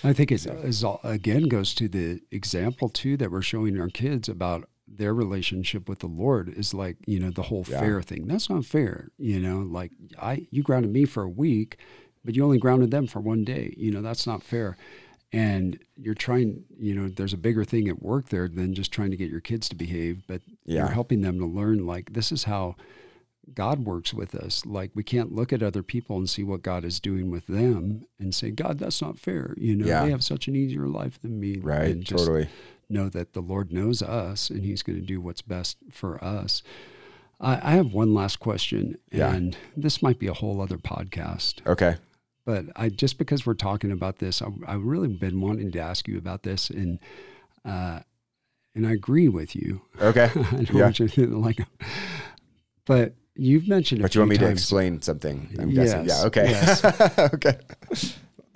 I 0.04 0.12
think 0.12 0.32
it 0.32 0.44
is 0.46 0.82
all, 0.84 1.00
again 1.04 1.44
goes 1.48 1.74
to 1.76 1.88
the 1.88 2.20
example 2.30 2.88
too 2.88 3.16
that 3.18 3.30
we're 3.30 3.42
showing 3.42 3.80
our 3.80 3.88
kids 3.88 4.28
about 4.28 4.68
their 4.94 5.14
relationship 5.14 5.88
with 5.88 6.00
the 6.00 6.06
Lord 6.06 6.48
is 6.50 6.74
like 6.74 6.96
you 7.06 7.18
know 7.18 7.30
the 7.30 7.42
whole 7.42 7.64
Yeah. 7.68 7.80
fair 7.80 8.02
thing. 8.02 8.26
That's 8.26 8.50
not 8.50 8.64
fair. 8.66 9.08
You 9.16 9.40
know, 9.40 9.60
like 9.60 9.90
I 10.20 10.46
you 10.50 10.62
grounded 10.62 10.92
me 10.92 11.06
for 11.06 11.22
a 11.22 11.28
week, 11.30 11.78
but 12.24 12.34
you 12.36 12.44
only 12.44 12.58
grounded 12.58 12.90
them 12.90 13.06
for 13.06 13.18
one 13.20 13.42
day. 13.42 13.72
You 13.78 13.90
know, 13.90 14.02
that's 14.02 14.26
not 14.26 14.42
fair. 14.42 14.76
And 15.32 15.78
you're 15.96 16.14
trying, 16.14 16.64
you 16.78 16.94
know, 16.94 17.08
there's 17.08 17.32
a 17.32 17.38
bigger 17.38 17.64
thing 17.64 17.88
at 17.88 18.02
work 18.02 18.28
there 18.28 18.48
than 18.48 18.74
just 18.74 18.92
trying 18.92 19.10
to 19.12 19.16
get 19.16 19.30
your 19.30 19.40
kids 19.40 19.68
to 19.70 19.74
behave, 19.76 20.22
but 20.26 20.42
Yeah. 20.66 20.80
you're 20.80 20.88
helping 20.92 21.22
them 21.22 21.38
to 21.38 21.46
learn 21.46 21.86
like 21.86 22.12
this 22.12 22.30
is 22.32 22.44
how 22.44 22.76
God 23.54 23.80
works 23.86 24.12
with 24.12 24.34
us. 24.34 24.64
Like 24.66 24.90
we 24.94 25.02
can't 25.02 25.32
look 25.34 25.52
at 25.52 25.62
other 25.62 25.82
people 25.82 26.16
and 26.18 26.28
see 26.28 26.42
what 26.44 26.62
God 26.62 26.84
is 26.84 27.00
doing 27.00 27.30
with 27.30 27.46
them 27.46 28.04
and 28.20 28.34
say, 28.34 28.50
God, 28.50 28.78
that's 28.78 29.00
not 29.00 29.18
fair. 29.18 29.54
You 29.56 29.74
know, 29.74 29.86
Yeah. 29.86 30.04
they 30.04 30.10
have 30.10 30.22
such 30.22 30.48
an 30.48 30.54
easier 30.54 30.86
life 30.86 31.20
than 31.22 31.40
me. 31.40 31.56
right 31.58 31.90
And 31.92 32.04
just 32.04 32.26
totally 32.26 32.48
know 32.90 33.08
that 33.08 33.32
the 33.32 33.40
Lord 33.40 33.72
knows 33.72 34.02
us 34.02 34.50
and 34.50 34.62
He's 34.62 34.82
going 34.82 35.00
to 35.00 35.04
do 35.06 35.18
what's 35.20 35.42
best 35.42 35.78
for 35.90 36.22
us. 36.22 36.62
I, 37.40 37.72
I 37.72 37.74
have 37.76 37.92
one 37.94 38.12
last 38.14 38.38
question, 38.38 38.98
Yeah. 39.10 39.32
and 39.34 39.56
this 39.76 40.02
might 40.02 40.18
be 40.18 40.26
a 40.28 40.34
whole 40.34 40.60
other 40.60 40.78
podcast. 40.78 41.66
okay 41.66 41.96
But 42.44 42.66
I 42.76 42.88
just 42.88 43.18
because 43.18 43.46
we're 43.46 43.54
talking 43.54 43.92
about 43.92 44.18
this, 44.18 44.42
I, 44.42 44.46
have 44.72 44.82
really 44.82 45.08
been 45.08 45.40
wanting 45.40 45.70
to 45.72 45.78
ask 45.78 46.08
you 46.08 46.18
about 46.18 46.42
this, 46.42 46.70
and 46.70 46.98
uh, 47.64 48.00
and 48.74 48.86
I 48.86 48.92
agree 48.92 49.28
with 49.28 49.54
you. 49.54 49.82
okay 50.00 50.24
I 50.34 50.42
don't 50.64 50.74
Yeah. 50.74 50.82
want 50.84 50.98
you 51.00 51.08
to 51.08 51.26
like, 51.38 51.60
but 52.84 53.14
you've 53.34 53.68
mentioned 53.68 54.00
a 54.00 54.04
but 54.04 54.14
you 54.14 54.20
want 54.22 54.30
me 54.30 54.38
to 54.38 54.48
explain 54.48 55.00
something 55.02 55.48
I'm 55.58 55.70
guessing 55.70 56.04
yeah 56.06 56.24
okay 56.26 56.50
yes. 56.50 56.84
okay 57.34 57.56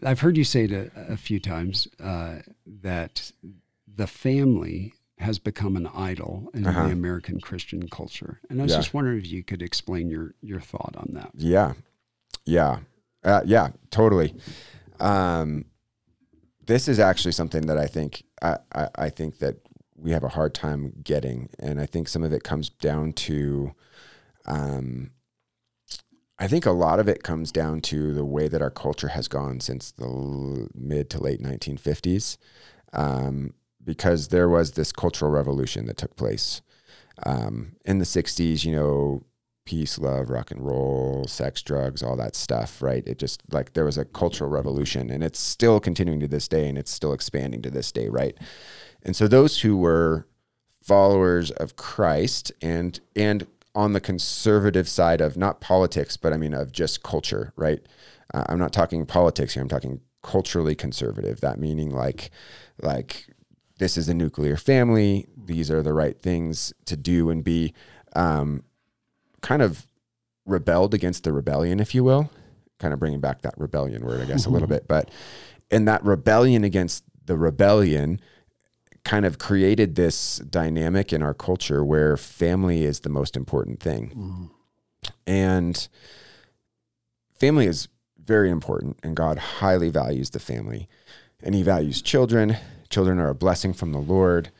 I've 0.02 0.20
heard 0.20 0.36
you 0.36 0.44
say 0.44 0.64
it 0.64 0.72
a, 0.72 0.90
a 1.12 1.16
few 1.16 1.40
times 1.40 1.88
uh, 2.02 2.40
that 2.82 3.32
the 3.86 4.06
family 4.06 4.92
has 5.18 5.38
become 5.38 5.76
an 5.76 5.86
idol 5.86 6.50
in 6.52 6.66
Uh-huh. 6.66 6.86
the 6.86 6.92
American 6.92 7.40
Christian 7.40 7.88
culture, 7.88 8.38
and 8.50 8.60
I 8.60 8.64
was 8.64 8.72
Yeah. 8.72 8.78
just 8.78 8.92
wondering 8.92 9.18
if 9.18 9.26
you 9.26 9.42
could 9.42 9.62
explain 9.62 10.10
your 10.10 10.34
your 10.42 10.60
thought 10.60 10.94
on 10.98 11.08
that. 11.14 11.30
Yeah. 11.34 11.72
Yeah. 12.44 12.80
Uh, 13.26 13.42
yeah, 13.44 13.70
totally. 13.90 14.34
Um, 15.00 15.64
this 16.64 16.86
is 16.88 17.00
actually 17.00 17.32
something 17.32 17.66
that 17.66 17.76
I 17.76 17.86
think, 17.86 18.22
I, 18.40 18.58
I, 18.72 18.88
I 18.96 19.08
think 19.10 19.40
that 19.40 19.56
we 19.96 20.12
have 20.12 20.22
a 20.22 20.28
hard 20.28 20.54
time 20.54 20.92
getting. 21.02 21.50
And 21.58 21.80
I 21.80 21.86
think 21.86 22.08
some 22.08 22.22
of 22.22 22.32
it 22.32 22.44
comes 22.44 22.70
down 22.70 23.12
to, 23.14 23.72
um, 24.46 25.10
I 26.38 26.46
think 26.46 26.66
a 26.66 26.70
lot 26.70 27.00
of 27.00 27.08
it 27.08 27.24
comes 27.24 27.50
down 27.50 27.80
to 27.82 28.12
the 28.14 28.24
way 28.24 28.46
that 28.46 28.62
our 28.62 28.70
culture 28.70 29.08
has 29.08 29.26
gone 29.26 29.58
since 29.60 29.90
the 29.90 30.04
l- 30.04 30.68
mid 30.74 31.10
to 31.10 31.18
late 31.20 31.42
1950s. 31.42 32.36
Um, 32.92 33.54
because 33.82 34.28
there 34.28 34.48
was 34.48 34.72
this 34.72 34.92
cultural 34.92 35.30
revolution 35.30 35.86
that 35.86 35.96
took 35.96 36.16
place 36.16 36.60
um, 37.24 37.72
in 37.84 37.98
the 37.98 38.04
60s, 38.04 38.64
you 38.64 38.72
know, 38.72 39.24
peace, 39.66 39.98
love, 39.98 40.30
rock 40.30 40.50
and 40.50 40.64
roll, 40.64 41.26
sex, 41.28 41.60
drugs, 41.60 42.02
all 42.02 42.16
that 42.16 42.34
stuff, 42.34 42.80
right? 42.80 43.06
It 43.06 43.18
just 43.18 43.42
like 43.52 43.74
there 43.74 43.84
was 43.84 43.98
a 43.98 44.06
cultural 44.06 44.48
revolution 44.48 45.10
and 45.10 45.22
it's 45.22 45.38
still 45.38 45.78
continuing 45.80 46.20
to 46.20 46.28
this 46.28 46.48
day 46.48 46.68
and 46.68 46.78
it's 46.78 46.90
still 46.90 47.12
expanding 47.12 47.60
to 47.62 47.70
this 47.70 47.92
day, 47.92 48.08
right? 48.08 48.36
And 49.02 49.14
so 49.14 49.28
those 49.28 49.60
who 49.60 49.76
were 49.76 50.26
followers 50.82 51.50
of 51.50 51.76
Christ 51.76 52.52
and 52.62 52.98
and 53.14 53.46
on 53.74 53.92
the 53.92 54.00
conservative 54.00 54.88
side 54.88 55.20
of 55.20 55.36
not 55.36 55.60
politics, 55.60 56.16
but 56.16 56.32
I 56.32 56.38
mean 56.38 56.54
of 56.54 56.72
just 56.72 57.02
culture, 57.02 57.52
right? 57.56 57.80
Uh, 58.32 58.44
I'm 58.48 58.58
not 58.58 58.72
talking 58.72 59.04
politics 59.04 59.52
here. 59.52 59.62
I'm 59.62 59.68
talking 59.68 60.00
culturally 60.22 60.74
conservative. 60.74 61.40
That 61.40 61.58
meaning 61.58 61.90
like 61.90 62.30
like 62.80 63.26
this 63.78 63.98
is 63.98 64.08
a 64.08 64.14
nuclear 64.14 64.56
family. 64.56 65.26
These 65.36 65.70
are 65.70 65.82
the 65.82 65.92
right 65.92 66.18
things 66.20 66.72
to 66.86 66.96
do 66.96 67.30
and 67.30 67.44
be. 67.44 67.74
Um, 68.14 68.62
kind 69.42 69.62
of 69.62 69.86
rebelled 70.44 70.94
against 70.94 71.24
the 71.24 71.32
rebellion, 71.32 71.80
if 71.80 71.94
you 71.94 72.04
will, 72.04 72.30
kind 72.78 72.94
of 72.94 73.00
bringing 73.00 73.20
back 73.20 73.42
that 73.42 73.54
rebellion 73.56 74.04
word, 74.04 74.20
I 74.20 74.24
guess, 74.24 74.46
a 74.46 74.50
little 74.50 74.68
bit. 74.76 74.86
But 74.88 75.10
in 75.70 75.84
that 75.86 76.04
rebellion 76.04 76.64
against 76.64 77.04
the 77.24 77.36
rebellion, 77.36 78.20
kind 79.04 79.24
of 79.24 79.38
created 79.38 79.94
this 79.94 80.38
dynamic 80.38 81.12
in 81.12 81.22
our 81.22 81.34
culture 81.34 81.84
where 81.84 82.16
family 82.16 82.84
is 82.84 83.00
the 83.00 83.08
most 83.08 83.36
important 83.36 83.80
thing. 83.80 84.50
And 85.26 85.88
family 87.38 87.66
is 87.66 87.88
very 88.24 88.50
important, 88.50 88.98
and 89.04 89.14
God 89.14 89.38
highly 89.38 89.90
values 89.90 90.30
the 90.30 90.40
family, 90.40 90.88
and 91.40 91.54
He 91.54 91.62
values 91.62 92.02
children. 92.02 92.56
Children 92.88 93.20
are 93.20 93.28
a 93.28 93.34
blessing 93.34 93.72
from 93.72 93.92
the 93.92 94.00
Lord. 94.00 94.50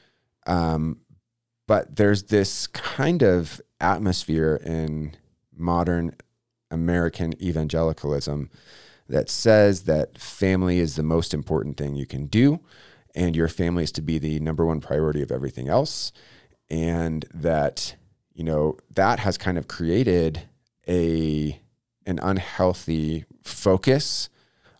Um, 0.46 1.00
but 1.66 1.96
there's 1.96 2.24
this 2.24 2.68
kind 2.68 3.22
of 3.22 3.60
atmosphere 3.80 4.60
in 4.64 5.14
modern 5.54 6.14
American 6.70 7.40
evangelicalism 7.42 8.50
that 9.08 9.30
says 9.30 9.84
that 9.84 10.18
family 10.18 10.78
is 10.78 10.96
the 10.96 11.02
most 11.02 11.32
important 11.32 11.76
thing 11.76 11.94
you 11.94 12.06
can 12.06 12.26
do, 12.26 12.60
and 13.14 13.36
your 13.36 13.48
family 13.48 13.84
is 13.84 13.92
to 13.92 14.02
be 14.02 14.18
the 14.18 14.40
number 14.40 14.66
one 14.66 14.80
priority 14.80 15.22
of 15.22 15.30
everything 15.30 15.68
else. 15.68 16.12
And 16.68 17.24
that, 17.32 17.94
you 18.34 18.42
know, 18.42 18.76
that 18.94 19.20
has 19.20 19.38
kind 19.38 19.56
of 19.56 19.68
created 19.68 20.42
a 20.88 21.60
an 22.06 22.18
unhealthy 22.22 23.24
focus 23.42 24.28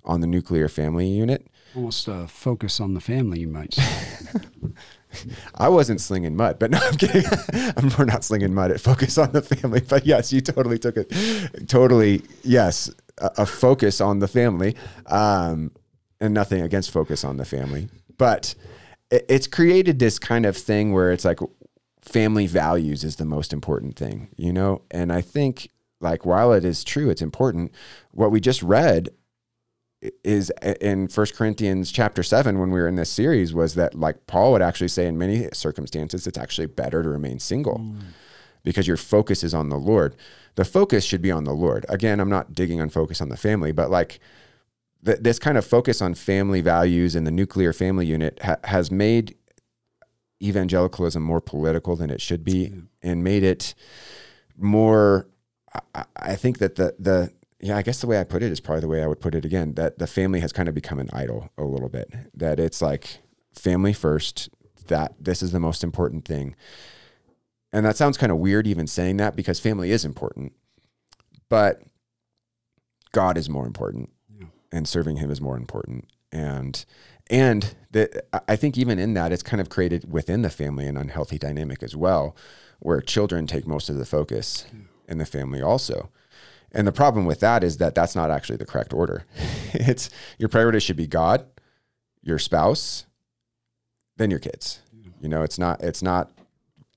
on 0.05 0.21
the 0.21 0.27
nuclear 0.27 0.69
family 0.69 1.09
unit. 1.09 1.47
Almost 1.75 2.09
a 2.09 2.29
focus 2.29 2.81
on 2.81 2.95
the 2.95 3.01
family, 3.01 3.41
you 3.41 3.49
might 3.49 3.75
say. 3.75 4.41
I 5.55 5.69
wasn't 5.69 6.01
slinging 6.01 6.37
mud, 6.37 6.59
but 6.59 6.71
no, 6.71 6.79
I'm 6.79 6.97
kidding. 6.97 7.25
We're 7.99 8.05
not 8.05 8.25
slinging 8.25 8.55
mud 8.55 8.71
at 8.71 8.81
Focus 8.81 9.19
on 9.19 9.33
the 9.33 9.43
Family. 9.43 9.81
But 9.81 10.07
yes, 10.07 10.33
you 10.33 10.41
totally 10.41 10.79
took 10.79 10.97
it. 10.97 11.69
Totally, 11.69 12.23
yes, 12.43 12.91
a, 13.19 13.31
a 13.39 13.47
focus 13.47 14.01
on 14.01 14.19
the 14.19 14.29
family, 14.29 14.77
um, 15.07 15.73
and 16.21 16.35
nothing 16.35 16.63
against 16.63 16.91
Focus 16.91 17.25
on 17.25 17.37
the 17.37 17.45
Family. 17.45 17.89
But 18.19 18.55
it, 19.11 19.25
it's 19.29 19.47
created 19.47 19.99
this 19.99 20.19
kind 20.19 20.47
of 20.47 20.57
thing 20.57 20.93
where 20.93 21.13
it's 21.13 21.25
like 21.25 21.39
family 22.03 22.47
values 22.47 23.05
is 23.05 23.17
the 23.17 23.25
most 23.25 23.53
important 23.53 23.97
thing, 23.97 24.29
you 24.37 24.53
know? 24.53 24.83
And 24.91 25.13
I 25.13 25.21
think 25.21 25.71
like 26.01 26.25
while 26.25 26.53
it 26.53 26.65
is 26.65 26.85
true, 26.85 27.11
it's 27.11 27.23
important, 27.23 27.73
what 28.13 28.31
we 28.31 28.41
just 28.41 28.63
read 28.63 29.09
is 30.01 30.51
in 30.81 31.09
First 31.09 31.35
Corinthians 31.35 31.91
chapter 31.91 32.23
7 32.23 32.59
when 32.59 32.71
we 32.71 32.79
were 32.79 32.89
in 32.89 32.97
this 32.97 33.11
series 33.11 33.55
was 33.55 33.75
that 33.75 33.95
like 33.95 34.27
Paul 34.27 34.53
would 34.53 34.63
actually 34.63 34.89
say 34.89 35.07
in 35.07 35.17
many 35.17 35.49
circumstances 35.53 36.27
it's 36.27 36.39
actually 36.39 36.67
better 36.67 37.03
to 37.03 37.09
remain 37.09 37.39
single 37.39 37.79
mm. 37.79 38.01
because 38.63 38.87
your 38.87 38.99
focus 38.99 39.43
is 39.43 39.55
on 39.55 39.71
the 39.71 39.79
Lord. 39.79 40.15
The 40.57 40.65
focus 40.65 41.05
should 41.05 41.23
be 41.23 41.31
on 41.31 41.45
the 41.45 41.55
Lord. 41.55 41.87
Again, 41.89 42.21
I'm 42.21 42.29
not 42.29 42.53
digging 42.55 42.81
on 42.81 42.91
focus 42.91 43.21
on 43.21 43.31
the 43.31 43.37
family, 43.37 43.73
but 43.73 43.91
like 43.91 44.21
th- 45.05 45.19
this 45.21 45.39
kind 45.39 45.57
of 45.57 45.65
focus 45.65 46.03
on 46.03 46.15
family 46.15 46.61
values 46.61 47.15
and 47.15 47.27
the 47.27 47.31
nuclear 47.31 47.73
family 47.73 48.07
unit 48.07 48.39
ha- 48.43 48.59
has 48.65 48.91
made 48.91 49.35
evangelicalism 50.43 51.23
more 51.23 51.41
political 51.41 51.97
than 51.97 52.11
it 52.11 52.21
should 52.21 52.45
be 52.45 52.75
and 53.03 53.25
made 53.25 53.43
it 53.43 53.75
more 54.59 55.27
I, 55.95 56.05
I 56.17 56.37
think 56.37 56.59
that 56.59 56.77
the 56.77 56.95
the 56.99 57.33
yeah, 57.61 57.77
I 57.77 57.83
guess 57.83 58.01
the 58.01 58.07
way 58.07 58.21
I 58.21 58.25
put 58.25 58.43
it 58.43 58.53
is 58.53 58.61
probably 58.61 58.83
the 58.83 58.89
way 58.89 59.03
I 59.03 59.07
would 59.07 59.21
put 59.21 59.35
it 59.35 59.45
again. 59.45 59.75
That 59.75 59.99
the 59.99 60.07
family 60.07 60.41
has 60.41 60.53
kind 60.53 60.69
of 60.69 60.75
become 60.75 60.99
an 60.99 61.11
idol 61.13 61.51
a 61.57 61.65
little 61.65 61.89
bit. 61.89 62.13
That 62.35 62.61
it's 62.61 62.83
like 62.83 63.19
family 63.53 63.93
first. 63.93 64.49
That 64.89 65.15
this 65.19 65.43
is 65.43 65.53
the 65.53 65.61
most 65.61 65.83
important 65.83 66.25
thing. 66.25 66.55
And 67.73 67.85
that 67.85 67.97
sounds 67.97 68.17
kind 68.17 68.33
of 68.33 68.39
weird 68.39 68.67
even 68.67 68.87
saying 68.87 69.17
that 69.19 69.37
because 69.37 69.61
family 69.61 69.91
is 69.91 70.05
important, 70.05 70.53
but 71.49 71.83
God 73.13 73.37
is 73.37 73.49
more 73.49 73.67
important, 73.67 74.11
yeah. 74.39 74.47
and 74.73 74.89
serving 74.89 75.17
Him 75.17 75.31
is 75.31 75.41
more 75.41 75.57
important. 75.57 76.07
And 76.33 76.85
and 77.29 77.75
the, 77.91 78.23
I 78.49 78.57
think 78.57 78.79
even 78.79 78.99
in 78.99 79.15
that, 79.15 79.33
it's 79.33 79.43
kind 79.43 79.61
of 79.61 79.69
created 79.69 80.13
within 80.13 80.43
the 80.43 80.51
family 80.51 80.87
an 80.87 80.97
unhealthy 80.97 81.39
dynamic 81.39 81.83
as 81.83 81.97
well, 81.97 82.37
where 82.79 83.01
children 83.01 83.47
take 83.47 83.67
most 83.67 83.89
of 83.89 83.97
the 83.97 84.07
focus 84.07 84.67
yeah. 84.73 84.81
in 85.09 85.19
the 85.19 85.27
family 85.27 85.61
also. 85.61 86.11
And 86.73 86.87
the 86.87 86.93
problem 86.93 87.25
with 87.25 87.41
that 87.41 87.65
is 87.65 87.79
that 87.79 87.95
that's 87.95 88.15
not 88.15 88.31
actually 88.31 88.57
the 88.57 88.67
correct 88.67 88.93
order. 88.93 89.25
it's 89.73 90.11
your 90.39 90.49
priority 90.49 90.81
should 90.81 90.97
be 90.97 91.07
God, 91.07 91.47
your 92.23 92.39
spouse, 92.39 93.07
then 94.17 94.31
your 94.31 94.41
kids. 94.41 94.81
You 95.21 95.29
know, 95.29 95.43
it's 95.43 95.59
not 95.59 95.83
it's 95.83 96.03
not 96.03 96.31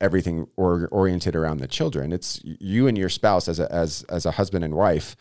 everything 0.01 0.47
or, 0.55 0.87
oriented 0.91 1.35
around 1.35 1.57
the 1.57 1.67
children. 1.67 2.11
It's 2.11 2.41
you 2.43 2.87
and 2.87 2.97
your 2.97 3.09
spouse 3.09 3.47
as 3.47 3.59
a 3.59 3.71
as 3.71 4.03
as 4.09 4.25
a 4.25 4.31
husband 4.31 4.63
and 4.65 4.75
wife 4.75 5.15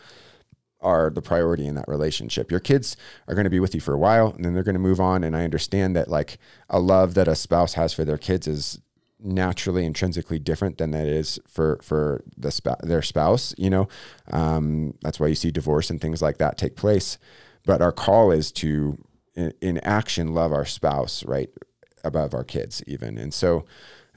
are 0.80 1.10
the 1.10 1.22
priority 1.22 1.66
in 1.66 1.74
that 1.74 1.88
relationship. 1.88 2.50
Your 2.50 2.60
kids 2.60 2.96
are 3.26 3.34
going 3.34 3.44
to 3.44 3.50
be 3.50 3.60
with 3.60 3.74
you 3.74 3.80
for 3.80 3.94
a 3.94 3.98
while 3.98 4.28
and 4.28 4.44
then 4.44 4.54
they're 4.54 4.62
going 4.62 4.74
to 4.74 4.80
move 4.80 5.00
on 5.00 5.24
and 5.24 5.36
I 5.36 5.44
understand 5.44 5.96
that 5.96 6.08
like 6.08 6.38
a 6.70 6.78
love 6.78 7.14
that 7.14 7.26
a 7.26 7.34
spouse 7.34 7.74
has 7.74 7.92
for 7.92 8.04
their 8.04 8.18
kids 8.18 8.46
is 8.46 8.80
naturally 9.20 9.84
intrinsically 9.84 10.38
different 10.38 10.78
than 10.78 10.92
that 10.92 11.06
is 11.06 11.40
for 11.48 11.80
for 11.82 12.22
the 12.36 12.50
sp- 12.54 12.78
their 12.82 13.02
spouse 13.02 13.54
you 13.58 13.68
know 13.68 13.88
um, 14.30 14.94
that's 15.02 15.18
why 15.18 15.26
you 15.26 15.34
see 15.34 15.50
divorce 15.50 15.90
and 15.90 16.00
things 16.00 16.22
like 16.22 16.38
that 16.38 16.56
take 16.56 16.76
place 16.76 17.18
but 17.66 17.82
our 17.82 17.92
call 17.92 18.30
is 18.30 18.52
to 18.52 18.96
in, 19.34 19.52
in 19.60 19.78
action 19.78 20.34
love 20.34 20.52
our 20.52 20.64
spouse 20.64 21.24
right 21.24 21.50
above 22.04 22.32
our 22.32 22.44
kids 22.44 22.82
even 22.86 23.18
and 23.18 23.34
so 23.34 23.64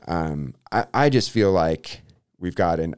um, 0.08 0.56
I, 0.72 0.86
I 0.94 1.10
just 1.10 1.32
feel 1.32 1.52
like 1.52 2.02
we've 2.40 2.56
got 2.56 2.80
an 2.80 2.96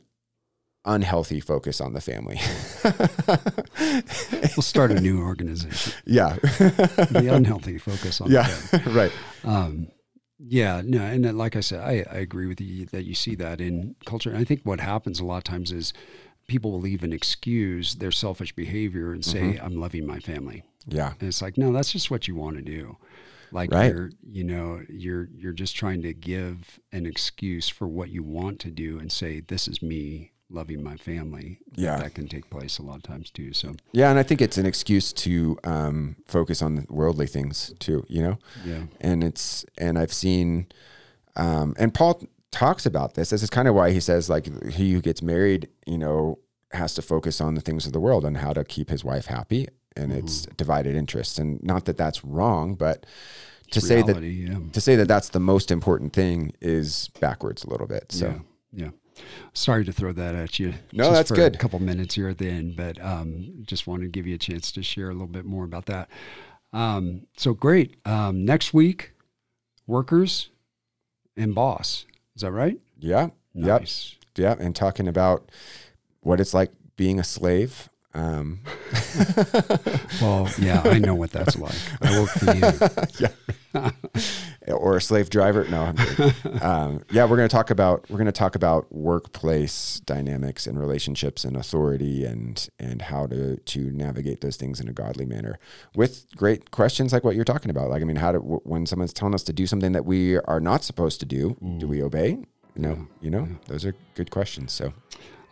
unhealthy 0.85 1.39
focus 1.39 1.79
on 1.79 1.93
the 1.93 2.01
family. 2.01 2.39
we'll 4.55 4.63
start 4.63 4.91
a 4.91 4.99
new 4.99 5.21
organization. 5.21 5.93
Yeah. 6.05 6.35
the 6.35 7.29
unhealthy 7.31 7.77
focus 7.77 8.21
on 8.21 8.31
yeah, 8.31 8.49
right. 8.87 9.11
Um, 9.43 9.87
yeah, 10.45 10.81
no, 10.83 10.99
and 10.99 11.37
like 11.37 11.55
I 11.55 11.61
said, 11.61 11.79
I, 11.79 12.05
I 12.11 12.17
agree 12.17 12.47
with 12.47 12.59
you 12.59 12.85
that 12.87 13.05
you 13.05 13.15
see 13.15 13.35
that 13.35 13.61
in 13.61 13.95
culture. 14.05 14.29
And 14.29 14.39
I 14.39 14.43
think 14.43 14.61
what 14.63 14.79
happens 14.79 15.19
a 15.19 15.25
lot 15.25 15.37
of 15.37 15.43
times 15.43 15.71
is 15.71 15.93
people 16.47 16.71
will 16.71 16.85
even 16.85 17.13
excuse 17.13 17.95
their 17.95 18.11
selfish 18.11 18.53
behavior 18.53 19.13
and 19.13 19.23
say, 19.23 19.41
mm-hmm. 19.41 19.65
"I'm 19.65 19.77
loving 19.77 20.05
my 20.05 20.19
family." 20.19 20.63
Yeah, 20.85 21.13
and 21.19 21.29
it's 21.29 21.41
like, 21.41 21.57
no, 21.57 21.71
that's 21.71 21.91
just 21.91 22.11
what 22.11 22.27
you 22.27 22.35
want 22.35 22.57
to 22.57 22.61
do. 22.61 22.97
Like 23.53 23.71
right. 23.71 23.93
you're, 23.93 24.11
you 24.27 24.43
know, 24.43 24.81
you're 24.89 25.29
you're 25.33 25.53
just 25.53 25.75
trying 25.75 26.01
to 26.01 26.13
give 26.13 26.79
an 26.91 27.05
excuse 27.05 27.69
for 27.69 27.87
what 27.87 28.09
you 28.09 28.23
want 28.23 28.59
to 28.61 28.71
do 28.71 28.99
and 28.99 29.11
say, 29.11 29.39
"This 29.39 29.67
is 29.67 29.81
me 29.81 30.32
loving 30.53 30.83
my 30.83 30.95
family. 30.97 31.59
Yeah, 31.75 31.97
that 31.97 32.13
can 32.13 32.27
take 32.27 32.49
place 32.49 32.77
a 32.77 32.83
lot 32.83 32.97
of 32.97 33.03
times 33.03 33.29
too. 33.29 33.53
So 33.53 33.73
yeah, 33.91 34.09
and 34.09 34.19
I 34.19 34.23
think 34.23 34.41
it's 34.41 34.57
an 34.57 34.65
excuse 34.65 35.11
to 35.13 35.57
um, 35.63 36.15
focus 36.25 36.61
on 36.61 36.85
worldly 36.89 37.27
things 37.27 37.73
too. 37.79 38.05
You 38.07 38.21
know. 38.21 38.39
Yeah. 38.65 38.83
And 39.01 39.23
it's 39.23 39.65
and 39.77 39.97
I've 39.97 40.13
seen, 40.13 40.67
um, 41.35 41.75
and 41.77 41.93
Paul 41.93 42.21
talks 42.51 42.85
about 42.85 43.15
this. 43.15 43.31
This 43.31 43.43
is 43.43 43.49
kind 43.49 43.67
of 43.67 43.75
why 43.75 43.91
he 43.91 43.99
says 43.99 44.29
like 44.29 44.65
he 44.67 44.93
who 44.93 45.01
gets 45.01 45.21
married, 45.21 45.69
you 45.85 45.97
know, 45.97 46.39
has 46.71 46.93
to 46.95 47.01
focus 47.01 47.41
on 47.41 47.55
the 47.55 47.61
things 47.61 47.85
of 47.85 47.93
the 47.93 47.99
world 47.99 48.23
and 48.23 48.37
how 48.37 48.53
to 48.53 48.63
keep 48.63 48.89
his 48.89 49.03
wife 49.03 49.25
happy, 49.25 49.67
and 49.95 50.11
mm-hmm. 50.11 50.19
it's 50.19 50.45
divided 50.57 50.95
interests. 50.95 51.37
And 51.37 51.61
not 51.63 51.85
that 51.85 51.97
that's 51.97 52.23
wrong, 52.23 52.75
but 52.75 53.05
to 53.71 53.81
say 53.81 54.01
that 54.03 54.21
yeah. 54.21 54.59
to 54.71 54.81
say 54.81 54.95
that 54.95 55.07
that's 55.07 55.29
the 55.29 55.39
most 55.39 55.71
important 55.71 56.13
thing 56.13 56.53
is 56.61 57.09
backwards 57.19 57.63
a 57.63 57.69
little 57.69 57.87
bit. 57.87 58.11
So 58.11 58.41
yeah. 58.71 58.85
yeah. 58.85 58.89
Sorry 59.53 59.85
to 59.85 59.93
throw 59.93 60.11
that 60.13 60.35
at 60.35 60.59
you. 60.59 60.73
No, 60.91 61.11
that's 61.11 61.31
good. 61.31 61.55
A 61.55 61.57
couple 61.57 61.79
minutes 61.79 62.15
here 62.15 62.29
at 62.29 62.37
the 62.37 62.49
end, 62.49 62.75
but 62.75 63.03
um, 63.03 63.63
just 63.65 63.87
wanted 63.87 64.03
to 64.03 64.09
give 64.09 64.25
you 64.25 64.35
a 64.35 64.39
chance 64.39 64.71
to 64.71 64.83
share 64.83 65.09
a 65.09 65.13
little 65.13 65.27
bit 65.27 65.45
more 65.45 65.63
about 65.63 65.85
that. 65.85 66.09
Um, 66.71 67.27
so 67.37 67.53
great. 67.53 67.95
Um, 68.05 68.45
next 68.45 68.73
week, 68.73 69.13
workers 69.85 70.49
and 71.37 71.53
boss. 71.53 72.05
Is 72.35 72.41
that 72.41 72.51
right? 72.51 72.79
Yeah. 72.97 73.29
Nice. 73.53 74.15
Yep. 74.35 74.59
Yeah. 74.59 74.65
And 74.65 74.75
talking 74.75 75.07
about 75.07 75.49
what 76.21 76.39
it's 76.39 76.53
like 76.53 76.71
being 76.95 77.19
a 77.19 77.23
slave. 77.23 77.89
Um. 78.13 78.59
well, 80.21 80.49
yeah, 80.59 80.81
I 80.85 80.99
know 80.99 81.15
what 81.15 81.31
that's 81.31 81.57
like. 81.57 81.75
I 82.01 82.19
work 82.19 82.29
for 82.29 82.53
you. 82.53 82.61
yeah. 83.19 83.29
or 84.67 84.97
a 84.97 85.01
slave 85.01 85.29
driver. 85.29 85.65
No, 85.65 85.93
um, 86.61 87.03
yeah, 87.11 87.23
we're 87.25 87.37
going 87.37 87.49
to 87.49 87.53
talk 87.53 87.69
about 87.69 88.09
we're 88.09 88.17
going 88.17 88.25
to 88.25 88.31
talk 88.31 88.55
about 88.55 88.91
workplace 88.93 90.01
dynamics 90.05 90.67
and 90.67 90.79
relationships 90.79 91.43
and 91.43 91.57
authority 91.57 92.25
and 92.25 92.69
and 92.79 93.01
how 93.01 93.25
to 93.27 93.57
to 93.57 93.91
navigate 93.91 94.41
those 94.41 94.57
things 94.57 94.79
in 94.79 94.87
a 94.87 94.93
godly 94.93 95.25
manner 95.25 95.59
with 95.95 96.25
great 96.35 96.71
questions 96.71 97.13
like 97.13 97.23
what 97.23 97.35
you're 97.35 97.43
talking 97.43 97.71
about. 97.71 97.89
Like, 97.89 98.01
I 98.01 98.05
mean, 98.05 98.17
how 98.17 98.31
to 98.31 98.39
when 98.39 98.85
someone's 98.85 99.13
telling 99.13 99.33
us 99.33 99.43
to 99.43 99.53
do 99.53 99.67
something 99.67 99.93
that 99.93 100.05
we 100.05 100.37
are 100.37 100.59
not 100.59 100.83
supposed 100.83 101.19
to 101.21 101.25
do, 101.25 101.57
mm. 101.63 101.79
do 101.79 101.87
we 101.87 102.01
obey? 102.01 102.37
No, 102.75 102.89
yeah. 102.89 102.95
you 103.21 103.29
know, 103.29 103.47
yeah. 103.49 103.57
those 103.67 103.85
are 103.85 103.95
good 104.15 104.31
questions. 104.31 104.71
So. 104.73 104.93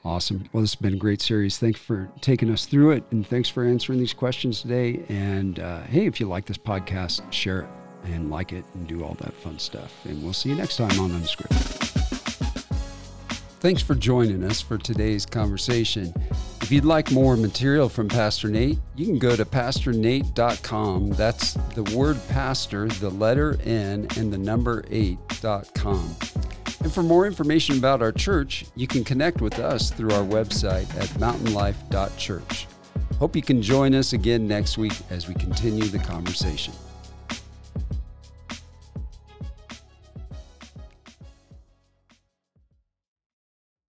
Awesome. 0.04 0.50
Well, 0.52 0.62
this 0.62 0.74
has 0.74 0.82
been 0.82 0.94
a 0.96 0.98
great 0.98 1.22
series. 1.22 1.60
Thanks 1.60 1.80
for 1.80 2.10
taking 2.22 2.50
us 2.50 2.66
through 2.66 2.92
it, 2.92 3.04
and 3.12 3.26
thanks 3.26 3.50
for 3.50 3.64
answering 3.64 4.00
these 4.00 4.14
questions 4.14 4.62
today. 4.62 5.04
And 5.10 5.60
uh, 5.60 5.82
hey, 5.84 6.08
if 6.08 6.20
you 6.20 6.28
like 6.28 6.46
this 6.46 6.58
podcast, 6.58 7.22
share 7.32 7.62
it 7.62 7.70
and 8.06 8.32
like 8.32 8.52
it 8.52 8.66
and 8.74 8.88
do 8.88 9.04
all 9.04 9.16
that 9.20 9.34
fun 9.34 9.60
stuff. 9.60 9.94
And 10.06 10.24
we'll 10.24 10.34
see 10.34 10.50
you 10.50 10.56
next 10.56 10.78
time 10.78 11.00
on 11.00 11.12
Unscripted. 11.12 11.90
Thanks 13.60 13.84
for 13.84 13.94
joining 13.94 14.44
us 14.44 14.60
for 14.60 14.80
today's 14.80 15.24
conversation. 15.24 16.12
If 16.62 16.72
you'd 16.72 16.84
like 16.84 17.12
more 17.12 17.38
material 17.38 17.90
from 17.90 18.08
Pastor 18.08 18.48
Nate, 18.48 18.80
you 18.96 19.06
can 19.06 19.20
go 19.20 19.36
to 19.36 19.46
pastorn8.com. 19.46 21.12
That's 21.12 21.54
the 21.76 21.84
word 21.96 22.20
pastor, 22.30 22.88
the 22.88 23.12
letter 23.12 23.60
N, 23.64 24.08
and 24.18 24.34
the 24.34 24.38
number 24.40 24.82
8.com. 24.84 26.16
And 26.84 26.92
for 26.92 27.04
more 27.04 27.28
information 27.28 27.78
about 27.78 28.02
our 28.02 28.12
church, 28.12 28.66
you 28.76 28.88
can 28.88 29.04
connect 29.04 29.40
with 29.40 29.60
us 29.60 29.92
through 29.92 30.12
our 30.12 30.24
website 30.24 30.90
at 30.98 31.08
mountainlife.church. 31.20 32.68
Hope 33.20 33.36
you 33.36 33.44
can 33.44 33.62
join 33.62 33.94
us 33.94 34.14
again 34.14 34.48
next 34.48 34.80
week 34.80 34.94
as 35.12 35.28
we 35.28 35.36
continue 35.36 35.86
the 35.86 36.00
conversation. 36.00 36.74